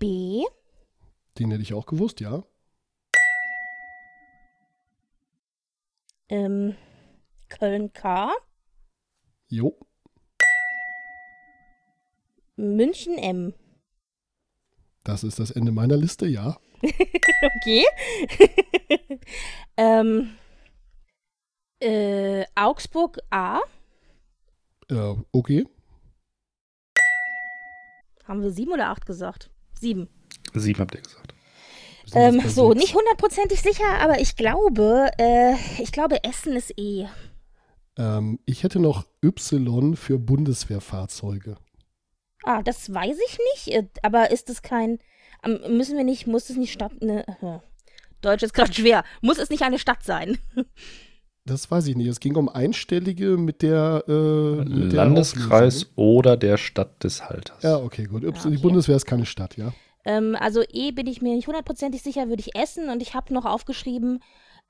[0.00, 0.42] B.
[1.38, 2.42] Den hätte ich auch gewusst, ja.
[6.28, 6.74] Ähm,
[7.48, 8.32] Köln, K.
[9.48, 9.78] Jo.
[12.56, 13.54] München, M.
[15.04, 16.58] Das ist das Ende meiner Liste, ja.
[17.42, 17.84] Okay.
[19.76, 20.36] ähm,
[21.80, 23.60] äh, Augsburg, A.
[24.90, 25.66] Äh, okay.
[28.24, 29.50] Haben wir sieben oder acht gesagt?
[29.74, 30.08] Sieben.
[30.54, 31.25] Sieben habt ihr gesagt.
[32.14, 32.80] Ähm, so, sechs.
[32.80, 37.06] nicht hundertprozentig sicher, aber ich glaube, äh, ich glaube, Essen ist E.
[37.98, 41.56] Ähm, ich hätte noch Y für Bundeswehrfahrzeuge.
[42.44, 44.98] Ah, das weiß ich nicht, äh, aber ist es kein,
[45.44, 47.24] ähm, müssen wir nicht, muss es nicht Stadt, ne,
[48.20, 50.38] Deutsch ist gerade schwer, muss es nicht eine Stadt sein?
[51.48, 52.08] Das weiß ich nicht.
[52.08, 55.92] Es ging um Einstellige mit der, äh, mit der Landeskreis Auflösung.
[55.94, 57.62] oder der Stadt des Halters.
[57.62, 58.24] Ja, okay, gut.
[58.24, 58.50] Y, Ja, okay.
[58.50, 59.72] Die Bundeswehr ist keine Stadt, ja.
[60.06, 63.34] Ähm, also E bin ich mir nicht hundertprozentig sicher, würde ich essen und ich habe
[63.34, 64.22] noch aufgeschrieben,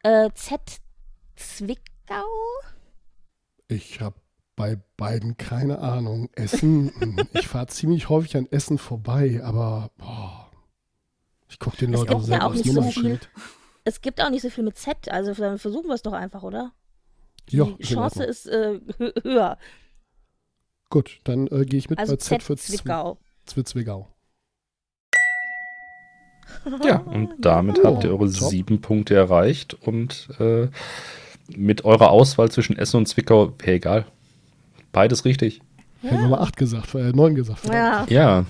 [0.02, 0.60] äh, Z
[1.36, 2.24] Zwickau?
[3.68, 4.16] Ich habe
[4.56, 6.30] bei beiden keine Ahnung.
[6.34, 10.50] Essen, hm, ich fahre ziemlich häufig an Essen vorbei, aber boah,
[11.48, 13.28] ich gucke den Leuten ja selber auch nicht so Nummernschild.
[13.84, 16.42] Es gibt auch nicht so viel mit Z, also dann versuchen wir es doch einfach,
[16.42, 16.72] oder?
[17.50, 19.58] Die ist in Chance ist äh, hö- höher.
[20.90, 23.18] Gut, dann äh, gehe ich mit Also bei Z Z für Zwi- Zwickau.
[23.44, 24.08] Zwickau.
[26.84, 28.50] Ja, und damit habt ihr eure top.
[28.50, 30.68] sieben Punkte erreicht und äh,
[31.56, 34.06] mit eurer Auswahl zwischen Essen und Zwickau, wäre egal.
[34.92, 35.60] Beides richtig.
[36.02, 37.68] Hätten wir mal acht gesagt, äh, neun gesagt.
[37.68, 38.06] Ja.
[38.08, 38.44] Ja.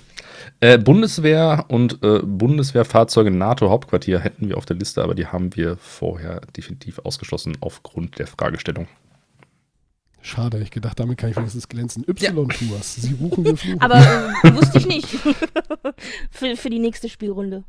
[0.60, 5.76] Äh, Bundeswehr und äh, Bundeswehrfahrzeuge NATO-Hauptquartier hätten wir auf der Liste, aber die haben wir
[5.78, 8.86] vorher definitiv ausgeschlossen aufgrund der Fragestellung.
[10.22, 12.04] Schade, ich gedacht, damit kann ich wenigstens glänzen.
[12.08, 13.80] Y-Tours, Sie buchen, wir fluchen.
[13.80, 13.98] Aber
[14.42, 15.06] äh, wusste ich nicht.
[16.30, 17.62] für, für die nächste Spielrunde.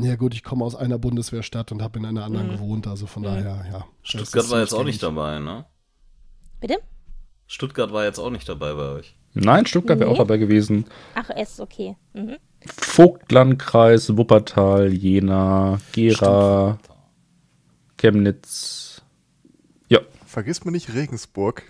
[0.00, 2.52] Ja gut, ich komme aus einer Bundeswehrstadt und habe in einer anderen Mhm.
[2.52, 3.26] gewohnt, also von Mhm.
[3.26, 3.86] daher, ja.
[4.02, 5.64] Stuttgart war jetzt auch nicht dabei, ne?
[6.60, 6.78] Bitte?
[7.46, 9.16] Stuttgart war jetzt auch nicht dabei bei euch.
[9.34, 10.14] Nein, Stuttgart wäre Nee.
[10.14, 10.86] auch dabei gewesen.
[11.14, 11.96] Ach, S, okay.
[12.14, 12.36] Mhm.
[12.66, 16.78] Vogtlandkreis, Wuppertal, Jena, Gera,
[17.98, 19.02] Chemnitz.
[19.88, 21.62] Ja, Vergiss mir nicht Regensburg.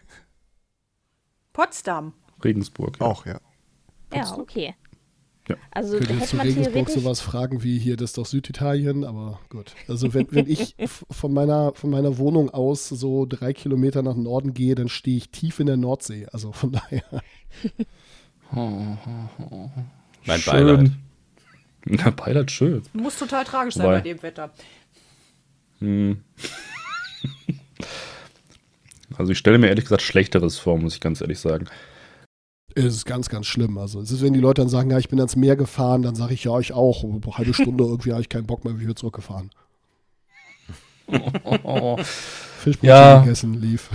[1.52, 2.14] Potsdam.
[2.44, 2.98] Regensburg.
[3.00, 3.06] Ja.
[3.06, 3.40] Auch, ja.
[4.14, 4.74] Ja, okay.
[5.49, 5.57] Ja.
[5.72, 9.40] Also Könnt hätte zu man Regensburg sowas fragen wie hier, das ist doch Süditalien, aber
[9.49, 9.74] gut.
[9.88, 10.76] Also wenn, wenn ich
[11.11, 15.30] von meiner, von meiner Wohnung aus so drei Kilometer nach Norden gehe, dann stehe ich
[15.30, 16.26] tief in der Nordsee.
[16.33, 17.03] Also von daher.
[18.53, 20.53] Mein schön.
[20.53, 20.91] Beileid.
[21.87, 22.83] Na, Beileid, schön.
[22.92, 24.50] Muss total tragisch sein Wobei- bei dem Wetter.
[25.80, 26.22] Hm.
[29.18, 31.66] Also ich stelle mir ehrlich gesagt Schlechteres vor, muss ich ganz ehrlich sagen.
[32.74, 33.78] Es ist ganz, ganz schlimm.
[33.78, 36.14] Also es ist, wenn die Leute dann sagen, ja, ich bin ans Meer gefahren, dann
[36.14, 37.04] sage ich, ja, ich auch.
[37.04, 39.50] Eine halbe Stunde irgendwie habe ich keinen Bock mehr, wie wir zurückgefahren.
[42.58, 43.20] Fischbrötchen Ja.
[43.22, 43.90] gegessen, lief.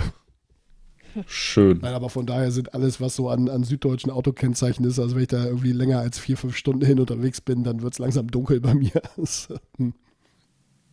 [1.26, 1.78] Schön.
[1.82, 5.22] Nein, aber von daher sind alles, was so an, an süddeutschen Autokennzeichen ist, also wenn
[5.22, 8.28] ich da irgendwie länger als vier, fünf Stunden hin unterwegs bin, dann wird es langsam
[8.30, 8.92] dunkel bei mir.
[9.78, 9.94] Hm.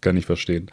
[0.01, 0.69] Kann ich verstehen.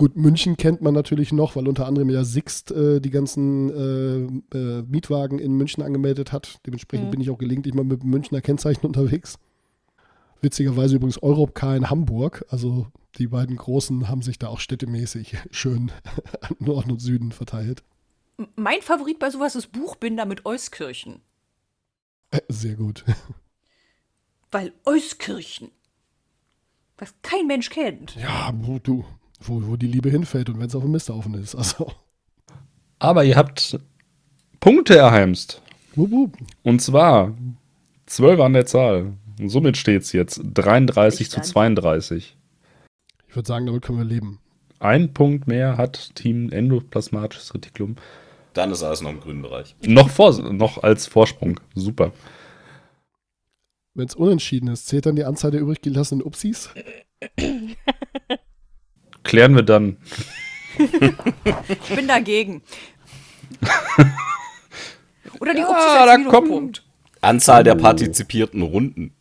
[0.00, 4.56] Gut, München kennt man natürlich noch, weil unter anderem ja Sixt äh, die ganzen äh,
[4.56, 6.58] äh, Mietwagen in München angemeldet hat.
[6.64, 7.10] Dementsprechend Mhm.
[7.10, 9.38] bin ich auch gelegentlich mal mit Münchner Kennzeichen unterwegs.
[10.40, 12.46] Witzigerweise übrigens Europcar in Hamburg.
[12.48, 12.86] Also
[13.18, 15.92] die beiden Großen haben sich da auch städtemäßig schön
[16.40, 17.82] an Norden und Süden verteilt.
[18.56, 21.20] Mein Favorit bei sowas ist Buchbinder mit Euskirchen.
[22.30, 23.04] Äh, Sehr gut.
[24.50, 25.70] Weil Euskirchen,
[26.96, 28.16] was kein Mensch kennt.
[28.16, 28.50] Ja,
[28.82, 29.04] du,
[29.40, 31.54] wo, wo die Liebe hinfällt und wenn es auf dem Misthaufen ist.
[31.54, 31.92] Also,
[32.98, 33.78] Aber ihr habt
[34.60, 35.62] Punkte erheimst.
[35.96, 36.36] wup, wup.
[36.62, 37.34] Und zwar
[38.06, 39.12] 12 an der Zahl.
[39.38, 41.44] Und somit steht es jetzt 33 zu Dann.
[41.44, 42.36] 32.
[43.28, 44.38] ich würde sagen, damit können wir leben.
[44.80, 47.96] ein Punkt mehr hat Team Endoplasmatisches Retikulum.
[48.52, 49.76] Dann ist alles noch im grünen Bereich.
[49.82, 51.58] Noch, vor, noch als Vorsprung.
[51.74, 52.12] Super.
[53.94, 56.70] Wenn es unentschieden ist, zählt dann die Anzahl der übrig gelassenen Upsis?
[59.24, 59.96] Klären wir dann.
[60.78, 62.62] Ich bin dagegen.
[65.40, 66.84] Oder die Ja, Upsis da als Minuspunkt.
[67.20, 69.12] Anzahl der partizipierten Runden.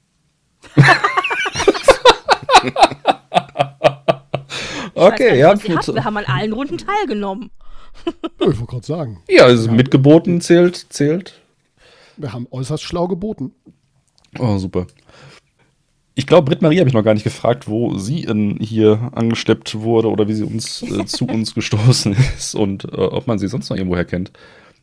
[4.95, 5.53] Okay, ich ja.
[5.95, 7.51] Wir haben an allen Runden teilgenommen.
[8.39, 9.23] Ich wollte gerade sagen.
[9.27, 11.41] Ja, also mitgeboten zählt, zählt.
[12.17, 13.53] Wir haben äußerst schlau geboten.
[14.37, 14.87] Oh, super.
[16.19, 19.79] Ich glaube, Britt Marie habe ich noch gar nicht gefragt, wo sie in hier angeschleppt
[19.79, 23.47] wurde oder wie sie uns äh, zu uns gestoßen ist und äh, ob man sie
[23.47, 24.33] sonst noch irgendwoher kennt.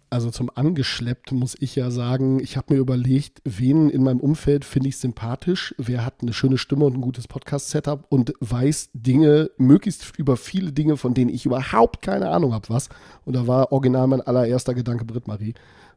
[0.08, 4.64] Also zum Angeschleppt muss ich ja sagen, ich habe mir überlegt, wen in meinem Umfeld
[4.64, 9.50] finde ich sympathisch, wer hat eine schöne Stimme und ein gutes Podcast-Setup und weiß Dinge,
[9.58, 12.88] möglichst über viele Dinge, von denen ich überhaupt keine Ahnung habe, was.
[13.26, 15.52] Und da war original mein allererster Gedanke Britt-Marie,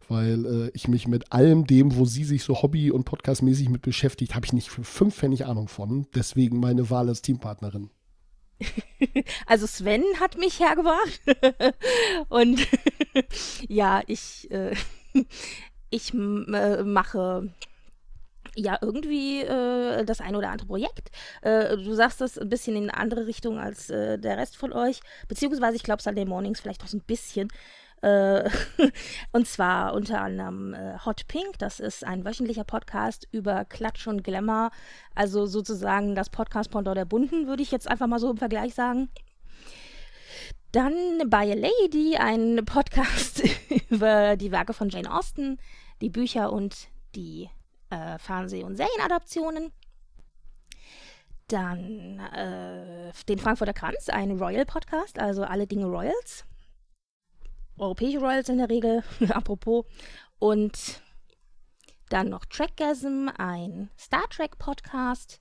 [0.09, 3.81] weil äh, ich mich mit allem dem, wo sie sich so hobby- und podcastmäßig mit
[3.81, 6.07] beschäftigt, habe ich nicht für fünf Pfennig Ahnung von.
[6.15, 7.89] Deswegen meine Wahl als Teampartnerin.
[9.45, 11.21] Also Sven hat mich hergebracht.
[12.29, 12.59] Und
[13.69, 14.75] ja, ich, äh,
[15.89, 17.49] ich äh, mache
[18.55, 21.11] ja irgendwie äh, das ein oder andere Projekt.
[21.41, 24.73] Äh, du sagst das ein bisschen in eine andere Richtung als äh, der Rest von
[24.73, 24.99] euch.
[25.27, 27.49] Beziehungsweise ich glaube Sunday Mornings vielleicht noch so ein bisschen.
[28.01, 28.49] Äh,
[29.31, 31.59] und zwar unter anderem äh, Hot Pink.
[31.59, 34.71] Das ist ein wöchentlicher Podcast über Klatsch und Glamour.
[35.15, 39.09] Also sozusagen das Podcast-Pendant der Bunten, würde ich jetzt einfach mal so im Vergleich sagen.
[40.71, 40.93] Dann
[41.29, 43.41] By a Lady, ein Podcast
[43.89, 45.57] über die Werke von Jane Austen,
[45.99, 47.49] die Bücher und die
[47.89, 49.71] äh, Fernseh- und Serienadaptionen.
[51.47, 56.45] Dann äh, den Frankfurter Kranz, ein Royal-Podcast, also alle Dinge Royals.
[57.79, 59.85] Europäische Royals in der Regel, apropos.
[60.37, 61.01] Und
[62.09, 65.39] dann noch Trackgasm, ein Star Trek-Podcast,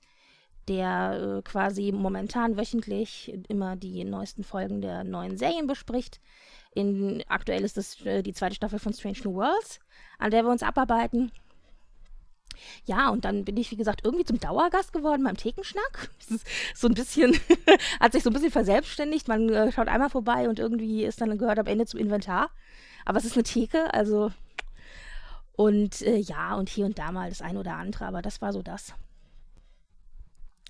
[0.67, 6.21] der äh, quasi momentan wöchentlich immer die neuesten Folgen der neuen Serien bespricht.
[6.75, 9.79] In, aktuell ist das äh, die zweite Staffel von Strange New Worlds,
[10.19, 11.31] an der wir uns abarbeiten.
[12.85, 16.09] Ja, und dann bin ich, wie gesagt, irgendwie zum Dauergast geworden beim Thekenschnack.
[16.19, 17.35] Das ist so ein bisschen,
[17.99, 19.27] hat sich so ein bisschen verselbstständigt.
[19.27, 22.51] Man äh, schaut einmal vorbei und irgendwie ist dann gehört am Ende zum Inventar.
[23.05, 24.31] Aber es ist eine Theke, also.
[25.53, 28.53] Und äh, ja, und hier und da mal das eine oder andere, aber das war
[28.53, 28.93] so das.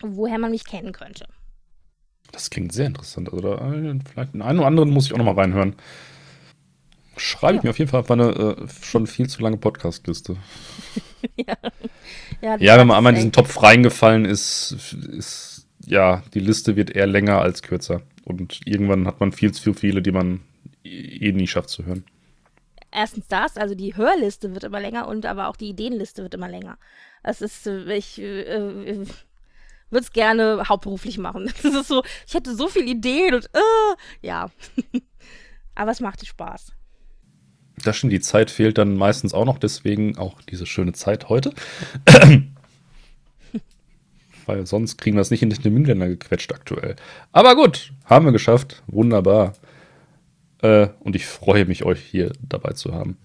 [0.01, 1.27] Woher man mich kennen könnte.
[2.31, 3.29] Das klingt sehr interessant.
[3.31, 5.75] Da, äh, vielleicht den einen oder anderen muss ich auch noch mal reinhören.
[7.19, 7.67] Schreibe ich Ja.
[7.67, 10.37] mir auf jeden Fall auf meine äh, schon viel zu lange Podcast-Liste.
[11.35, 11.55] ja.
[12.41, 16.91] Ja, Ja, wenn man einmal in diesen Topf reingefallen ist, ist, ja, die Liste wird
[16.91, 18.01] eher länger als kürzer.
[18.23, 20.41] Und irgendwann hat man viel zu viele, die man
[20.83, 22.05] eh nie schafft zu hören.
[22.91, 26.47] erstens das, also die Hörliste wird immer länger und aber auch die Ideenliste wird immer
[26.49, 26.77] länger.
[27.23, 29.05] Das ist, äh, ich äh, äh,
[29.89, 31.51] würde es gerne hauptberuflich machen.
[31.63, 33.95] Das ist so, ich hätte so viele Ideen und äh,
[34.27, 34.49] ja.
[35.75, 36.71] aber es macht Spaß.
[37.83, 41.53] Das stimmt, die Zeit fehlt dann meistens auch noch, deswegen auch diese schöne Zeit heute.
[44.45, 46.95] Weil sonst kriegen wir es nicht in den Terminländer gequetscht aktuell.
[47.31, 48.81] Aber gut, haben wir geschafft.
[48.87, 49.53] Wunderbar.
[50.61, 53.17] Äh, und ich freue mich, euch hier dabei zu haben.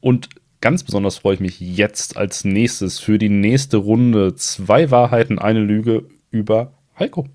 [0.00, 0.28] Und
[0.60, 5.60] ganz besonders freue ich mich jetzt als nächstes für die nächste Runde zwei Wahrheiten, eine
[5.60, 7.26] Lüge über Heiko.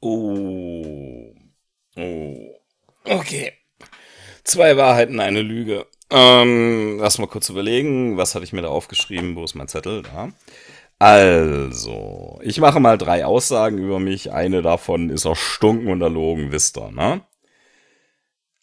[0.00, 1.34] Oh.
[1.96, 2.54] Oh.
[3.04, 3.52] Okay.
[4.44, 5.86] Zwei Wahrheiten, eine Lüge.
[6.10, 9.36] Ähm, lass mal kurz überlegen, was hatte ich mir da aufgeschrieben?
[9.36, 10.02] Wo ist mein Zettel?
[10.02, 10.32] Da.
[10.98, 14.32] Also, ich mache mal drei Aussagen über mich.
[14.32, 17.22] Eine davon ist erstunken und erlogen, wisst ihr, ne?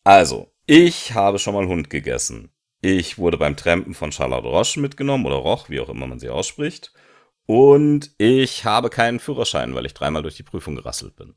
[0.03, 2.51] Also, ich habe schon mal Hund gegessen.
[2.81, 6.30] Ich wurde beim Trampen von Charlotte Roche mitgenommen oder Roch, wie auch immer man sie
[6.30, 6.93] ausspricht.
[7.45, 11.34] Und ich habe keinen Führerschein, weil ich dreimal durch die Prüfung gerasselt bin.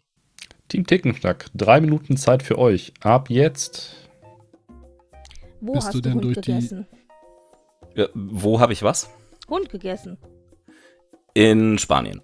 [0.69, 2.93] Team Tickenschnack, drei Minuten Zeit für euch.
[3.01, 4.02] Ab jetzt.
[5.65, 6.89] Wo Bist hast du denn Hund durch die- gegessen?
[7.95, 9.09] Ja, wo habe ich was?
[9.49, 10.19] Hund gegessen.
[11.35, 12.21] In Spanien.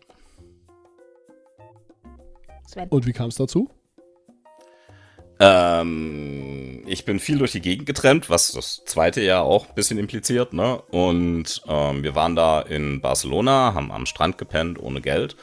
[2.66, 2.88] Sven.
[2.88, 3.70] Und wie kam es dazu?
[5.40, 9.98] Ähm, ich bin viel durch die Gegend getrennt, was das zweite ja auch ein bisschen
[9.98, 10.82] impliziert, ne?
[10.90, 15.36] Und ähm, wir waren da in Barcelona, haben am Strand gepennt ohne Geld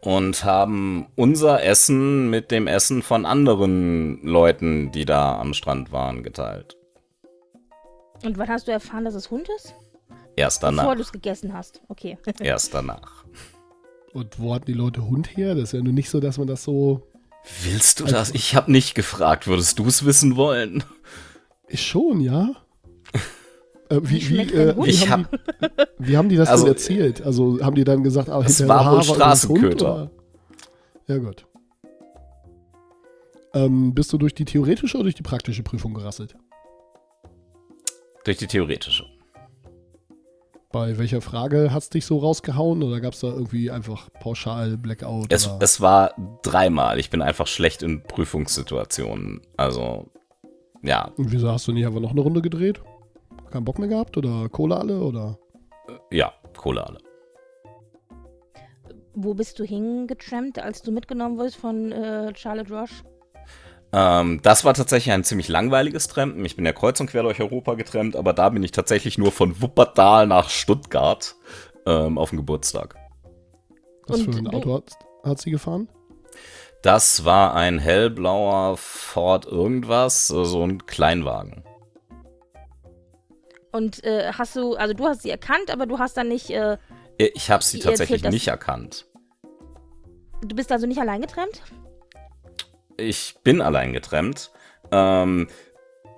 [0.00, 6.22] und haben unser Essen mit dem Essen von anderen Leuten, die da am Strand waren,
[6.22, 6.78] geteilt.
[8.24, 9.74] Und wann hast du erfahren, dass es Hund ist?
[10.36, 10.94] Erst Bevor danach.
[10.94, 11.80] du es gegessen hast.
[11.88, 12.18] Okay.
[12.40, 13.24] Erst danach.
[14.12, 15.54] Und wo hatten die Leute Hund her?
[15.54, 17.02] Das ist ja nur nicht so, dass man das so
[17.62, 18.30] Willst du das?
[18.30, 19.46] Ich habe nicht gefragt.
[19.46, 20.82] Würdest du es wissen wollen?
[21.68, 22.50] Ich schon, ja.
[23.90, 25.38] Äh, wie, wie, äh, wie, Ich haben die,
[25.98, 27.20] wie haben die das Also, denn erzählt?
[27.20, 29.94] Also haben die dann gesagt, ah, es war wohl Straßenköter.
[29.94, 30.10] oder?
[31.06, 31.46] Ja, gut.
[33.52, 36.34] Ähm, bist du durch die theoretische oder durch die praktische Prüfung gerasselt?
[38.24, 39.04] Durch die theoretische.
[40.72, 44.76] Bei welcher Frage hat es dich so rausgehauen oder gab es da irgendwie einfach pauschal
[44.76, 45.26] Blackout?
[45.32, 45.58] Es, oder?
[45.62, 46.98] es war dreimal.
[46.98, 49.40] Ich bin einfach schlecht in Prüfungssituationen.
[49.56, 50.10] Also,
[50.82, 52.80] ja, Und wieso hast du nicht einfach noch eine Runde gedreht?
[53.52, 55.38] Keinen Bock mehr gehabt oder Kohle alle oder?
[56.10, 56.98] ja, Kohle alle.
[59.14, 63.04] Wo bist du hingetrampt, als du mitgenommen wurdest von äh, Charlotte Roche?
[63.96, 66.44] Ähm, das war tatsächlich ein ziemlich langweiliges Trampen.
[66.44, 69.30] Ich bin ja kreuz und quer durch Europa getrennt, aber da bin ich tatsächlich nur
[69.30, 71.36] von Wuppertal nach Stuttgart
[71.86, 72.96] ähm, auf den Geburtstag.
[74.08, 75.88] Was Und für ein Auto hat, hat sie gefahren?
[76.82, 81.62] Das war ein hellblauer Ford irgendwas, äh, so ein Kleinwagen.
[83.70, 86.78] Und äh, hast du, also du hast sie erkannt, aber du hast dann nicht, äh,
[87.18, 89.06] Ich habe sie tatsächlich erzählt nicht erkannt.
[90.42, 91.62] du bist also nicht allein getrennt?
[92.96, 94.50] Ich bin allein getrennt.
[94.92, 95.48] Ähm,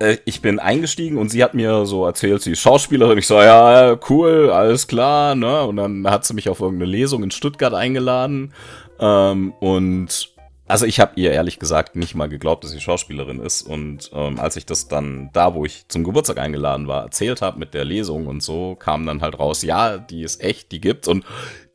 [0.00, 3.18] äh, ich bin eingestiegen und sie hat mir so erzählt, sie ist Schauspielerin.
[3.18, 5.62] Ich so, ja, cool, alles klar, ne?
[5.64, 8.52] Und dann hat sie mich auf irgendeine Lesung in Stuttgart eingeladen.
[9.00, 10.34] Ähm, und
[10.68, 13.62] also ich habe ihr ehrlich gesagt nicht mal geglaubt, dass sie Schauspielerin ist.
[13.62, 17.58] Und ähm, als ich das dann da, wo ich zum Geburtstag eingeladen war, erzählt habe
[17.58, 21.08] mit der Lesung und so, kam dann halt raus, ja, die ist echt, die gibt's.
[21.08, 21.24] Und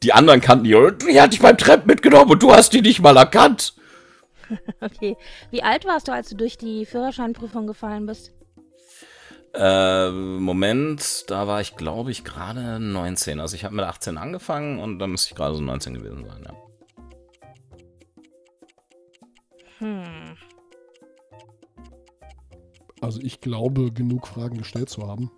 [0.04, 2.82] die anderen kannten die, "Oh, die hat dich beim Treppen mitgenommen und du hast die
[2.82, 3.76] nicht mal erkannt.
[4.82, 5.18] Okay.
[5.50, 8.34] Wie alt warst du, als du durch die Führerscheinprüfung gefallen bist?
[9.54, 13.40] Äh, Moment, da war ich, glaube ich, gerade 19.
[13.40, 16.44] Also ich habe mit 18 angefangen und dann müsste ich gerade so 19 gewesen sein,
[16.46, 16.56] ja.
[19.80, 20.38] Hm.
[23.02, 25.32] Also ich glaube, genug Fragen gestellt zu haben.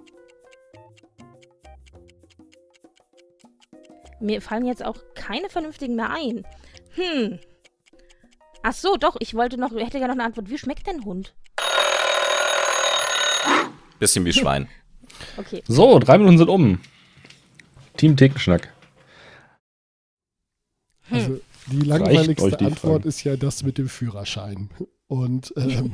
[4.19, 6.45] Mir fallen jetzt auch keine vernünftigen mehr ein.
[6.91, 7.39] Hm.
[8.65, 10.49] Ach so, doch, ich wollte noch, hätte ja noch eine Antwort.
[10.49, 11.35] Wie schmeckt denn Hund?
[13.99, 14.67] Bisschen wie Schwein.
[15.37, 15.63] Okay.
[15.67, 16.79] So, drei Minuten sind um.
[17.97, 18.73] Team Thekenschnack.
[21.03, 21.17] Hm.
[21.17, 23.07] Also die langweiligste die Antwort Fragen?
[23.07, 24.69] ist ja das mit dem Führerschein.
[25.07, 25.93] Und ähm,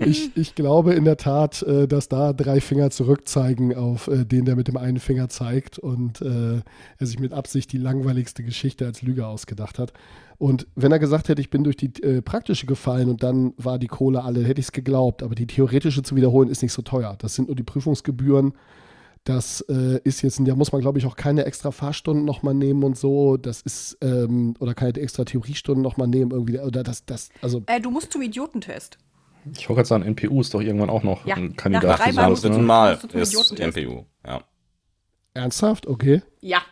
[0.00, 4.44] ich, ich glaube in der Tat, äh, dass da drei Finger zurückzeigen auf äh, den,
[4.44, 6.60] der mit dem einen Finger zeigt und äh,
[6.98, 9.92] er sich mit Absicht die langweiligste Geschichte als Lüge ausgedacht hat.
[10.38, 13.78] Und wenn er gesagt hätte, ich bin durch die äh, praktische gefallen und dann war
[13.78, 15.24] die Kohle alle, hätte ich es geglaubt.
[15.24, 17.16] Aber die theoretische zu wiederholen ist nicht so teuer.
[17.18, 18.52] Das sind nur die Prüfungsgebühren.
[19.24, 22.84] Das äh, ist jetzt, da muss man, glaube ich, auch keine extra Fahrstunden nochmal nehmen
[22.84, 23.36] und so.
[23.36, 26.60] Das ist, ähm, oder keine extra Theoriestunden nochmal nehmen irgendwie.
[26.60, 28.96] Oder das, das, also, Äh, du musst zum Idiotentest.
[29.56, 32.04] Ich wollte gerade sagen, NPU ist doch irgendwann auch noch Ja, ein nach Kandidat für
[32.04, 32.66] dreimal sowas, musst du ne?
[32.66, 33.76] Mal musst du zum ist.
[33.76, 34.40] MPU, ja.
[35.34, 35.86] ernsthaft?
[35.86, 36.22] Okay.
[36.40, 36.62] Ja.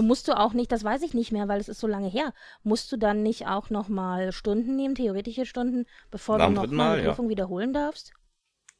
[0.00, 2.32] Musst du auch nicht, das weiß ich nicht mehr, weil es ist so lange her.
[2.62, 6.62] Musst du dann nicht auch nochmal Stunden nehmen, theoretische Stunden, bevor Nach du dem noch
[6.62, 7.08] dritten mal Mal, eine ja.
[7.10, 8.12] Prüfung wiederholen darfst?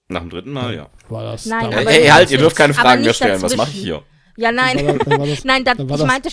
[0.09, 0.89] Nach dem dritten Mal, ja.
[1.09, 1.47] War das.
[1.47, 2.87] Nein, aber Ey, nicht halt, ihr dürft keine dazwischen.
[2.89, 3.43] Fragen mehr stellen.
[3.43, 3.85] Was mache ich dazwischen.
[3.85, 4.03] hier?
[4.39, 4.99] Ja, nein.
[5.05, 6.29] Das- Nein, da, ich, meinte,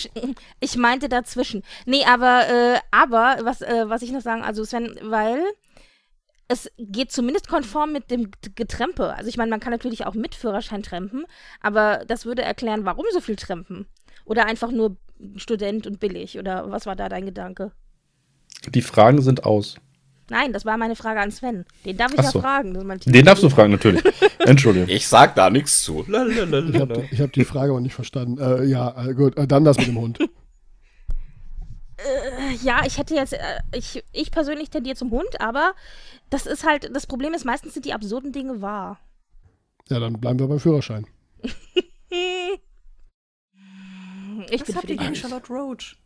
[0.59, 1.63] ich meinte dazwischen.
[1.85, 5.41] Nee, aber, äh, aber was, äh, was ich noch sagen, also Sven, weil
[6.49, 9.13] es geht zumindest konform mit dem Getrempe.
[9.13, 11.25] Also ich meine, man kann natürlich auch mit Führerschein trampen,
[11.61, 13.87] aber das würde erklären, warum so viel trampen.
[14.25, 14.97] Oder einfach nur
[15.35, 16.37] Student und billig.
[16.37, 17.71] Oder was war da dein Gedanke?
[18.69, 19.75] Die Fragen sind aus.
[20.29, 21.65] Nein, das war meine Frage an Sven.
[21.85, 22.41] Den darf ich Ach ja so.
[22.41, 22.73] fragen.
[22.73, 24.01] Das ist mein Den darfst du fragen, natürlich.
[24.39, 24.89] Entschuldigung.
[24.89, 26.05] Ich sag da nichts zu.
[26.07, 28.39] ich habe ich hab die Frage aber nicht verstanden.
[28.39, 29.37] Äh, ja, äh, gut.
[29.37, 30.19] Äh, dann das mit dem Hund.
[32.63, 33.39] Ja, ich hätte jetzt, äh,
[33.73, 35.73] ich, ich persönlich tendiere zum Hund, aber
[36.29, 38.99] das ist halt, das Problem ist, meistens sind die absurden Dinge wahr.
[39.89, 41.05] Ja, dann bleiben wir beim Führerschein.
[44.47, 44.53] Hm.
[44.53, 45.15] Ich Was habt ihr gegen.
[45.15, 45.97] Charlotte Roach?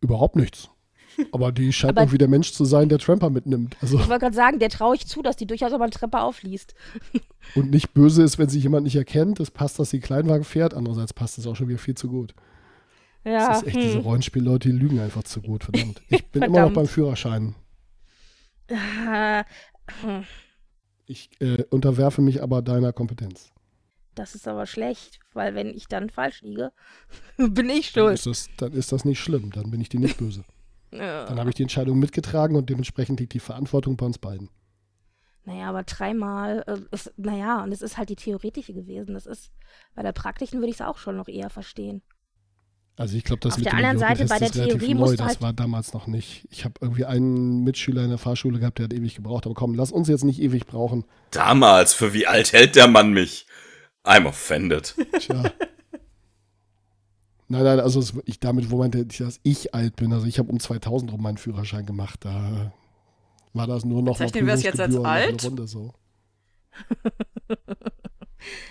[0.00, 0.68] Überhaupt nichts.
[1.32, 3.76] Aber die scheint Aber- irgendwie der Mensch zu sein, der Tramper mitnimmt.
[3.80, 5.92] Also, Ich wollte gerade sagen, der traue ich zu, dass die durchaus auch mal eine
[5.92, 6.74] Treppe aufliest.
[7.54, 9.40] und nicht böse ist, wenn sich jemand nicht erkennt.
[9.40, 10.74] Es passt, dass sie Kleinwagen fährt.
[10.74, 12.34] Andererseits passt es auch schon wieder viel zu gut.
[13.24, 14.02] Ja, das ist echt, diese hm.
[14.02, 16.00] Rollenspielleute, die lügen einfach zu gut, verdammt.
[16.08, 16.74] Ich bin immer noch Verdammt.
[16.76, 17.54] beim Führerschein.
[18.68, 19.44] Äh,
[20.02, 20.24] hm.
[21.06, 23.50] Ich äh, unterwerfe mich aber deiner Kompetenz.
[24.18, 26.72] Das ist aber schlecht, weil wenn ich dann falsch liege,
[27.36, 28.14] bin ich Dann schuld.
[28.14, 29.50] ist, das, dann ist das nicht schlimm.
[29.52, 30.44] Dann bin ich dir nicht böse.
[30.90, 31.24] Ja.
[31.26, 34.48] Dann habe ich die Entscheidung mitgetragen und dementsprechend liegt die Verantwortung bei uns beiden.
[35.44, 39.14] Naja, aber dreimal, äh, ist, naja, und es ist halt die theoretische gewesen.
[39.14, 39.50] Das ist,
[39.94, 42.02] bei der praktischen würde ich es auch schon noch eher verstehen.
[42.96, 45.00] Also ich glaube, das Auf mit der dem anderen Seite, bei der Theorie neu.
[45.00, 46.48] musst du Das halt- war damals noch nicht.
[46.50, 49.46] Ich habe irgendwie einen Mitschüler in der Fahrschule gehabt, der hat ewig gebraucht.
[49.46, 51.04] Aber komm, lass uns jetzt nicht ewig brauchen.
[51.30, 53.46] Damals, für wie alt hält der Mann mich?
[54.08, 54.94] I'm offended.
[55.18, 55.42] Tja.
[57.50, 60.12] Nein, nein, also es, ich, damit, wo meinte ich, dass ich alt bin.
[60.12, 62.24] Also ich habe um 2000 rum meinen Führerschein gemacht.
[62.24, 62.72] Da
[63.54, 65.44] war das nur noch Bezeichnen wir es jetzt als alt?
[65.44, 65.94] Runde so.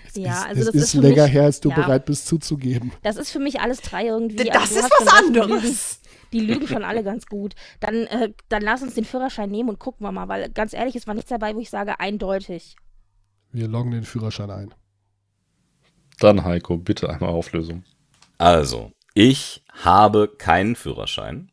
[0.08, 1.76] Es Ja, ist, also es das ist, ist für länger mich- her, als du ja.
[1.76, 2.92] bereit bist zuzugeben.
[3.04, 4.38] Das ist für mich alles drei irgendwie.
[4.46, 6.02] Das ist was recht, Die lügen, anderes.
[6.34, 7.54] die lügen schon alle ganz gut.
[7.82, 10.96] Dann, äh, dann lass uns den Führerschein nehmen und gucken wir mal, weil ganz ehrlich,
[10.96, 12.76] es war nichts dabei, wo ich sage, eindeutig.
[13.52, 14.74] Wir loggen den Führerschein ein.
[16.20, 17.84] Dann, Heiko, bitte einmal Auflösung.
[18.38, 21.52] Also, ich habe keinen Führerschein,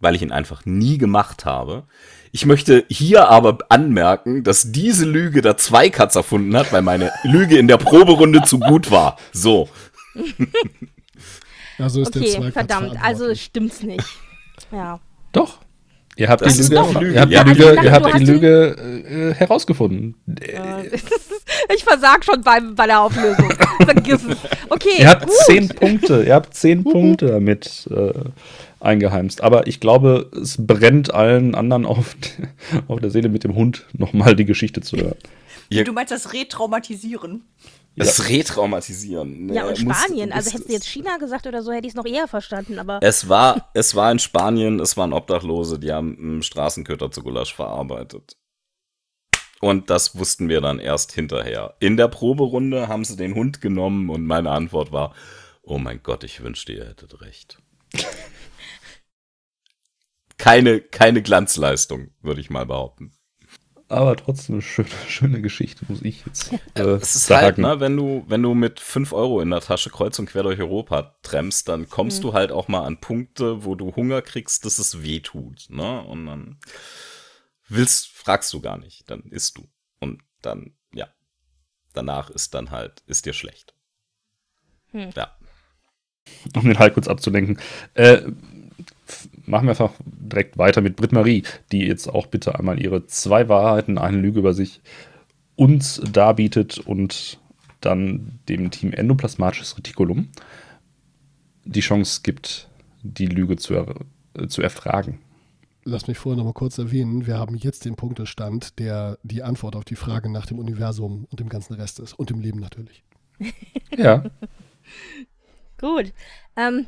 [0.00, 1.86] weil ich ihn einfach nie gemacht habe.
[2.32, 7.58] Ich möchte hier aber anmerken, dass diese Lüge der Zweikatz erfunden hat, weil meine Lüge
[7.58, 9.16] in der Proberunde zu gut war.
[9.32, 9.68] So.
[11.78, 14.06] Also ist der Okay, Zweikatz verdammt, also stimmt's nicht.
[14.70, 15.00] Ja.
[15.32, 15.58] Doch.
[16.16, 17.14] Ihr habt Das die Lüge, doch Lüge.
[17.14, 18.76] ihr habt Ja, die Lüge, ihr habt die Lüge
[19.08, 20.14] äh, herausgefunden.
[20.40, 20.86] Äh,
[21.74, 23.50] ich versag schon beim, bei der Auflösung.
[23.84, 24.36] Vergiss es.
[24.68, 25.34] Okay, Ihr habt gut.
[25.46, 28.12] zehn Punkte, ihr habt zehn Punkte damit äh,
[28.80, 29.42] eingeheimst.
[29.42, 32.14] Aber ich glaube, es brennt allen anderen auf,
[32.88, 35.16] auf der Seele mit dem Hund nochmal die Geschichte zu hören.
[35.70, 37.42] Du meinst das Retraumatisieren?
[37.96, 39.52] Das Retraumatisieren.
[39.52, 40.32] Ja, und Nee, muss- Spanien.
[40.32, 42.78] Also hättest du jetzt China gesagt oder so, hätte ich es noch eher verstanden.
[42.78, 47.22] Aber Es war, es war in Spanien, es waren Obdachlose, die haben einen Straßenköter zu
[47.22, 48.36] Gulasch verarbeitet.
[49.60, 51.74] Und das wussten wir dann erst hinterher.
[51.80, 55.14] In der Proberunde haben sie den Hund genommen und meine Antwort war,
[55.62, 57.62] oh mein Gott, ich wünschte, ihr hättet recht.
[60.36, 63.12] keine, keine Glanzleistung, würde ich mal behaupten.
[63.94, 67.44] Aber trotzdem eine schöne, schöne Geschichte, muss ich jetzt äh, Es ist sagen.
[67.44, 70.42] halt, ne, wenn du, wenn du mit 5 Euro in der Tasche kreuz und quer
[70.42, 72.22] durch Europa tremmst, dann kommst Mhm.
[72.22, 76.02] du halt auch mal an Punkte, wo du Hunger kriegst, dass es weh tut, ne?
[76.02, 76.58] Und dann
[77.68, 79.66] willst, fragst du gar nicht, dann isst du.
[80.00, 81.08] Und dann, ja.
[81.92, 83.74] Danach ist dann halt, ist dir schlecht.
[84.90, 85.10] Hm.
[85.14, 85.36] Ja.
[86.56, 87.58] um den Halt kurz abzulenken.
[87.94, 88.22] Äh,
[89.46, 93.48] machen wir einfach direkt weiter mit Britt Marie, die jetzt auch bitte einmal ihre zwei
[93.48, 94.80] Wahrheiten, eine Lüge über sich
[95.56, 97.38] uns darbietet und
[97.80, 100.28] dann dem Team Endoplasmatisches Retikulum
[101.64, 102.68] die Chance gibt,
[103.02, 105.20] die Lüge zu, er zu erfragen.
[105.84, 109.76] Lass mich vorher noch mal kurz erwähnen, wir haben jetzt den Punktestand, der die Antwort
[109.76, 112.14] auf die Frage nach dem Universum und dem ganzen Rest ist.
[112.14, 113.02] Und dem Leben natürlich.
[113.96, 114.24] Ja,
[115.78, 116.12] Gut.
[116.56, 116.86] Ähm,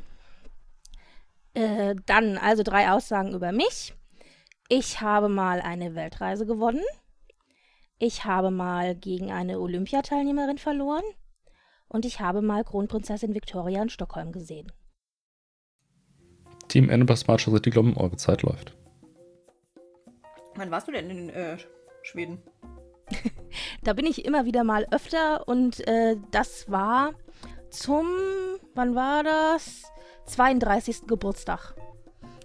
[1.57, 3.95] äh, dann also drei Aussagen über mich.
[4.69, 6.83] Ich habe mal eine Weltreise gewonnen.
[7.99, 11.05] Ich habe mal gegen eine Olympiateilnehmerin verloren.
[11.89, 14.71] Und ich habe mal Kronprinzessin Victoria in Stockholm gesehen.
[16.69, 18.77] Team Endoplasmatisches Retikulum, eure Zeit läuft.
[20.57, 21.57] Wann warst du denn in äh,
[22.03, 22.43] Schweden?
[23.83, 27.15] Da bin ich immer wieder mal öfter und äh, das war
[27.71, 28.09] zum,
[28.75, 29.85] wann war das?
[30.27, 31.07] 32.
[31.07, 31.75] Geburtstag.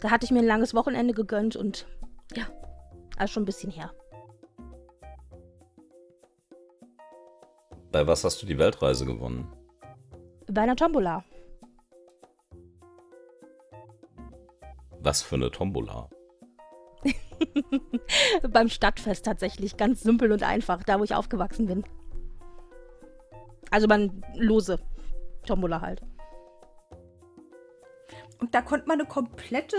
[0.01, 1.87] Da hatte ich mir ein langes Wochenende gegönnt und
[2.35, 2.45] ja,
[3.17, 3.91] also schon ein bisschen her.
[7.91, 9.51] Bei was hast du die Weltreise gewonnen?
[10.47, 11.23] Bei einer Tombola.
[14.99, 16.09] Was für eine Tombola?
[18.49, 19.75] Beim Stadtfest tatsächlich.
[19.75, 21.83] Ganz simpel und einfach, da wo ich aufgewachsen bin.
[23.71, 24.79] Also man lose
[25.45, 26.01] Tombola halt.
[28.41, 29.77] Und da konnte man eine komplette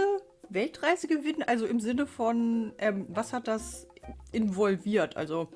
[0.49, 3.89] Weltreise gewinnen, also im Sinne von, ähm, was hat das
[4.31, 5.17] involviert?
[5.17, 5.49] Also,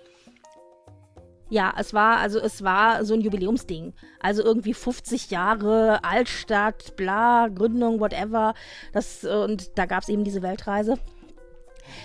[1.48, 3.94] Ja, es war, also es war so ein Jubiläumsding.
[4.18, 8.54] Also irgendwie 50 Jahre Altstadt, bla, Gründung, whatever.
[8.92, 10.98] Das, und da gab es eben diese Weltreise.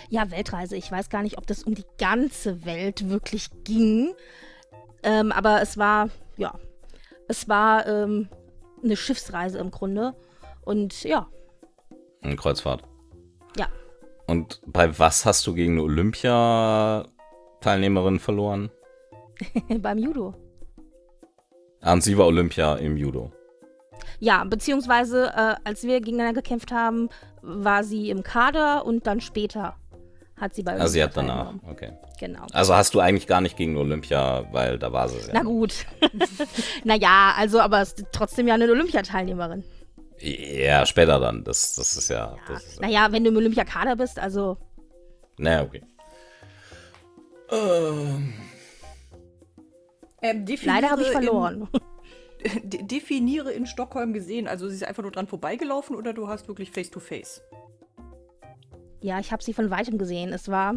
[0.10, 0.78] Ja, Weltreise.
[0.78, 4.14] Ich weiß gar nicht, ob das um die ganze Welt wirklich ging.
[5.02, 6.54] Ähm, aber es war, ja,
[7.28, 8.30] es war ähm,
[8.84, 10.14] eine Schiffsreise im Grunde.
[10.64, 11.28] Und ja,
[12.22, 12.84] Eine Kreuzfahrt.
[13.58, 13.68] ja.
[14.28, 18.70] Und bei was hast du gegen eine Olympiateilnehmerin verloren?
[19.80, 20.36] beim Judo.
[21.82, 23.32] Ah, und sie war Olympia im Judo.
[24.20, 27.10] Ja, beziehungsweise äh, als wir gegeneinander gekämpft haben,
[27.42, 29.76] war sie im Kader und dann später
[30.38, 31.94] hat sie bei Also sie hat Olympia danach, okay.
[32.20, 32.46] Genau.
[32.54, 35.34] Also hast du eigentlich gar nicht gegen Olympia, weil da war sie ja.
[35.34, 35.88] Na gut.
[36.84, 39.64] naja, also, aber trotzdem ja eine Olympiateilnehmerin.
[40.22, 41.44] Ja, später dann.
[41.44, 42.36] Das, das ist ja.
[42.48, 44.58] Das ist ja Naja, wenn du im Olympiakader bist, also.
[45.38, 45.82] naja, okay.
[47.52, 48.34] Ähm,
[50.22, 51.68] ähm, definiere Leider habe ich in- verloren.
[52.64, 54.48] de definiere in Stockholm gesehen.
[54.48, 57.42] Also sie ist einfach nur dran vorbeigelaufen oder du hast wirklich Face-to-Face?
[59.02, 60.32] Ja, ich habe sie von weitem gesehen.
[60.34, 60.76] Es war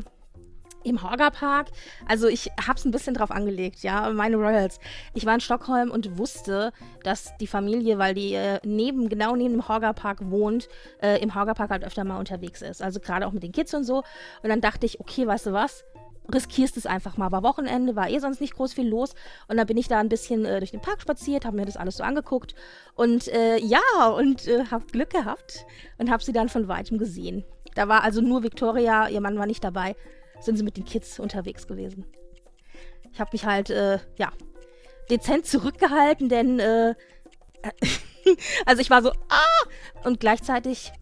[0.84, 1.68] im Horga Park.
[2.06, 4.78] Also ich habe es ein bisschen drauf angelegt, ja, meine Royals.
[5.14, 9.54] Ich war in Stockholm und wusste, dass die Familie, weil die äh, neben, genau neben
[9.54, 10.68] dem Horga Park wohnt,
[11.02, 12.82] äh, im Horga Park halt öfter mal unterwegs ist.
[12.82, 13.98] Also gerade auch mit den Kids und so.
[14.42, 15.84] Und dann dachte ich, okay, weißt du was?
[16.32, 17.32] riskierst es einfach mal.
[17.32, 19.14] War Wochenende, war eh sonst nicht groß viel los.
[19.48, 21.76] Und dann bin ich da ein bisschen äh, durch den Park spaziert, habe mir das
[21.76, 22.54] alles so angeguckt.
[22.94, 25.66] Und äh, ja, und äh, habe Glück gehabt
[25.98, 27.44] und habe sie dann von weitem gesehen.
[27.74, 29.96] Da war also nur Victoria, ihr Mann war nicht dabei,
[30.44, 32.06] sind sie mit den Kids unterwegs gewesen.
[33.12, 34.32] Ich habe mich halt, äh, ja,
[35.10, 36.94] dezent zurückgehalten, denn, äh,
[38.66, 40.04] also ich war so, ah!
[40.04, 40.92] Und gleichzeitig,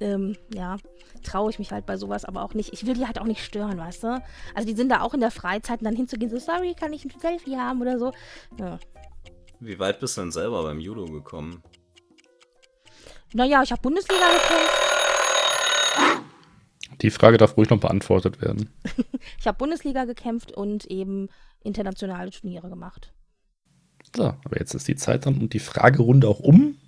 [0.00, 0.76] ähm, ja,
[1.22, 2.72] traue ich mich halt bei sowas aber auch nicht.
[2.72, 4.22] Ich will die halt auch nicht stören, weißt du?
[4.54, 7.04] Also die sind da auch in der Freizeit und dann hinzugehen, so, sorry, kann ich
[7.04, 8.12] ein Selfie haben oder so.
[8.58, 8.78] Ja.
[9.60, 11.62] Wie weit bist du denn selber beim Judo gekommen?
[13.32, 14.83] Naja, ich habe Bundesliga gekämpft.
[17.00, 18.70] Die Frage darf ruhig noch beantwortet werden.
[19.38, 21.28] ich habe Bundesliga gekämpft und eben
[21.62, 23.12] internationale Turniere gemacht.
[24.14, 26.78] So, aber jetzt ist die Zeit dran und die Fragerunde auch um.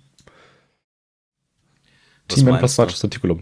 [2.29, 2.51] Was Team du?
[2.53, 3.41] Matches Articulum.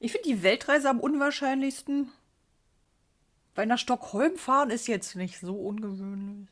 [0.00, 2.10] Ich finde die Weltreise am unwahrscheinlichsten.
[3.54, 6.48] Weil nach Stockholm fahren ist jetzt nicht so ungewöhnlich.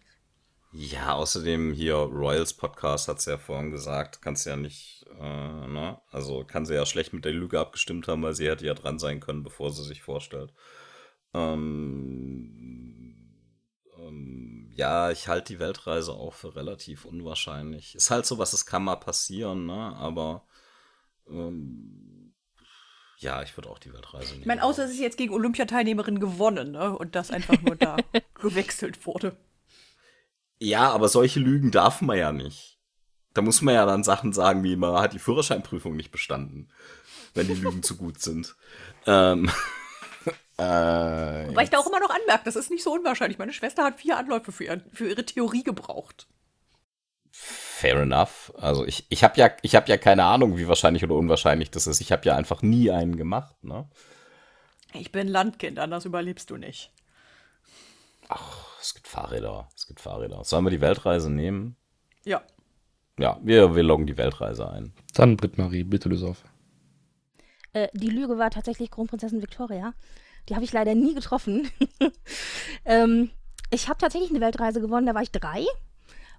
[0.80, 6.00] Ja, außerdem hier Royals Podcast hat's ja vorhin gesagt, kannst ja nicht, äh, ne?
[6.12, 9.00] Also kann sie ja schlecht mit der Lüge abgestimmt haben, weil sie hätte ja dran
[9.00, 10.52] sein können, bevor sie sich vorstellt.
[11.34, 13.16] Ähm,
[13.98, 17.96] ähm, ja, ich halte die Weltreise auch für relativ unwahrscheinlich.
[17.96, 19.96] Ist halt so was, es kann mal passieren, ne?
[19.96, 20.46] Aber
[21.28, 22.34] ähm,
[23.16, 24.42] ja, ich würde auch die Weltreise nehmen.
[24.42, 26.96] Ich meine, außer es ist jetzt gegen Olympiateilnehmerin gewonnen, ne?
[26.96, 27.96] Und das einfach nur da
[28.34, 29.36] gewechselt wurde.
[30.60, 32.78] Ja, aber solche Lügen darf man ja nicht.
[33.34, 36.70] Da muss man ja dann Sachen sagen, wie man hat die Führerscheinprüfung nicht bestanden,
[37.34, 38.56] wenn die Lügen zu gut sind.
[39.06, 39.48] Ähm,
[40.58, 43.38] äh, Wobei ich da auch immer noch anmerke, das ist nicht so unwahrscheinlich.
[43.38, 46.26] Meine Schwester hat vier Anläufe für, ihr, für ihre Theorie gebraucht.
[47.30, 48.52] fair enough.
[48.58, 51.86] Also ich, ich habe ja, ich hab ja keine Ahnung, wie wahrscheinlich oder unwahrscheinlich das
[51.86, 52.00] ist.
[52.00, 53.62] Ich habe ja einfach nie einen gemacht.
[53.62, 53.88] Ne?
[54.94, 56.90] Ich bin Landkind, anders überlebst du nicht.
[58.80, 60.44] Es gibt Fahrräder, es gibt Fahrräder.
[60.44, 61.76] Sollen wir die Weltreise nehmen?
[62.24, 62.42] Ja.
[63.18, 64.92] Ja, wir, wir loggen die Weltreise ein.
[65.14, 66.44] Dann Britt-Marie, bitte löse auf.
[67.72, 69.94] Äh, die Lüge war tatsächlich Kronprinzessin Victoria.
[70.48, 71.68] Die habe ich leider nie getroffen.
[72.84, 73.30] ähm,
[73.70, 75.64] ich habe tatsächlich eine Weltreise gewonnen, da war ich drei.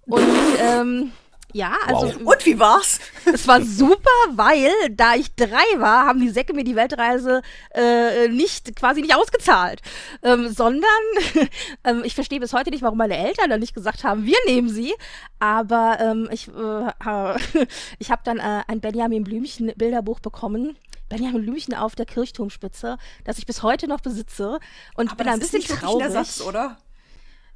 [0.05, 0.25] Und
[0.59, 1.11] ähm,
[1.53, 2.99] ja, also Und wie war's?
[3.25, 7.41] es war super, weil da ich drei war, haben die Säcke mir die Weltreise
[7.73, 9.81] äh, nicht quasi nicht ausgezahlt,
[10.21, 10.89] ähm, sondern
[11.83, 14.69] ähm, ich verstehe bis heute nicht, warum meine Eltern dann nicht gesagt haben, wir nehmen
[14.69, 14.93] sie.
[15.39, 17.65] Aber ähm, ich, äh,
[17.99, 20.77] ich habe dann äh, ein Benjamin Blümchen Bilderbuch bekommen.
[21.09, 24.59] Benjamin Blümchen auf der Kirchturmspitze, das ich bis heute noch besitze
[24.95, 26.05] und bin ein das ist bisschen nicht wirklich traurig.
[26.05, 26.77] ein Ersatz, oder?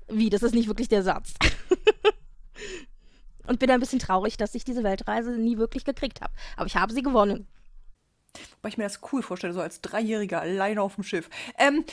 [0.07, 1.33] Wie, das ist nicht wirklich der Satz.
[3.47, 6.33] und bin ein bisschen traurig, dass ich diese Weltreise nie wirklich gekriegt habe.
[6.55, 7.47] Aber ich habe sie gewonnen.
[8.61, 11.29] Weil ich mir das cool vorstelle, so als Dreijähriger alleine auf dem Schiff.
[11.57, 11.83] Ähm,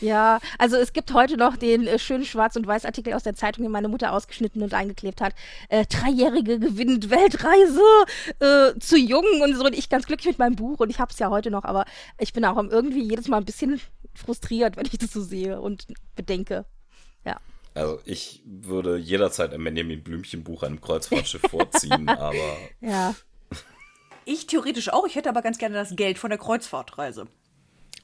[0.00, 3.64] Ja, also es gibt heute noch den äh, schönen Schwarz- und Weiß-Artikel aus der Zeitung,
[3.64, 5.34] den meine Mutter ausgeschnitten und eingeklebt hat.
[5.68, 7.80] Äh, Dreijährige gewinnt Weltreise
[8.38, 9.64] äh, zu jung und so.
[9.64, 11.84] Und ich ganz glücklich mit meinem Buch und ich habe es ja heute noch, aber
[12.18, 13.80] ich bin auch irgendwie jedes Mal ein bisschen
[14.14, 16.66] frustriert, wenn ich das so sehe und bedenke.
[17.24, 17.36] Ja.
[17.74, 22.34] Also ich würde jederzeit ein Benjamin Blümchen Buch einem Kreuzfahrtschiff vorziehen, aber
[22.80, 23.14] Ja.
[24.24, 27.26] ich theoretisch auch, ich hätte aber ganz gerne das Geld von der Kreuzfahrtreise.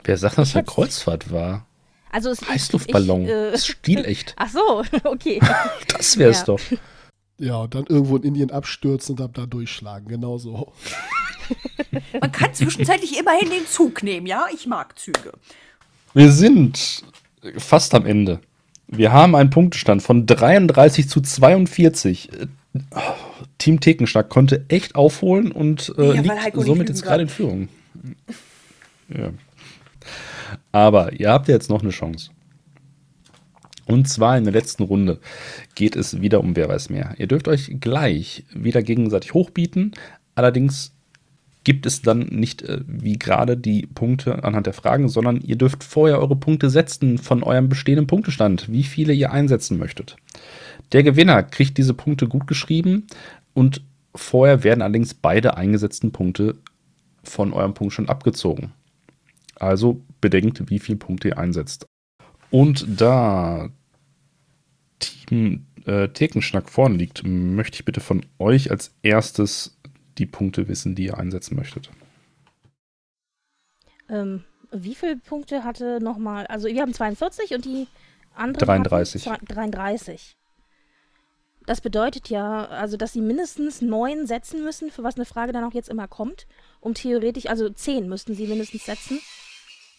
[0.05, 1.67] Wer sagt, dass es eine Kreuzfahrt war?
[2.13, 3.23] Also es Heißluftballon.
[3.25, 4.35] Ich, äh, ist stilecht.
[4.39, 5.41] Ach so, okay.
[5.89, 6.45] Das wär's Ja.
[6.45, 6.61] doch.
[7.39, 10.09] Ja, und dann irgendwo in Indien abstürzen und ab da durchschlagen.
[10.09, 10.73] Genau so.
[12.19, 14.47] Man kann zwischenzeitlich immerhin den Zug nehmen, ja?
[14.55, 15.33] Ich mag Züge.
[16.15, 17.03] Wir sind
[17.59, 18.41] fast am Ende.
[18.89, 22.31] Wir haben einen Punktestand von 33 zu 42.
[22.33, 22.47] Äh,
[23.59, 27.69] Team Thekenschnack konnte echt aufholen und äh, Ja, liegt Heiko somit jetzt gerade in Führung.
[29.09, 29.31] Ja.
[30.73, 32.31] Aber ihr habt jetzt noch eine Chance.
[33.87, 35.21] Und zwar in der letzten Runde
[35.75, 37.15] geht es wieder um Wer weiß mehr.
[37.19, 39.93] Ihr dürft euch gleich wieder gegenseitig hochbieten.
[40.35, 40.96] Allerdings
[41.67, 45.83] gibt es dann nicht äh, wie gerade die Punkte anhand der Fragen, sondern ihr dürft
[45.83, 50.15] vorher eure Punkte setzen von eurem bestehenden Punktestand, wie viele ihr einsetzen möchtet.
[50.93, 53.09] Der Gewinner kriegt diese Punkte gut geschrieben
[53.53, 53.83] und
[54.15, 56.55] vorher werden allerdings beide eingesetzten Punkte
[57.25, 58.73] von eurem Punktstand abgezogen.
[59.57, 61.85] Also bedenkt, wie viele Punkte ihr einsetzt.
[62.53, 63.71] Und da
[65.01, 69.76] Team äh, Thekenschnack vorn liegt, möchte ich bitte von euch als erstes
[70.19, 71.91] die Punkte wissen, die ihr einsetzen möchtet.
[74.09, 76.47] Ähm, wie viele Punkte hatte nochmal?
[76.47, 77.87] Also wir haben 42 und die
[78.35, 79.27] anderen 33.
[79.29, 80.37] hatten zwei- 33.
[81.67, 85.65] Das bedeutet ja, also dass sie mindestens neun setzen müssen, für was eine Frage dann
[85.65, 86.47] auch jetzt immer kommt.
[86.81, 89.21] Um theoretisch, also 10 müssten sie mindestens setzen,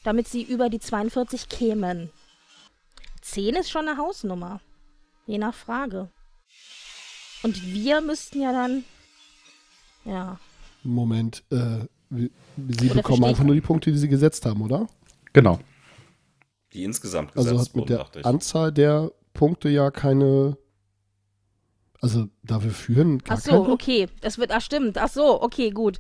[0.06, 2.10] damit sie über die 42 kämen.
[3.22, 4.61] 10 ist schon eine Hausnummer.
[5.26, 6.10] Je nach Frage.
[7.44, 8.85] Und wir müssten ja dann.
[10.08, 10.40] Ja.
[10.84, 12.30] Moment, äh, wir-
[12.70, 14.88] Sie Oder bekommen einfach nur die Punkte, die Sie gesetzt haben, oder?
[15.34, 15.60] Genau.
[16.74, 18.26] Die insgesamt gesetzt Also hat mit wurden, der.
[18.26, 20.58] Anzahl der Punkte ja keine.
[22.02, 23.70] Also dafür führen gar Ach so, keine.
[23.74, 24.08] okay.
[24.22, 24.98] Das wird, ach stimmt.
[24.98, 26.00] Ach so, okay, gut.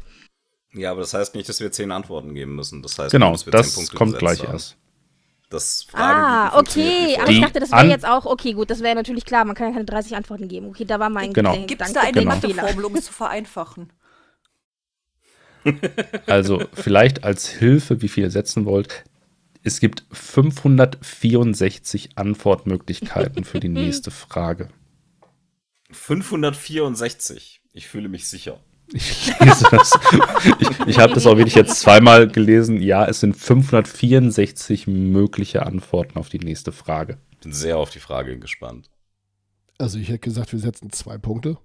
[0.73, 2.81] Ja, aber das heißt nicht, dass wir zehn Antworten geben müssen.
[2.83, 4.53] Das heißt, Genau, nur, dass wir zehn das Punkte kommt gleich haben.
[4.53, 4.77] erst.
[5.49, 7.17] Das Fragen Ah, okay.
[7.21, 9.45] Aber ich dachte, das wäre jetzt auch, okay, gut, das wäre natürlich klar.
[9.45, 10.67] Man kann ja keine 30 Antworten geben.
[10.67, 11.51] Okay, da war mein Genau.
[11.53, 12.35] Gedanke- Gibt es da eine Genau.
[12.35, 13.93] Matheformel, um es zu vereinfachen?
[16.27, 19.03] Also vielleicht als Hilfe, wie viel ihr setzen wollt.
[19.63, 24.69] Es gibt 564 Antwortmöglichkeiten für die nächste Frage.
[25.91, 27.61] 564.
[27.73, 28.59] Ich fühle mich sicher.
[28.93, 29.99] Ich lese das.
[30.59, 32.81] Ich, ich habe das auch wirklich jetzt zweimal gelesen.
[32.81, 37.17] Ja, es sind 564 mögliche Antworten auf die nächste Frage.
[37.41, 38.89] Bin sehr auf die Frage gespannt.
[39.77, 41.57] Also ich hätte gesagt, wir setzen zwei Punkte.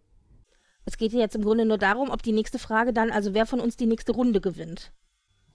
[0.84, 3.46] Es geht hier jetzt im Grunde nur darum, ob die nächste Frage dann, also wer
[3.46, 4.92] von uns die nächste Runde gewinnt.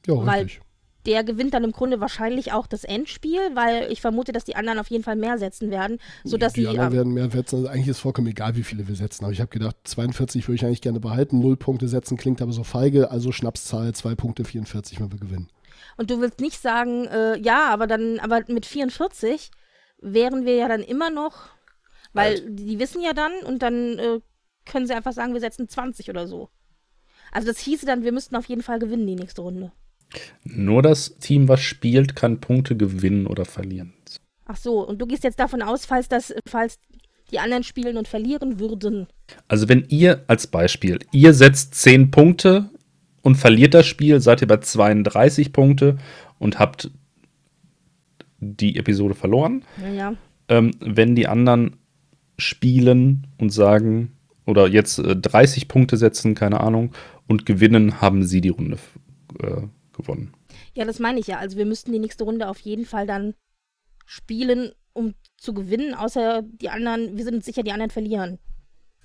[0.07, 0.61] Ja, Weil- richtig.
[1.07, 4.77] Der gewinnt dann im Grunde wahrscheinlich auch das Endspiel, weil ich vermute, dass die anderen
[4.77, 6.67] auf jeden Fall mehr setzen werden, sodass die sie.
[6.67, 7.55] anderen ähm, werden mehr setzen.
[7.55, 9.23] Also eigentlich ist vollkommen egal, wie viele wir setzen.
[9.23, 11.39] Aber ich habe gedacht, 42 würde ich eigentlich gerne behalten.
[11.39, 13.09] Null Punkte setzen klingt aber so feige.
[13.09, 15.49] Also Schnapszahl, zwei Punkte, 44, wenn wir gewinnen.
[15.95, 19.49] Und du willst nicht sagen, äh, ja, aber dann, aber mit 44
[19.99, 21.49] wären wir ja dann immer noch,
[22.13, 22.43] weil Alt.
[22.49, 24.19] die wissen ja dann und dann äh,
[24.65, 26.49] können sie einfach sagen, wir setzen 20 oder so.
[27.31, 29.71] Also das hieße dann, wir müssten auf jeden Fall gewinnen die nächste Runde.
[30.43, 33.93] Nur das Team, was spielt, kann Punkte gewinnen oder verlieren.
[34.45, 36.79] Ach so, und du gehst jetzt davon aus, falls das, falls
[37.31, 39.07] die anderen spielen und verlieren würden.
[39.49, 42.69] Also wenn ihr als Beispiel, ihr setzt 10 Punkte
[43.21, 45.97] und verliert das Spiel, seid ihr bei 32 Punkte
[46.39, 46.89] und habt
[48.39, 49.65] die Episode verloren.
[49.93, 50.15] Ja,
[50.49, 51.75] ähm, wenn die anderen
[52.37, 54.13] spielen und sagen,
[54.45, 56.93] oder jetzt äh, 30 Punkte setzen, keine Ahnung,
[57.27, 58.77] und gewinnen, haben sie die Runde
[59.41, 59.63] äh,
[59.97, 60.33] gewonnen.
[60.73, 61.37] Ja, das meine ich ja.
[61.37, 63.33] Also wir müssten die nächste Runde auf jeden Fall dann
[64.05, 68.39] spielen, um zu gewinnen, außer die anderen, wir sind uns sicher, die anderen verlieren.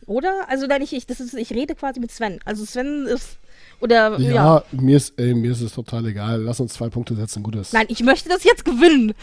[0.06, 0.48] Oder?
[0.48, 2.40] Also nein, ich, ich, das ist, ich rede quasi mit Sven.
[2.44, 3.38] Also Sven ist.
[3.80, 4.64] Oder Ja, ja.
[4.72, 6.40] Mir, ist, ey, mir ist es total egal.
[6.40, 7.72] Lass uns zwei Punkte setzen, gut ist.
[7.72, 9.14] Nein, ich möchte das jetzt gewinnen.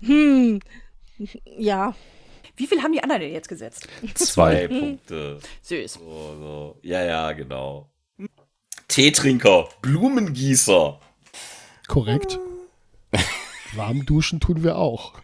[0.00, 0.60] hm.
[1.58, 1.94] Ja.
[2.56, 3.88] Wie viel haben die anderen denn jetzt gesetzt?
[4.14, 4.68] Zwei.
[4.68, 5.38] Punkte.
[5.62, 5.94] Süß.
[5.94, 6.78] So, so.
[6.82, 7.89] Ja, ja, genau.
[8.90, 10.98] Teetrinker, Blumengießer.
[11.88, 12.38] Korrekt.
[13.74, 15.14] Warm duschen tun wir auch.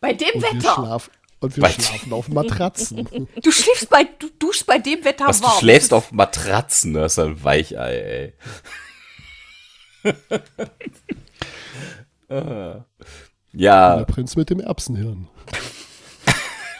[0.00, 0.74] Bei dem Und wir, Wetter.
[0.74, 1.10] schlaf
[1.40, 3.08] und wir Bei- schlafen auf Matratzen.
[3.42, 5.58] Du schläfst bei, du duschst bei dem Wetter Was, du warm.
[5.58, 8.32] schläfst auf Matratzen, das ist ein Weichei,
[10.04, 10.12] ey.
[12.32, 12.84] Ah.
[13.52, 15.26] Der ja, Prinz mit dem Erbsenhirn.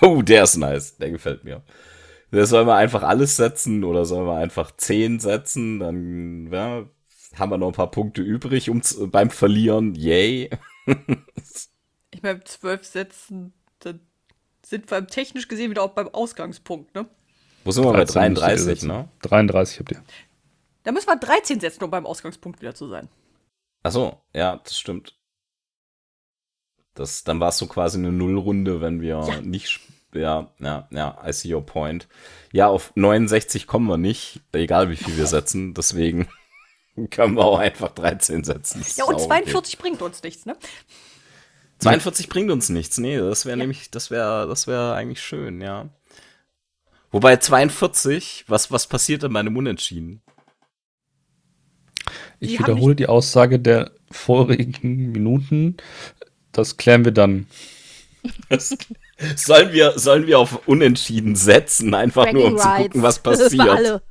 [0.01, 1.62] oh, der ist nice, der gefällt mir.
[2.32, 6.85] Das sollen wir einfach alles setzen oder sollen wir einfach 10 setzen, dann ja,
[7.36, 8.81] haben wir noch ein paar Punkte übrig um,
[9.11, 10.51] beim Verlieren, yay.
[12.12, 14.01] Ich meine, zwölf Sätzen, dann
[14.66, 17.09] sind wir technisch gesehen wieder auch beim Ausgangspunkt, ne?
[17.65, 18.89] Wo sind wir bei 13 müsst ihr 33, setzen.
[18.89, 19.09] ne?
[19.23, 20.02] 33 habt ihr.
[20.82, 23.09] Da müssen wir 13 setzen, um beim Ausgangspunkt wieder zu sein.
[23.85, 25.16] Ach so, ja, das stimmt.
[26.94, 29.40] Das, dann war es so quasi eine Nullrunde, wenn wir Ja.
[29.40, 29.81] nicht.
[30.14, 32.08] Ja, ja, ja, I see your point.
[32.52, 36.28] Ja, auf 69 kommen wir nicht, egal wie viel wir setzen, deswegen
[37.10, 38.80] können wir auch einfach 13 setzen.
[38.80, 40.54] Das Ja, und auch 42 bringt uns nichts, ne?
[40.56, 40.66] Okay.
[41.78, 43.62] 42 bringt uns nichts, nee, das wäre Ja.
[43.62, 45.88] nämlich, das wäre, das wäre eigentlich schön, ja.
[47.12, 50.22] Wobei 42, was, was passiert denn bei einem Unentschieden?
[52.38, 55.76] Ich Die wiederhole die Aussage der vorigen Minuten.
[56.52, 57.46] Das klären wir dann.
[58.50, 58.76] Das,
[59.36, 63.68] sollen, wir, sollen wir auf Unentschieden setzen, einfach nur um zu Bragging gucken, was passiert?
[63.68, 64.02] alle.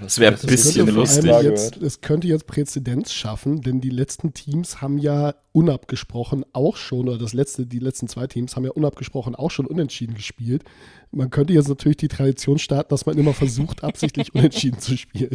[0.00, 1.24] Das wäre ein bisschen lustig.
[1.42, 7.08] jetzt, es könnte jetzt Präzedenz schaffen, denn die letzten Teams haben ja unabgesprochen auch schon,
[7.08, 10.64] oder das letzte, die letzten zwei Teams haben ja unabgesprochen auch schon unentschieden gespielt.
[11.12, 15.30] Man könnte jetzt natürlich die Tradition starten, dass man immer versucht, absichtlich unentschieden zu spielen.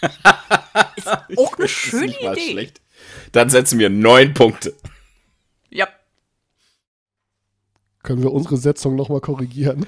[1.36, 2.50] Auch eine Das schöne ist nicht mal Idee.
[2.52, 2.80] schlecht.
[3.32, 4.74] Dann setzen wir neun Punkte.
[5.70, 5.88] Ja.
[8.02, 9.86] Können wir unsere Setzung nochmal korrigieren?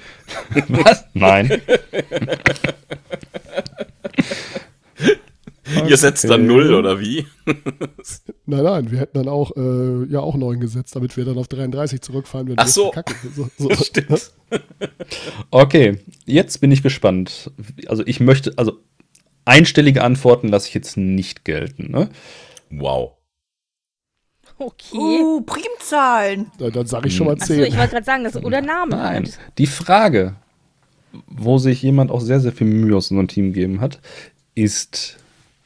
[0.69, 1.05] Was?
[1.13, 1.49] Nein.
[5.87, 6.47] Ihr setzt dann Okay.
[6.47, 7.25] null, oder wie?
[8.45, 11.47] Nein, nein, wir hätten dann auch, äh, ja, auch 9 gesetzt, damit wir dann auf
[11.47, 12.91] 33 zurückfahren, wenn Ach so.
[13.35, 13.69] So, so.
[13.73, 14.31] Stimmt.
[15.49, 17.51] Okay, jetzt bin ich gespannt.
[17.87, 18.73] Also ich möchte, also
[19.45, 21.91] einstellige Antworten lasse ich jetzt nicht gelten.
[21.91, 22.09] Ne?
[22.69, 23.13] Wow.
[24.65, 24.97] Okay.
[24.97, 26.51] Uh, Primzahlen.
[26.57, 27.63] Dann, dann sage ich schon mal Achso, 10.
[27.63, 28.95] ich wollte gerade sagen, das oder Name.
[28.95, 29.29] Nein.
[29.57, 30.35] Die Frage,
[31.27, 33.99] wo sich jemand auch sehr, sehr viel Mühe aus unserem Team gegeben hat,
[34.55, 35.17] ist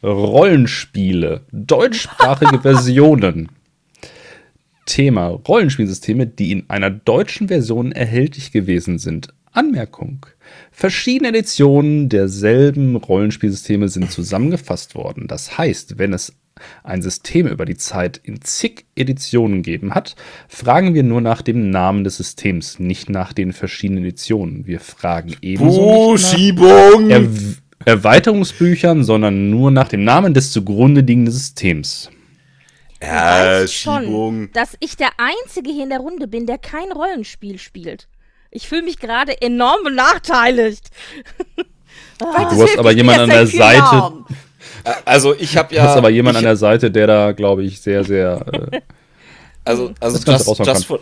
[0.04, 3.50] Rollenspiele, deutschsprachige Versionen.
[4.88, 9.34] Thema Rollenspielsysteme, die in einer deutschen Version erhältlich gewesen sind.
[9.52, 10.26] Anmerkung.
[10.72, 15.28] Verschiedene Editionen derselben Rollenspielsysteme sind zusammengefasst worden.
[15.28, 16.34] Das heißt, wenn es
[16.84, 20.16] ein System über die Zeit in zig Editionen gegeben hat,
[20.48, 24.66] fragen wir nur nach dem Namen des Systems, nicht nach den verschiedenen Editionen.
[24.66, 27.10] Wir fragen ebenso nicht nach Schiebung!
[27.10, 27.24] er
[27.86, 32.10] Erweiterungsbüchern, sondern nur nach dem Namen des zugrunde liegenden Systems.
[33.02, 34.52] Ja, weiß schon, Schiebung.
[34.54, 38.08] dass ich der Einzige hier in der Runde bin, der kein Rollenspiel spielt.
[38.50, 40.90] Ich fühle mich gerade enorm benachteiligt.
[42.20, 43.78] Du hast aber mir jemand erst an der Seite.
[43.78, 44.26] Jahren.
[45.06, 45.84] Also ich habe Du ja.
[45.84, 48.46] hast aber jemand an der Seite, der da, glaube ich, sehr, sehr.
[48.72, 48.82] Äh,
[49.64, 51.00] Also, also du just, just, for,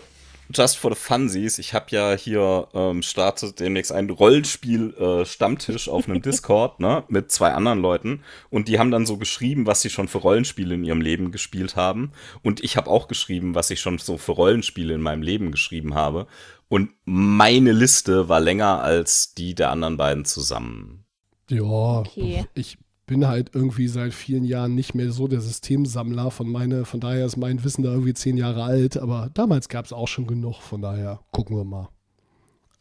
[0.51, 6.23] just for the funsies, ich habe ja hier ähm, startet demnächst ein Rollenspiel-Stammtisch auf einem
[6.23, 8.23] Discord, ne, mit zwei anderen Leuten.
[8.49, 11.75] Und die haben dann so geschrieben, was sie schon für Rollenspiele in ihrem Leben gespielt
[11.75, 12.11] haben.
[12.41, 15.93] Und ich habe auch geschrieben, was ich schon so für Rollenspiele in meinem Leben geschrieben
[15.93, 16.25] habe.
[16.67, 21.05] Und meine Liste war länger als die der anderen beiden zusammen.
[21.51, 21.61] Ja,
[21.99, 22.45] Okay.
[22.55, 26.31] ich bin halt irgendwie seit vielen Jahren nicht mehr so der Systemsammler.
[26.31, 28.97] Von, meine, von daher ist mein Wissen da irgendwie zehn Jahre alt.
[28.97, 30.61] Aber damals gab es auch schon genug.
[30.61, 31.89] Von daher gucken wir mal.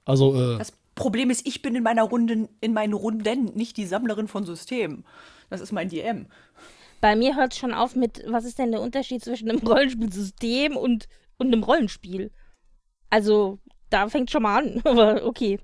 [0.04, 3.86] Also, äh, Das Problem ist, ich bin in meiner Runde, in meinen Runden nicht die
[3.86, 5.04] Sammlerin von Systemen.
[5.50, 6.26] Das ist mein DM.
[7.00, 10.76] Bei mir hört es schon auf mit, was ist denn der Unterschied zwischen einem Rollenspielsystem
[10.76, 12.30] und, und einem Rollenspiel?
[13.10, 13.58] Also,
[13.90, 15.58] da fängt schon mal an, aber okay.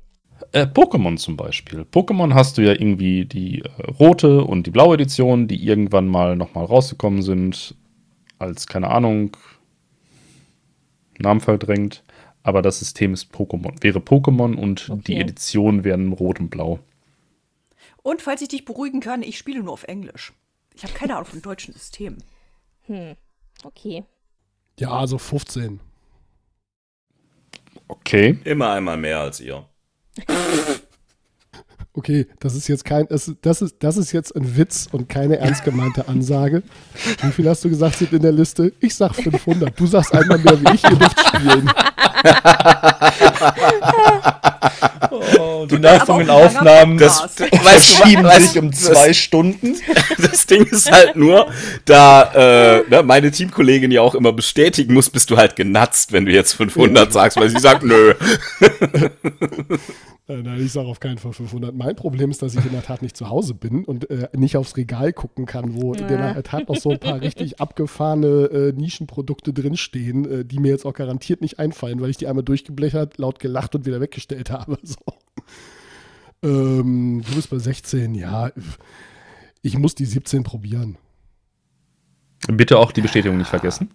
[0.52, 1.80] Äh, Pokémon zum Beispiel.
[1.82, 6.36] Pokémon hast du ja irgendwie die äh, rote und die blaue Edition, die irgendwann mal
[6.36, 7.74] nochmal rausgekommen sind,
[8.38, 9.36] als, keine Ahnung,
[11.18, 12.02] Namen verdrängt.
[12.42, 15.20] Aber das System ist Pokémon, wäre Pokémon und die Okay.
[15.20, 16.78] Editionen wären rot und blau.
[18.02, 20.32] Und falls ich dich beruhigen kann, ich spiele nur auf Englisch.
[20.74, 22.22] Ich habe keine Ahnung von deutschen Systemen.
[22.86, 23.14] Hm.
[23.62, 24.04] Okay.
[24.78, 25.80] ja, also 15.
[27.88, 28.38] Okay.
[28.44, 29.66] Immer einmal mehr als ihr.
[31.92, 35.38] Okay, das ist jetzt kein, das, das, ist, das ist jetzt ein Witz und keine
[35.38, 36.62] ernst gemeinte Ansage.
[37.20, 38.72] Wie viel hast du gesagt sind in der Liste?
[38.78, 39.78] Ich sag 500.
[39.78, 41.68] Du sagst einmal mehr wie ich, ihr dürft spielen.
[45.10, 47.36] Oh, die ein langer Das,
[47.80, 49.76] schieben sich um das- zwei Stunden.
[50.18, 51.50] Das Ding ist halt nur,
[51.84, 56.26] da äh, ne, meine Teamkollegin ja auch immer bestätigen muss, bist du halt genatzt, wenn
[56.26, 58.14] du jetzt 500 sagst, weil sie sagt, nö.
[60.28, 61.74] Äh, nein, ich sage auf keinen Fall 500.
[61.74, 64.56] Mein Problem ist, dass ich in der Tat nicht zu Hause bin und äh, nicht
[64.56, 68.72] aufs Regal gucken kann, wo in der Tat noch so ein paar richtig abgefahrene äh,
[68.72, 73.18] Nischenprodukte drinstehen, äh, die mir jetzt auch garantiert nicht einfallen, weil ich die einmal durchgeblechert,
[73.18, 74.78] laut gelacht und wieder weggestellt habe.
[74.82, 74.96] So.
[76.42, 78.50] Ähm, du bist bei 16, ja.
[79.62, 80.96] Ich muss die 17 probieren.
[82.48, 83.90] Bitte auch die Bestätigung nicht vergessen.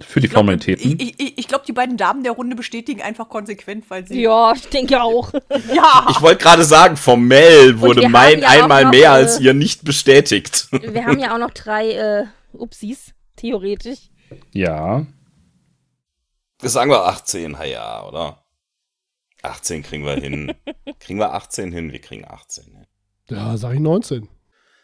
[0.00, 0.98] Für die Ich glaub, Formalitäten.
[0.98, 4.22] Ich, ich, ich glaube, die beiden Damen der Runde bestätigen einfach konsequent, weil sie.
[4.22, 5.32] Ja, ich denke auch.
[5.74, 6.06] Ja.
[6.10, 9.84] Ich wollte gerade sagen, formell wurde mein ja einmal noch, mehr äh, als ihr nicht
[9.84, 10.68] bestätigt.
[10.70, 14.10] Wir haben ja auch noch drei äh, Upsis, theoretisch.
[14.52, 15.06] Ja.
[16.62, 18.44] Sagen wir 18, ha ja, oder?
[19.42, 20.52] 18 kriegen wir hin.
[21.00, 21.92] Kriegen wir 18 hin?
[21.92, 22.86] Wir kriegen 18 hin.
[23.30, 24.28] Ja, sag ich 19.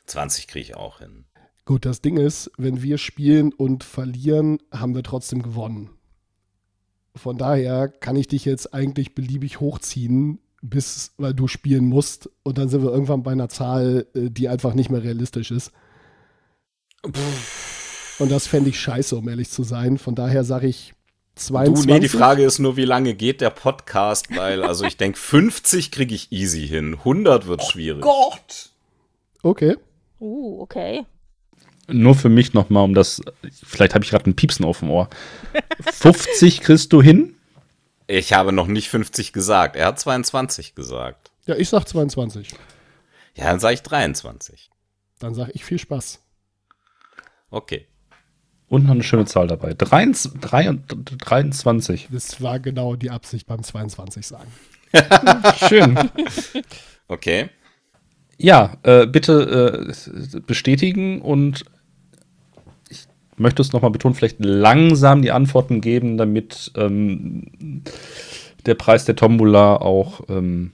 [0.07, 1.27] 20 kriege ich auch hin.
[1.67, 5.91] Gut, das Ding ist, wenn wir spielen und verlieren, haben wir trotzdem gewonnen.
[7.15, 12.31] Von daher kann ich dich jetzt eigentlich beliebig hochziehen, bis, weil du spielen musst.
[12.43, 15.73] Und dann sind wir irgendwann bei einer Zahl, äh, die einfach nicht mehr realistisch ist.
[18.19, 19.99] Und das fände ich scheiße, um ehrlich zu sein.
[19.99, 20.95] Von daher sage ich
[21.37, 21.87] Du, 22.
[21.87, 24.35] nee, die Frage ist nur, wie lange geht der Podcast?
[24.35, 26.95] Weil, also ich denke, 50 kriege ich easy hin.
[26.95, 28.01] 100 wird schwierig.
[28.01, 28.71] Gott.
[29.43, 29.77] Okay.
[30.19, 31.05] Uh, okay.
[31.89, 33.21] Nur für mich nochmal, um das.
[33.63, 35.11] Vielleicht habe ich gerade ein Piepsen auf dem Ohr.
[35.93, 37.37] 50 kriegst du hin?
[38.07, 39.77] Ich habe noch nicht 50 gesagt.
[39.77, 41.33] Er hat 22 gesagt.
[41.45, 42.55] Ja, ich sag 22.
[43.35, 44.71] Ja, dann sage ich 23.
[45.19, 46.21] Dann sage ich viel Spaß.
[47.51, 47.87] Okay.
[48.69, 49.75] Und noch eine schöne Zahl dabei.
[49.75, 50.41] 23.
[51.19, 52.09] 23.
[52.11, 54.51] Das war genau die Absicht beim 22 sagen.
[55.69, 55.99] Schön.
[57.07, 57.49] Okay.
[58.39, 61.65] Ja, äh, bitte äh, bestätigen und
[62.91, 63.07] ich
[63.37, 67.83] möchte es nochmal betonen, vielleicht langsam die Antworten geben, damit ähm,
[68.67, 70.73] der Preis der Tombola auch ähm,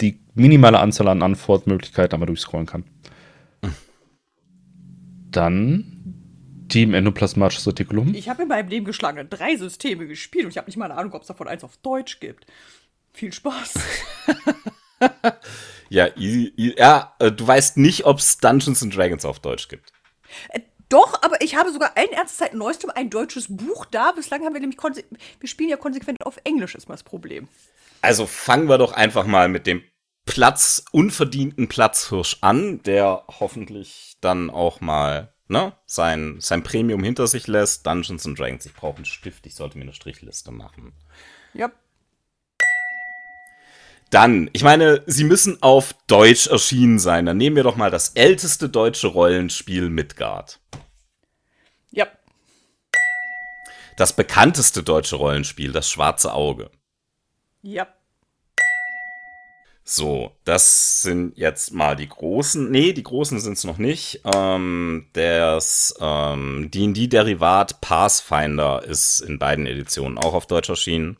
[0.00, 2.84] die minimale Anzahl an Antwortmöglichkeiten einmal durchscrollen kann.
[5.30, 5.95] Dann
[6.68, 8.14] Team Endoplasmatisches Retikulum.
[8.14, 10.98] Ich habe in meinem Leben geschlagene drei Systeme gespielt und ich habe nicht mal eine
[10.98, 12.46] Ahnung, ob es davon eins auf Deutsch gibt.
[13.12, 13.74] Viel Spaß.
[15.88, 19.92] Ja, ja äh, du weißt nicht, ob es Dungeons and Dragons auf Deutsch gibt.
[20.48, 24.12] Äh, Doch, aber ich habe sogar allen Ernstes seit neuestem ein deutsches Buch da.
[24.12, 27.48] Bislang haben wir nämlich wir spielen ja konsequent auf Englisch, ist mal das Problem.
[28.02, 29.82] Also fangen wir doch einfach mal mit dem
[30.26, 37.46] Platz, unverdienten Platzhirsch an, der hoffentlich dann auch mal ne, sein, sein Premium hinter sich
[37.46, 37.86] lässt.
[37.86, 38.66] Dungeons and Dragons.
[38.66, 40.92] Ich brauche einen Stift, ich sollte mir eine Strichliste machen.
[41.54, 41.70] Ja.
[44.10, 47.26] Dann, ich meine, sie müssen auf Deutsch erschienen sein.
[47.26, 50.60] Dann nehmen wir doch mal das älteste deutsche Rollenspiel Midgard.
[51.90, 52.06] Ja.
[53.96, 56.70] Das bekannteste deutsche Rollenspiel, das Schwarze Auge.
[57.62, 57.88] Ja.
[59.88, 62.72] So, das sind jetzt mal die großen.
[62.72, 64.20] Nee, die großen sind es noch nicht.
[64.24, 71.18] Ähm, das ähm, D&D-Derivat Pathfinder ist in beiden Editionen auch auf Deutsch erschienen.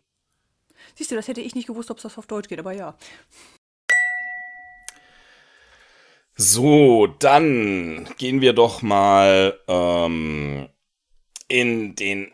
[0.97, 2.97] Siehst du, das hätte ich nicht gewusst, ob es das auf Deutsch geht, aber ja.
[6.35, 10.69] So, dann gehen wir doch mal ähm,
[11.47, 12.33] in den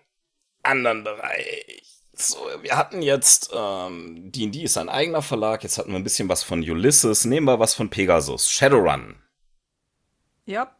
[0.62, 1.91] anderen Bereich.
[2.23, 6.28] So, wir hatten jetzt, ähm, D&D ist ein eigener Verlag, jetzt hatten wir ein bisschen
[6.28, 9.16] was von Ulysses, nehmen wir was von Pegasus, Shadowrun.
[10.47, 10.73] Ja.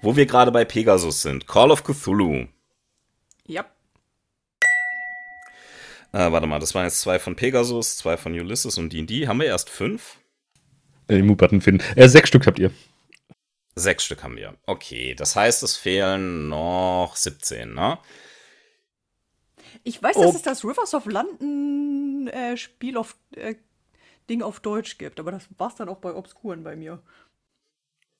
[0.00, 2.46] Wo wir gerade bei Pegasus sind, Call of Cthulhu.
[3.46, 3.64] Ja.
[6.12, 9.26] Äh, warte mal, das waren jetzt zwei von Pegasus, zwei von Ulysses und D&D.
[9.26, 10.18] Haben wir erst fünf?
[11.08, 11.82] Äh, Den Mute-Button finden.
[11.96, 12.70] Äh, sechs Stück habt ihr.
[13.74, 14.54] Sechs Stück haben wir.
[14.66, 17.98] Okay, das heißt, es fehlen noch 17, ne?
[19.84, 20.22] Ich weiß, Oh.
[20.22, 23.54] dass es das Rivers of London äh, Spiel auf äh,
[24.30, 27.02] Ding auf Deutsch gibt, aber das war's dann auch bei Obskuren bei mir.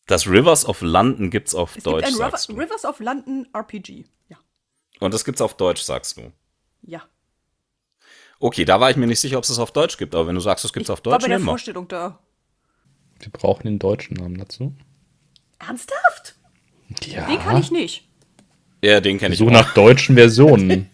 [0.07, 2.53] Das Rivers of London gibt's auf Es Deutsch, gibt ein River sagst du.
[2.55, 4.05] Rivers of London RPG.
[4.28, 4.36] Ja.
[5.01, 6.31] Und das gibt's auf Deutsch, sagst du.
[6.82, 7.03] Ja.
[8.39, 10.35] Okay, da war ich mir nicht sicher, ob es es auf Deutsch gibt, aber wenn
[10.35, 11.41] du sagst, es gibt's auf War Deutsch, bei der.
[11.41, 12.19] Vorstellung da.
[13.20, 14.74] Wir brauchen den deutschen Namen dazu.
[15.59, 16.35] Ernsthaft?
[17.05, 17.27] Ja.
[17.27, 18.07] Den kann ich nicht.
[18.82, 19.55] Ja, den kenne ich Suche auch.
[19.55, 20.91] nach deutschen Versionen.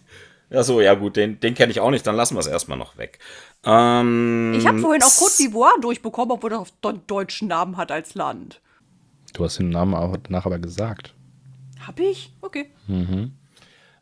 [0.51, 2.77] Ja, so, ja gut, den, den kenne ich auch nicht, dann lassen wir es erstmal
[2.77, 3.19] noch weg.
[3.63, 7.89] Ähm, Ich habe vorhin auch Côte d'Ivoire durchbekommen, obwohl das auf de deutschen Namen hat
[7.89, 8.59] als Land.
[9.33, 11.13] du hast den Namen aber danach aber gesagt.
[11.87, 12.33] Hab ich?
[12.41, 12.69] Okay.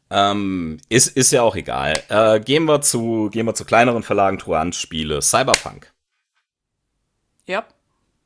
[0.09, 2.01] ähm, ist, ist ja auch egal.
[2.09, 5.21] Äh, gehen, wir zu, gehen wir zu kleineren Verlagen, Truant-Spiele.
[5.21, 5.93] Cyberpunk.
[7.45, 7.63] Ja.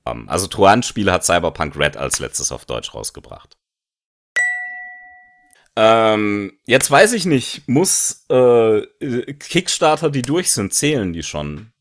[0.06, 3.58] Ähm, also Truant-Spiele hat Cyberpunk Red als letztes auf Deutsch rausgebracht.
[5.76, 8.82] Ähm, jetzt weiß ich nicht, muss äh,
[9.34, 11.72] Kickstarter, die durch sind, zählen die schon?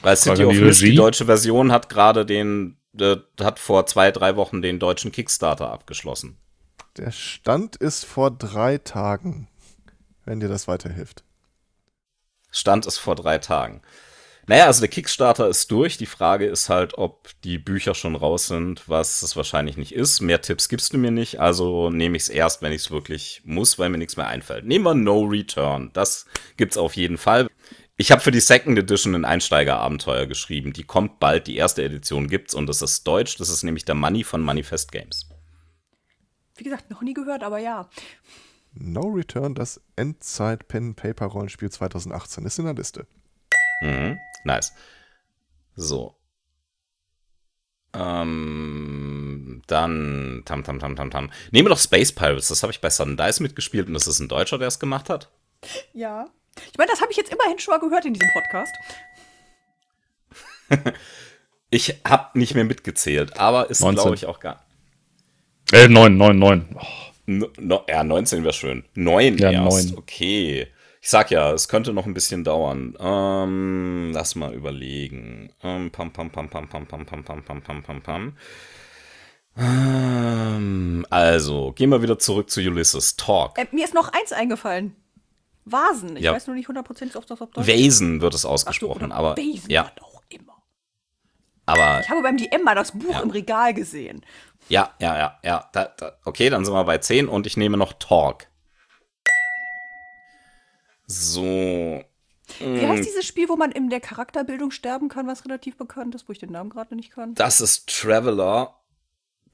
[0.00, 4.10] Weil City of die Mist, die deutsche Version, hat gerade den, äh, hat vor zwei,
[4.10, 6.38] drei Wochen den deutschen Kickstarter abgeschlossen.
[6.96, 9.48] Der Stand ist vor drei Tagen,
[10.24, 11.24] wenn dir das weiterhilft.
[12.50, 13.82] Stand ist vor drei Tagen.
[14.46, 15.98] Naja, also der Kickstarter ist durch.
[15.98, 20.20] Die Frage ist halt, ob die Bücher schon raus sind, was es wahrscheinlich nicht ist.
[20.20, 23.42] Mehr Tipps gibst du mir nicht, also nehme ich es erst, wenn ich es wirklich
[23.44, 24.64] muss, weil mir nichts mehr einfällt.
[24.64, 25.90] Nehmen wir No Return.
[25.92, 27.48] Das gibt's auf jeden Fall.
[27.96, 30.72] Ich habe für die Second Edition ein Einsteigerabenteuer geschrieben.
[30.72, 33.36] Die kommt bald, die erste Edition gibt's und das ist deutsch.
[33.36, 35.28] Das ist nämlich der Money von Manifest Games.
[36.56, 37.88] Wie gesagt, noch nie gehört, aber ja.
[38.74, 43.06] No Return, das Endzeit Pen Paper Rollenspiel 2018 ist in der Liste.
[43.82, 44.18] Mhm.
[44.44, 44.72] Nice.
[45.74, 46.16] So.
[47.94, 51.30] Ähm, dann tam tam tam tam tam.
[51.50, 52.48] Nehmen wir doch Space Pirates.
[52.48, 55.10] Das habe ich bei Sudden Dice mitgespielt und das ist ein Deutscher, der es gemacht
[55.10, 55.30] hat.
[55.92, 56.26] Ja.
[56.70, 58.74] Ich meine, das habe ich jetzt immerhin schon mal gehört in diesem Podcast.
[61.74, 64.02] Ich habe nicht mehr mitgezählt, aber ist 19.
[64.02, 64.62] glaube ich auch gar.
[65.72, 66.68] Äh, neun, neun, neun.
[66.78, 66.86] Oh,
[67.24, 68.84] No, no, ja, 19 wäre schön.
[68.94, 69.88] 9 Ja, erst.
[69.88, 69.98] neun.
[69.98, 70.66] Okay.
[71.04, 72.96] Ich sag ja, es könnte noch ein bisschen dauern.
[73.00, 75.52] Ähm, lass mal überlegen.
[75.60, 78.36] Ähm, pam, pam, pam, pam, pam, pam, pam, pam, pam, pam, pam, pam.
[79.56, 83.16] Ähm, also, gehen wir wieder zurück zu Ulysses.
[83.16, 83.58] Talk.
[83.58, 84.94] Äh, mir ist noch eins eingefallen.
[85.64, 86.16] Vasen.
[86.16, 86.34] Ich Ja.
[86.34, 89.36] weiß nur nicht hundertprozentig, ob das auf Deutsch Vasen wird es so, ausgesprochen, oder aber
[89.36, 89.90] Vasen, ja.
[90.00, 90.62] auch immer.
[91.66, 93.20] Aber Ich habe beim DM mal das Buch Ja.
[93.22, 94.24] im Regal gesehen.
[94.68, 95.68] ja, ja, ja, ja.
[95.72, 98.46] Da, da, okay, dann sind wir bei 10 und ich nehme noch Talk.
[101.12, 102.04] So.
[102.58, 106.28] Wie heißt dieses Spiel, wo man in der Charakterbildung sterben kann, was relativ bekannt ist,
[106.28, 107.34] wo ich den Namen gerade nicht kann?
[107.34, 108.78] Das ist Traveler.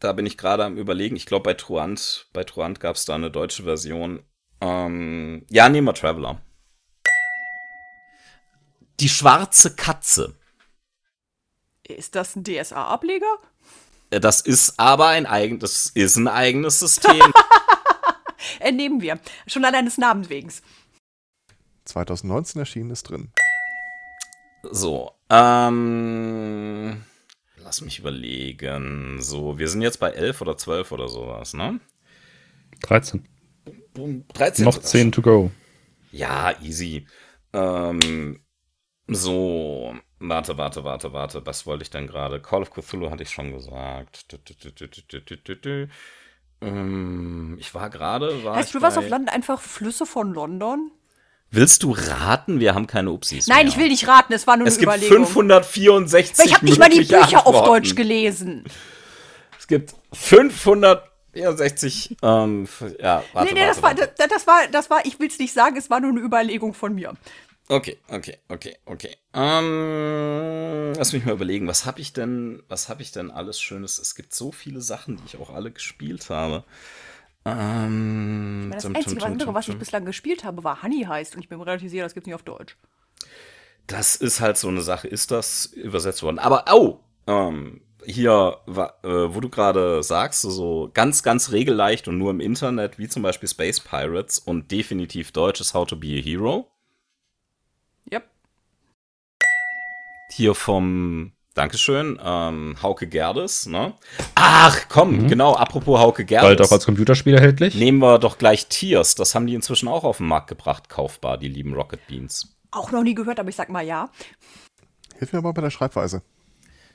[0.01, 1.17] Da bin ich gerade am überlegen.
[1.17, 4.23] Ich glaube, bei Truant, bei Truant gab es da eine deutsche Version.
[4.61, 6.41] Ähm, ja, nehmen wir Traveler.
[9.01, 10.35] Die schwarze Katze.
[11.89, 13.39] Ist das ein DSA-Ableger?
[14.11, 17.21] Äh, Das ist aber ein eigenes, ist ein eigenes System.
[18.61, 19.19] Äh, nehmen wir.
[19.47, 20.51] Schon allein des Namens wegen.
[21.89, 23.33] 2019 erschienen ist drin.
[24.63, 27.03] So, ähm,
[27.57, 29.21] lass mich überlegen.
[29.21, 31.81] So, wir sind jetzt bei 11 oder 12 oder sowas, ne?
[32.83, 33.27] 13.
[34.33, 35.51] 13 Noch 10 to go.
[36.11, 37.07] Ja, easy.
[37.53, 38.41] Ähm,
[39.07, 41.47] so, warte, warte, warte, warte.
[41.47, 42.41] Was wollte ich denn gerade?
[42.41, 44.27] Call of Cthulhu hatte ich schon gesagt.
[46.61, 48.43] Ähm, ich war gerade.
[48.45, 50.91] Hast du was auf London einfach Flüsse von London?
[51.51, 52.61] Willst du raten?
[52.61, 53.47] Wir haben keine Upsis.
[53.47, 53.69] Nein, mehr.
[53.69, 55.27] ich will nicht raten, es war nur Es eine gibt Überlegung.
[55.27, 57.67] 564 Weil ich habe nicht mal die Bücher auf Antworten.
[57.67, 58.65] Deutsch gelesen.
[59.59, 62.17] Es gibt 564.
[62.23, 62.69] Ähm,
[63.01, 64.13] ja, warte, nee, nee, warte, das, war, warte.
[64.17, 66.75] das, das war, das war, ich will es nicht sagen, es war nur eine Überlegung
[66.75, 67.15] von mir.
[67.71, 69.15] Okay, okay, okay, okay.
[69.35, 73.99] Ähm, lass mich mal überlegen, was habe ich denn, was habe ich denn alles Schönes?
[73.99, 76.65] Es gibt so viele Sachen, die ich auch alle gespielt habe.
[77.57, 81.41] Ähm, Das tum, einzige tum, andere, was ich bislang gespielt habe, war Honey heißt und
[81.43, 82.77] ich bin mir relativ sicher, das gibt es nicht auf Deutsch.
[83.87, 85.09] Das ist halt so eine Sache.
[85.09, 86.39] Ist das übersetzt worden?
[86.39, 88.73] Aber, oh, ähm, hier, äh,
[89.35, 93.23] wo du gerade sagst, so- so ganz, ganz regelleicht und nur im Internet, wie zum
[93.23, 96.71] Beispiel Space Pirates und definitiv Deutsch ist How to be a Hero.
[98.13, 98.29] Yep.
[100.33, 103.95] Hier vom, Dankeschön, ähm, Hauke Gerdes, ne?
[104.37, 106.71] Ach, komm, genau, apropos Hauke Bald auch Gerdes.
[106.73, 107.75] als Computerspiel erhältlich.
[107.75, 109.17] Nehmen wir doch gleich Tiers.
[109.17, 112.55] Das haben die inzwischen auch auf den Markt gebracht, kaufbar, die lieben Rocket Beans.
[112.71, 114.09] Auch noch nie gehört, aber ich sag mal ja.
[115.19, 116.23] Hilf mir mal bei der Schreibweise.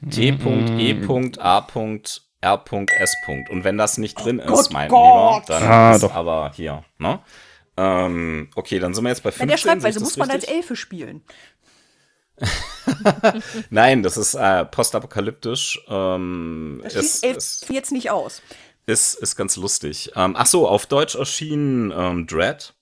[0.09, 2.21] T.E.A.R.S.
[3.49, 5.43] Und wenn das nicht drin ist, Gott, mein Gott.
[5.43, 6.13] Lieber, dann Ah, ist doch.
[6.13, 7.19] aber hier, ne?
[7.75, 9.47] Ähm, okay, dann sind wir jetzt bei 15.
[9.47, 10.43] Bei der Schreibweise muss man als?
[10.43, 11.23] Elfe spielen.
[13.69, 15.79] Nein, das ist äh, postapokalyptisch.
[15.87, 18.41] Ähm, Das ist, ist, jetzt nicht aus.
[18.85, 20.11] ist, ist ganz lustig.
[20.15, 22.73] Ähm, ach so, auf Deutsch erschienen ähm, Dread.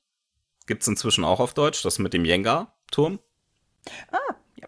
[0.68, 3.20] Gibt's inzwischen auch auf Deutsch, das mit dem Jenga-Turm.
[4.12, 4.18] Ah,
[4.60, 4.68] ja.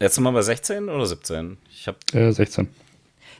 [0.00, 1.58] Jetzt sind wir bei 16 oder 17?
[1.70, 2.68] Ich hab Äh, 16.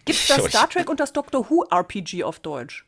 [0.05, 2.87] Gibt es das Ich- Star Trek und das Doctor Who RPG auf Deutsch?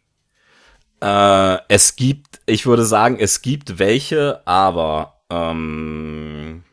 [1.01, 6.65] Äh, es gibt, ich würde sagen, es gibt welche, aber ähm,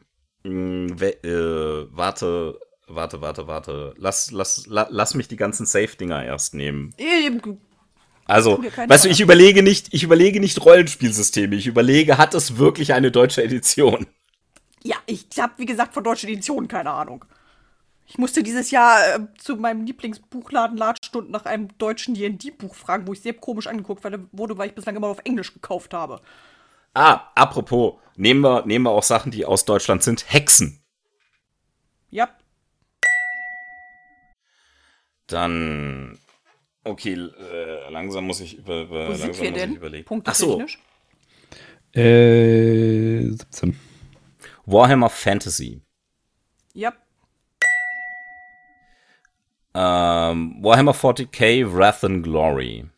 [0.44, 3.94] we, äh, warte, warte, warte, warte.
[3.98, 6.94] Lass, lass, la, lass mich die ganzen Safe-Dinger erst nehmen.
[8.26, 11.56] Also, weißt du, ich überlege nicht, ich überlege nicht Rollenspielsysteme.
[11.56, 14.08] Ich überlege, hat es wirklich eine deutsche Edition?
[14.84, 17.26] Ja, ich habe, wie gesagt, von deutschen Editionen keine Ahnung.
[18.08, 23.14] Ich musste dieses Jahr äh, zu meinem Lieblingsbuchladen Ladstunden nach einem deutschen D&D-Buch fragen, wo
[23.14, 24.04] ich sehr komisch angeguckt
[24.34, 26.20] wurde, weil ich bislang immer auf Englisch gekauft habe.
[26.94, 30.32] Ah, apropos, nehmen wir, nehmen wir auch Sachen, die aus Deutschland sind.
[30.32, 30.84] Hexen.
[32.10, 32.30] Ja,
[35.28, 36.20] Dann,
[36.84, 39.76] okay, äh, langsam muss ich über, über wo langsam sind wir muss ich denn?
[39.76, 40.06] überlegen.
[40.06, 40.80] Punkte Ach so, technisch?
[41.94, 43.80] Äh, 17.
[44.66, 45.82] Warhammer Fantasy.
[46.74, 46.94] Ja,
[49.74, 52.90] Ähm, Warhammer 40k Wrath and Glory.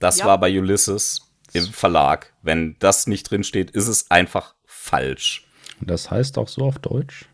[0.00, 0.26] Das Ja.
[0.26, 1.25] war bei Ulysses
[1.56, 2.32] im Verlag.
[2.42, 5.46] Wenn das nicht drin steht, ist es einfach falsch.
[5.80, 7.26] Das heißt auch so auf Deutsch.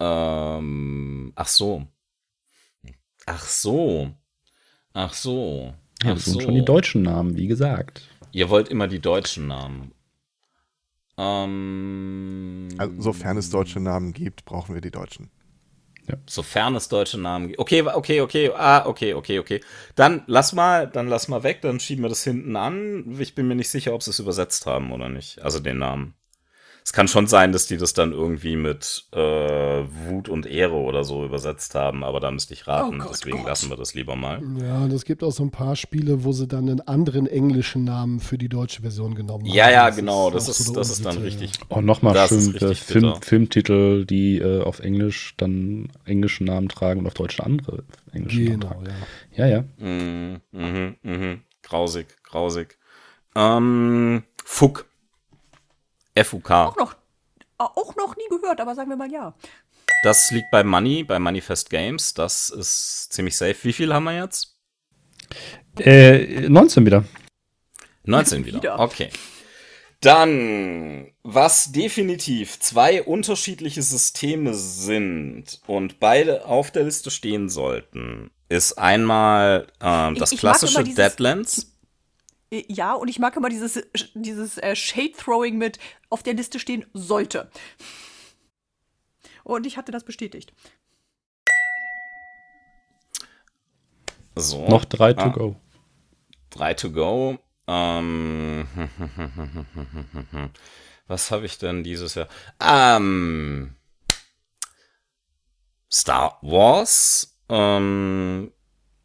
[0.00, 1.86] Ähm, ach so.
[3.26, 4.12] Ach so.
[4.92, 5.74] Ach so.
[6.02, 6.40] Ja, Ach das sind so.
[6.40, 8.08] schon die deutschen Namen, wie gesagt.
[8.32, 9.92] Ihr wollt immer die deutschen Namen.
[11.16, 15.30] Ähm, Also, sofern es deutsche Namen gibt, brauchen wir die deutschen.
[16.26, 17.58] Sofern es deutsche Namen gibt.
[17.58, 19.60] Okay, okay, okay, ah, okay, okay, okay.
[19.94, 23.16] Dann lass mal, dann lass mal weg, dann schieben wir das hinten an.
[23.18, 25.42] Ich bin mir nicht sicher, ob sie es übersetzt haben oder nicht.
[25.42, 26.14] Also den Namen.
[26.86, 31.02] Es kann schon sein, dass die das dann irgendwie mit äh, Wut und Ehre oder
[31.02, 32.96] so übersetzt haben, aber da müsste ich raten.
[33.00, 33.46] Oh Gott, Deswegen Gott.
[33.46, 34.42] lassen wir das lieber mal.
[34.60, 37.84] Ja, und es gibt auch so ein paar Spiele, wo sie dann einen anderen englischen
[37.84, 39.54] Namen für die deutsche Version genommen haben.
[39.54, 40.26] Ja, ja, Das genau.
[40.26, 41.52] auch Das ist, das ist dann richtig.
[41.70, 43.14] Oh, nochmal ist schön äh, Film.
[43.22, 48.60] Filmtitel, die äh, auf Englisch dann englischen Namen tragen und auf Deutsch andere englische Namen
[48.60, 48.86] Genau, tragen.
[49.32, 49.46] ja.
[49.46, 49.64] Ja, ja.
[49.78, 51.40] Mhm, mhm, mhm.
[51.62, 52.76] Grausig, grausig.
[53.34, 54.84] Ähm, Fuck.
[56.14, 56.66] F-U-K.
[56.68, 56.94] auch noch,
[57.58, 59.34] auch noch nie gehört, aber sagen wir mal ja.
[60.02, 62.14] Das liegt bei Money, bei Manifest Games.
[62.14, 63.56] Das ist ziemlich safe.
[63.62, 64.56] Wie viel haben wir jetzt?
[65.78, 67.04] Äh, 19 wieder.
[68.04, 68.58] 19 wieder.
[68.58, 68.78] Wieder.
[68.80, 69.08] Okay.
[70.00, 78.74] Dann, was definitiv zwei unterschiedliche Systeme sind und beide auf der Liste stehen sollten, ist
[78.74, 79.66] einmal
[80.12, 81.73] Ich- das ich mag klassische dieses- Deadlands.
[82.68, 83.82] Ja, und ich mag immer dieses,
[84.14, 85.78] dieses äh, Shade-Throwing mit
[86.10, 87.50] auf der Liste stehen sollte.
[89.42, 90.52] Und ich hatte das bestätigt.
[94.36, 94.66] So.
[94.68, 95.28] Noch drei to Ah.
[95.28, 95.56] go.
[96.50, 97.38] Drei to go.
[97.66, 98.66] Ähm,
[101.06, 102.28] was habe ich denn dieses Jahr?
[102.60, 103.76] Ähm,
[105.90, 107.38] Star Wars.
[107.48, 108.52] Ähm,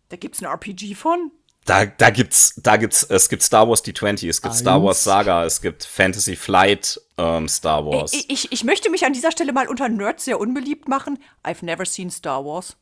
[0.09, 1.31] Da gibt's ein RPG von.
[1.65, 4.83] Da, da gibt's, da gibt's, es gibt Star Wars D20, es gibt Star Eins.
[4.85, 8.13] Wars Saga, es gibt Fantasy Flight ähm, Star Wars.
[8.13, 11.19] Ich, ich, ich möchte mich an dieser Stelle mal unter Nerds sehr unbeliebt machen.
[11.43, 12.75] I've never seen Star Wars.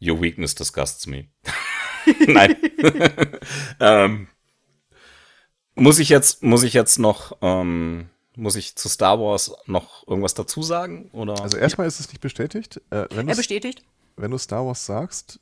[0.00, 1.28] Your weakness disgusts me.
[2.26, 2.56] Nein.
[3.80, 4.28] ähm,
[5.74, 10.34] muss ich jetzt, muss ich jetzt noch, ähm, muss ich zu Star Wars noch irgendwas
[10.34, 11.08] dazu sagen?
[11.12, 11.40] Oder?
[11.40, 12.80] Also erstmal ist es nicht bestätigt.
[12.90, 13.82] Äh, wenn, Er bestätigt.
[14.16, 15.40] wenn du Star Wars sagst,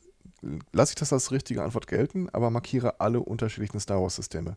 [0.73, 4.57] lasse ich das als richtige Antwort gelten, aber markiere alle unterschiedlichen Star Wars-Systeme.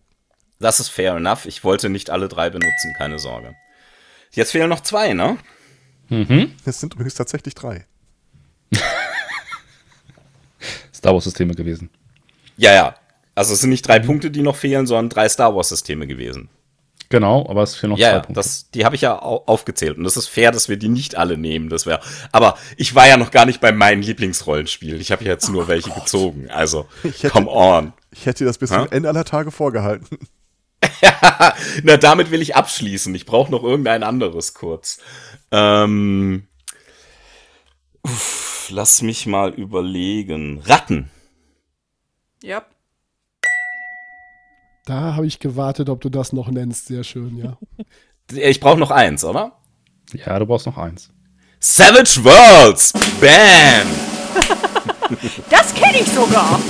[0.59, 1.45] das ist fair enough.
[1.45, 3.55] Ich wollte nicht alle drei benutzen, keine Sorge.
[4.31, 5.37] Jetzt fehlen noch zwei, ne?
[6.09, 6.53] Mhm.
[6.65, 7.85] Es sind übrigens tatsächlich drei.
[10.93, 11.89] Star Wars-Systeme gewesen.
[12.57, 12.95] Ja, ja.
[13.35, 16.49] Also es sind nicht drei Punkte, die noch fehlen, sondern drei Star Wars-Systeme gewesen.
[17.13, 18.33] Genau, aber es fehlen noch Ja, zwei ja, Punkte.
[18.33, 19.99] das, die habe ich ja au aufgezählt.
[19.99, 21.69] Und das ist fair, dass wir die nicht alle nehmen.
[21.69, 21.99] Das wäre.
[22.31, 24.99] Aber ich war ja noch gar nicht bei meinen Lieblingsrollenspielen.
[24.99, 26.49] Ich habe jetzt nur welche gezogen.
[26.49, 27.93] Also, hätte- come on.
[28.09, 30.17] Ich hätte dir das bis zum Ende aller Tage vorgehalten.
[31.83, 33.13] Na, damit will ich abschließen.
[33.13, 34.97] Ich brauche noch irgendein anderes kurz.
[35.51, 36.47] Ähm,
[38.01, 40.61] uff, lass mich mal überlegen.
[40.65, 41.11] Ratten.
[42.41, 42.65] Ja.
[44.85, 46.87] Da habe ich gewartet, ob du das noch nennst.
[46.87, 47.57] Sehr schön, ja.
[48.31, 49.51] Ich brauche noch eins, oder?
[50.13, 51.09] Ja, du brauchst noch eins.
[51.59, 52.93] Savage Worlds.
[53.19, 53.87] Bam.
[55.49, 56.59] Das kenne ich sogar.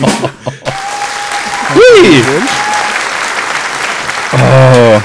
[4.34, 5.00] Oh,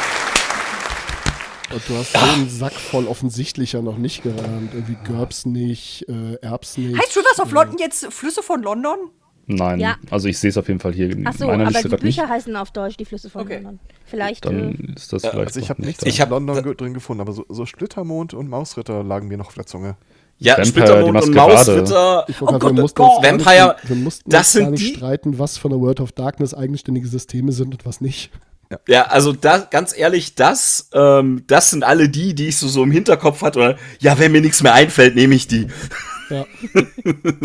[1.74, 4.72] Und du hast so einen Sack voll offensichtlicher noch nicht gerannt.
[4.74, 6.98] Irgendwie GURPS nicht, äh, Erbs nicht.
[6.98, 8.98] Heißt Rivers of London jetzt Flüsse von London?
[9.48, 9.80] Nein.
[9.80, 9.96] Ja.
[10.10, 12.16] Also ich sehe es auf jeden Fall hier Ach so, aber Liste die gerade nicht.
[12.16, 13.54] Bücher heißen auf Deutsch die Flüsse von Okay.
[13.56, 13.80] London.
[14.06, 14.46] Vielleicht.
[14.46, 16.04] äh, Dann ist das vielleicht Also ich habe nicht nichts.
[16.06, 19.54] Ich hab- London drin gefunden, aber so, so Splittermond und Mausritter lagen mir noch auf
[19.54, 19.96] der Zunge.
[20.40, 21.34] Ja, Vampire, Splittermond die und.
[21.34, 22.24] Mausritter.
[22.28, 23.22] Ich Oh gerade sagen, wir Gott, mussten oh Gott.
[23.24, 26.00] gar nicht- Vampire, wir mussten das sind gar nicht die- streiten, was von der World
[26.00, 28.30] of Darkness eigenständige Systeme sind und was nicht.
[28.86, 32.82] Ja, also das, ganz ehrlich, das, ähm, das sind alle die, die ich so, so
[32.82, 33.58] im Hinterkopf hatte.
[33.58, 35.68] Oder, ja, wenn mir nichts mehr einfällt, nehme ich die.
[36.30, 36.46] Ja.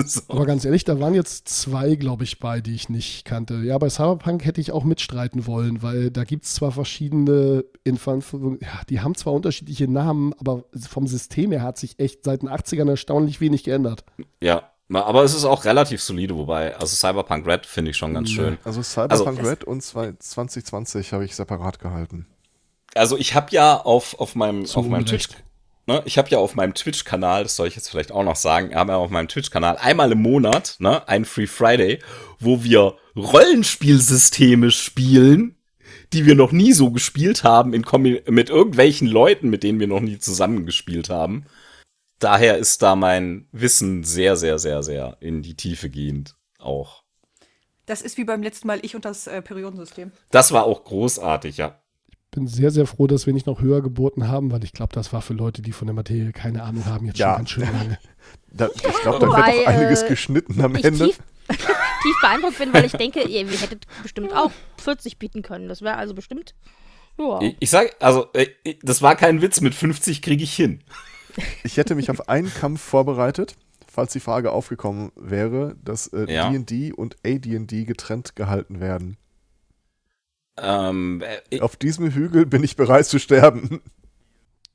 [0.05, 0.22] so.
[0.27, 3.55] Aber ganz ehrlich, da waren jetzt zwei, glaube ich, bei, die ich nicht kannte.
[3.55, 8.23] Ja, bei Cyberpunk hätte ich auch mitstreiten wollen, weil da gibt es zwar verschiedene Infan
[8.61, 12.49] ja, die haben zwar unterschiedliche Namen, aber vom System her hat sich echt seit den
[12.49, 14.03] 80ern erstaunlich wenig geändert.
[14.41, 18.30] Ja, aber es ist auch relativ solide, wobei, also Cyberpunk Red finde ich schon ganz
[18.30, 18.57] schön.
[18.64, 22.27] Also Cyberpunk Also- Red und zwei- 2020 habe ich separat gehalten.
[22.95, 25.30] Also ich habe ja auf, auf meinem, auf meinem Twitch.
[25.85, 28.76] Ne, ich habe ja auf meinem Twitch-Kanal, das soll ich jetzt vielleicht auch noch sagen,
[28.76, 31.99] habe ja auf meinem Twitch-Kanal einmal im Monat, ne, ein Free Friday,
[32.39, 35.57] wo wir Rollenspielsysteme spielen,
[36.14, 39.88] die wir noch nie so gespielt haben, in Kombi mit irgendwelchen Leuten, mit denen wir
[39.88, 41.45] noch nie zusammengespielt haben.
[42.19, 47.03] Daher ist da mein Wissen sehr, sehr, sehr, sehr in die Tiefe gehend auch.
[47.85, 50.11] Das ist wie beim letzten Mal ich und das äh, Periodensystem.
[50.31, 51.82] Das war auch großartig, ja.
[52.34, 55.14] Bin sehr, sehr froh, dass wir nicht noch höher geboten haben, weil ich glaube, das
[55.14, 57.30] war für Leute, die von der Materie keine Ahnung haben, jetzt Ja.
[57.30, 57.97] schon ganz schön lange.
[58.55, 61.05] Da, ich glaube, da Wobei, wird doch einiges äh, geschnitten am ich Ende.
[61.05, 65.68] tief, tief beeindruckt bin, weil ich denke, ihr, ihr hättet bestimmt auch 40 bieten können.
[65.68, 66.53] Das wäre also bestimmt.
[67.18, 67.41] Ja.
[67.41, 68.47] Ich, ich sag, also, äh,
[68.84, 70.81] das war kein Witz, mit 50 kriege ich hin.
[71.64, 73.55] Ich hätte mich auf einen Kampf vorbereitet,
[73.91, 76.51] falls die Frage aufgekommen wäre, dass äh, Ja.
[76.51, 79.18] D&D und AD&D getrennt gehalten werden.
[80.57, 83.81] Ähm, äh, Auf diesem Hügel bin ich bereit zu sterben.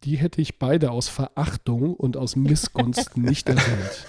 [0.05, 4.07] Die hätte ich beide aus Verachtung und aus Missgunst nicht erwähnt.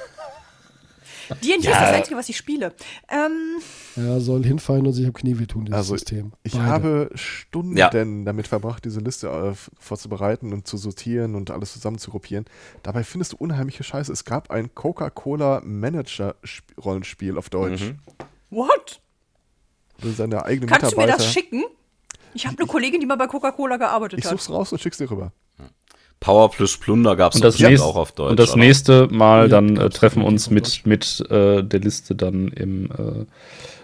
[1.44, 1.72] D&D ist Ja.
[1.82, 2.74] das Einzige, was ich spiele.
[3.08, 3.62] Ähm,
[3.96, 6.32] Er soll hinfallen und sich am Knie wehtun, dieses Also, System.
[6.41, 6.66] Ich Beide.
[6.66, 7.90] habe Stunden Ja.
[7.91, 12.46] damit verbracht, diese Liste äh, vorzubereiten und zu sortieren und alles zusammen zu gruppieren.
[12.82, 14.12] Dabei findest du unheimliche Scheiße.
[14.12, 17.82] Es gab ein Coca-Cola Manager-Rollenspiel auf Deutsch.
[17.84, 17.98] Mhm.
[18.50, 19.00] what?
[20.16, 21.24] Seine eigenen Kannst du mir Mitarbeiter.
[21.24, 21.64] das schicken?
[22.34, 24.32] Ich habe eine Kollegin, die mal bei Coca-Cola gearbeitet ich hat.
[24.32, 25.32] such's raus und schick's dir rüber.
[26.20, 28.32] Power plus Plunder gab es Und das, bestimmt nächste, auch auf Deutsch.
[28.32, 28.60] und das oder?
[28.60, 30.86] nächste Mal Ja, dann äh, treffen uns mit, Deutsch.
[30.86, 33.26] mit äh, der Liste dann im äh,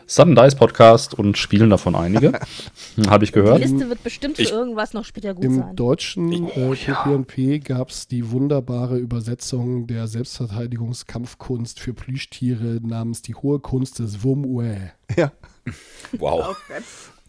[0.06, 2.34] Sudden Dice Podcast und spielen davon einige.
[3.08, 3.60] Habe ich Die gehört.
[3.60, 5.76] Liste wird bestimmt für Ich- irgendwas noch später gut Im sein.
[5.78, 13.36] deutschen Oh, äh, PPP gab es die wunderbare Übersetzung der Selbstverteidigungskampfkunst für Plüschtiere namens die
[13.36, 14.92] hohe Kunst des Wumue.
[15.16, 15.32] Ja,
[16.20, 16.50] Wow.
[16.50, 16.82] Okay.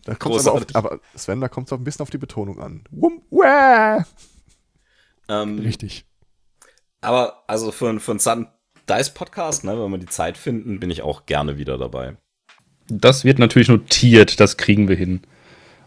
[0.05, 2.61] da kommt aber, auf, aber Sven, da kommt es auch ein bisschen auf die Betonung
[2.61, 2.85] an.
[2.91, 4.05] Wum, wah.
[5.29, 6.05] Ähm, Richtig.
[7.01, 8.47] Aber also für, einen- für einen Sun
[8.89, 12.17] Dice Podcast, ne, wenn wir die Zeit finden, bin ich auch gerne wieder dabei.
[12.89, 15.23] Das wird natürlich notiert, das kriegen wir hin.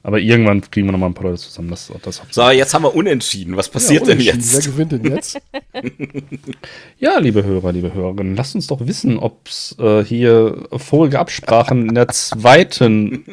[0.02, 1.70] Aber irgendwann kriegen wir nochmal ein paar Leute zusammen.
[1.70, 3.58] Das, das So, jetzt haben wir unentschieden.
[3.58, 4.50] Was passiert Ja, denn unentschieden.
[4.50, 4.66] Wer jetzt?
[4.66, 5.42] gewinnt denn jetzt?
[7.00, 11.88] Ja, liebe Hörer, liebe Hörerinnen, lasst uns doch wissen, ob es äh, hier vorige Absprachen
[11.90, 13.24] in der zweiten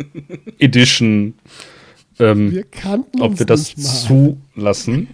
[0.59, 1.35] Edition,
[2.19, 3.83] ähm, Wir kannten ob wir das mal.
[4.55, 5.09] zulassen.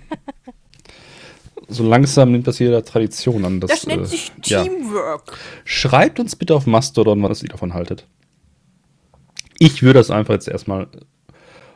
[1.68, 3.60] So langsam nimmt das hier der Tradition an.
[3.60, 4.62] Das, Das nennt äh, sich ja.
[4.62, 5.38] Teamwork.
[5.64, 8.06] Schreibt uns bitte auf Mastodon, was ihr davon haltet.
[9.58, 10.88] Ich würde das einfach jetzt erstmal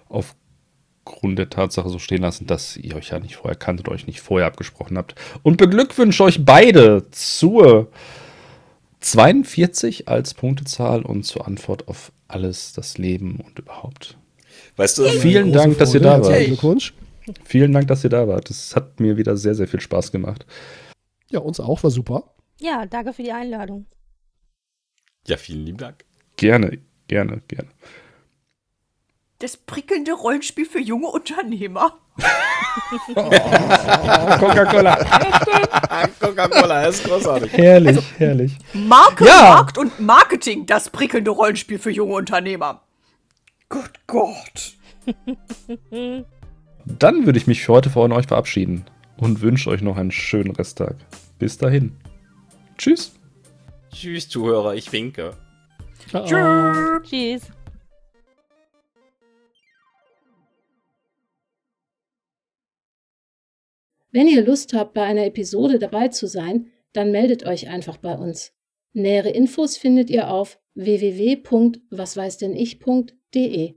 [0.09, 4.21] aufgrund der Tatsache so stehen lassen, dass ihr euch ja nicht vorher kanntet, euch nicht
[4.21, 5.15] vorher abgesprochen habt.
[5.43, 7.89] Und beglückwünsche euch beide zur
[9.01, 14.17] 42 als Punktezahl und zur Antwort auf alles, das Leben und überhaupt.
[14.77, 16.23] Weißt du, Vielen Dank, dass ihr Freude.
[16.23, 16.45] da wart.
[16.47, 16.95] Glückwunsch.
[17.45, 18.51] Vielen Dank, dass ihr da wart.
[18.51, 20.47] Das hat mir wieder sehr, sehr viel Spaß gemacht.
[21.31, 22.35] Ja, uns auch, war super.
[22.61, 23.87] Ja, danke für die Einladung.
[25.27, 26.05] ja, vielen lieben Dank.
[26.37, 26.79] Gerne,
[27.09, 27.69] gerne, gerne.
[29.39, 31.99] Das prickelnde Rollenspiel für junge Unternehmer.
[34.39, 34.97] Coca-Cola.
[36.21, 37.53] Coca-Cola ist großartig.
[37.53, 38.57] Herrlich, herrlich.
[38.73, 39.43] Marke, Ja.
[39.43, 42.83] Markt und Marketing, das prickelnde Rollenspiel für junge Unternehmer.
[43.69, 44.75] Gut Gott.
[46.87, 48.87] Dann würde ich mich für heute von euch verabschieden
[49.19, 50.97] und wünsche euch noch einen schönen Resttag.
[51.39, 51.97] Bis dahin.
[52.79, 53.13] Tschüss.
[53.93, 55.35] Tschüss, Zuhörer, ich winke.
[56.09, 57.01] Ciao.
[57.03, 57.43] Tschüss.
[64.17, 68.17] Wenn ihr Lust habt, bei einer Episode dabei zu sein, dann meldet euch einfach bei
[68.17, 68.55] uns.
[68.95, 73.75] Nähere Infos findet ihr auf www.wasweißdennich.de.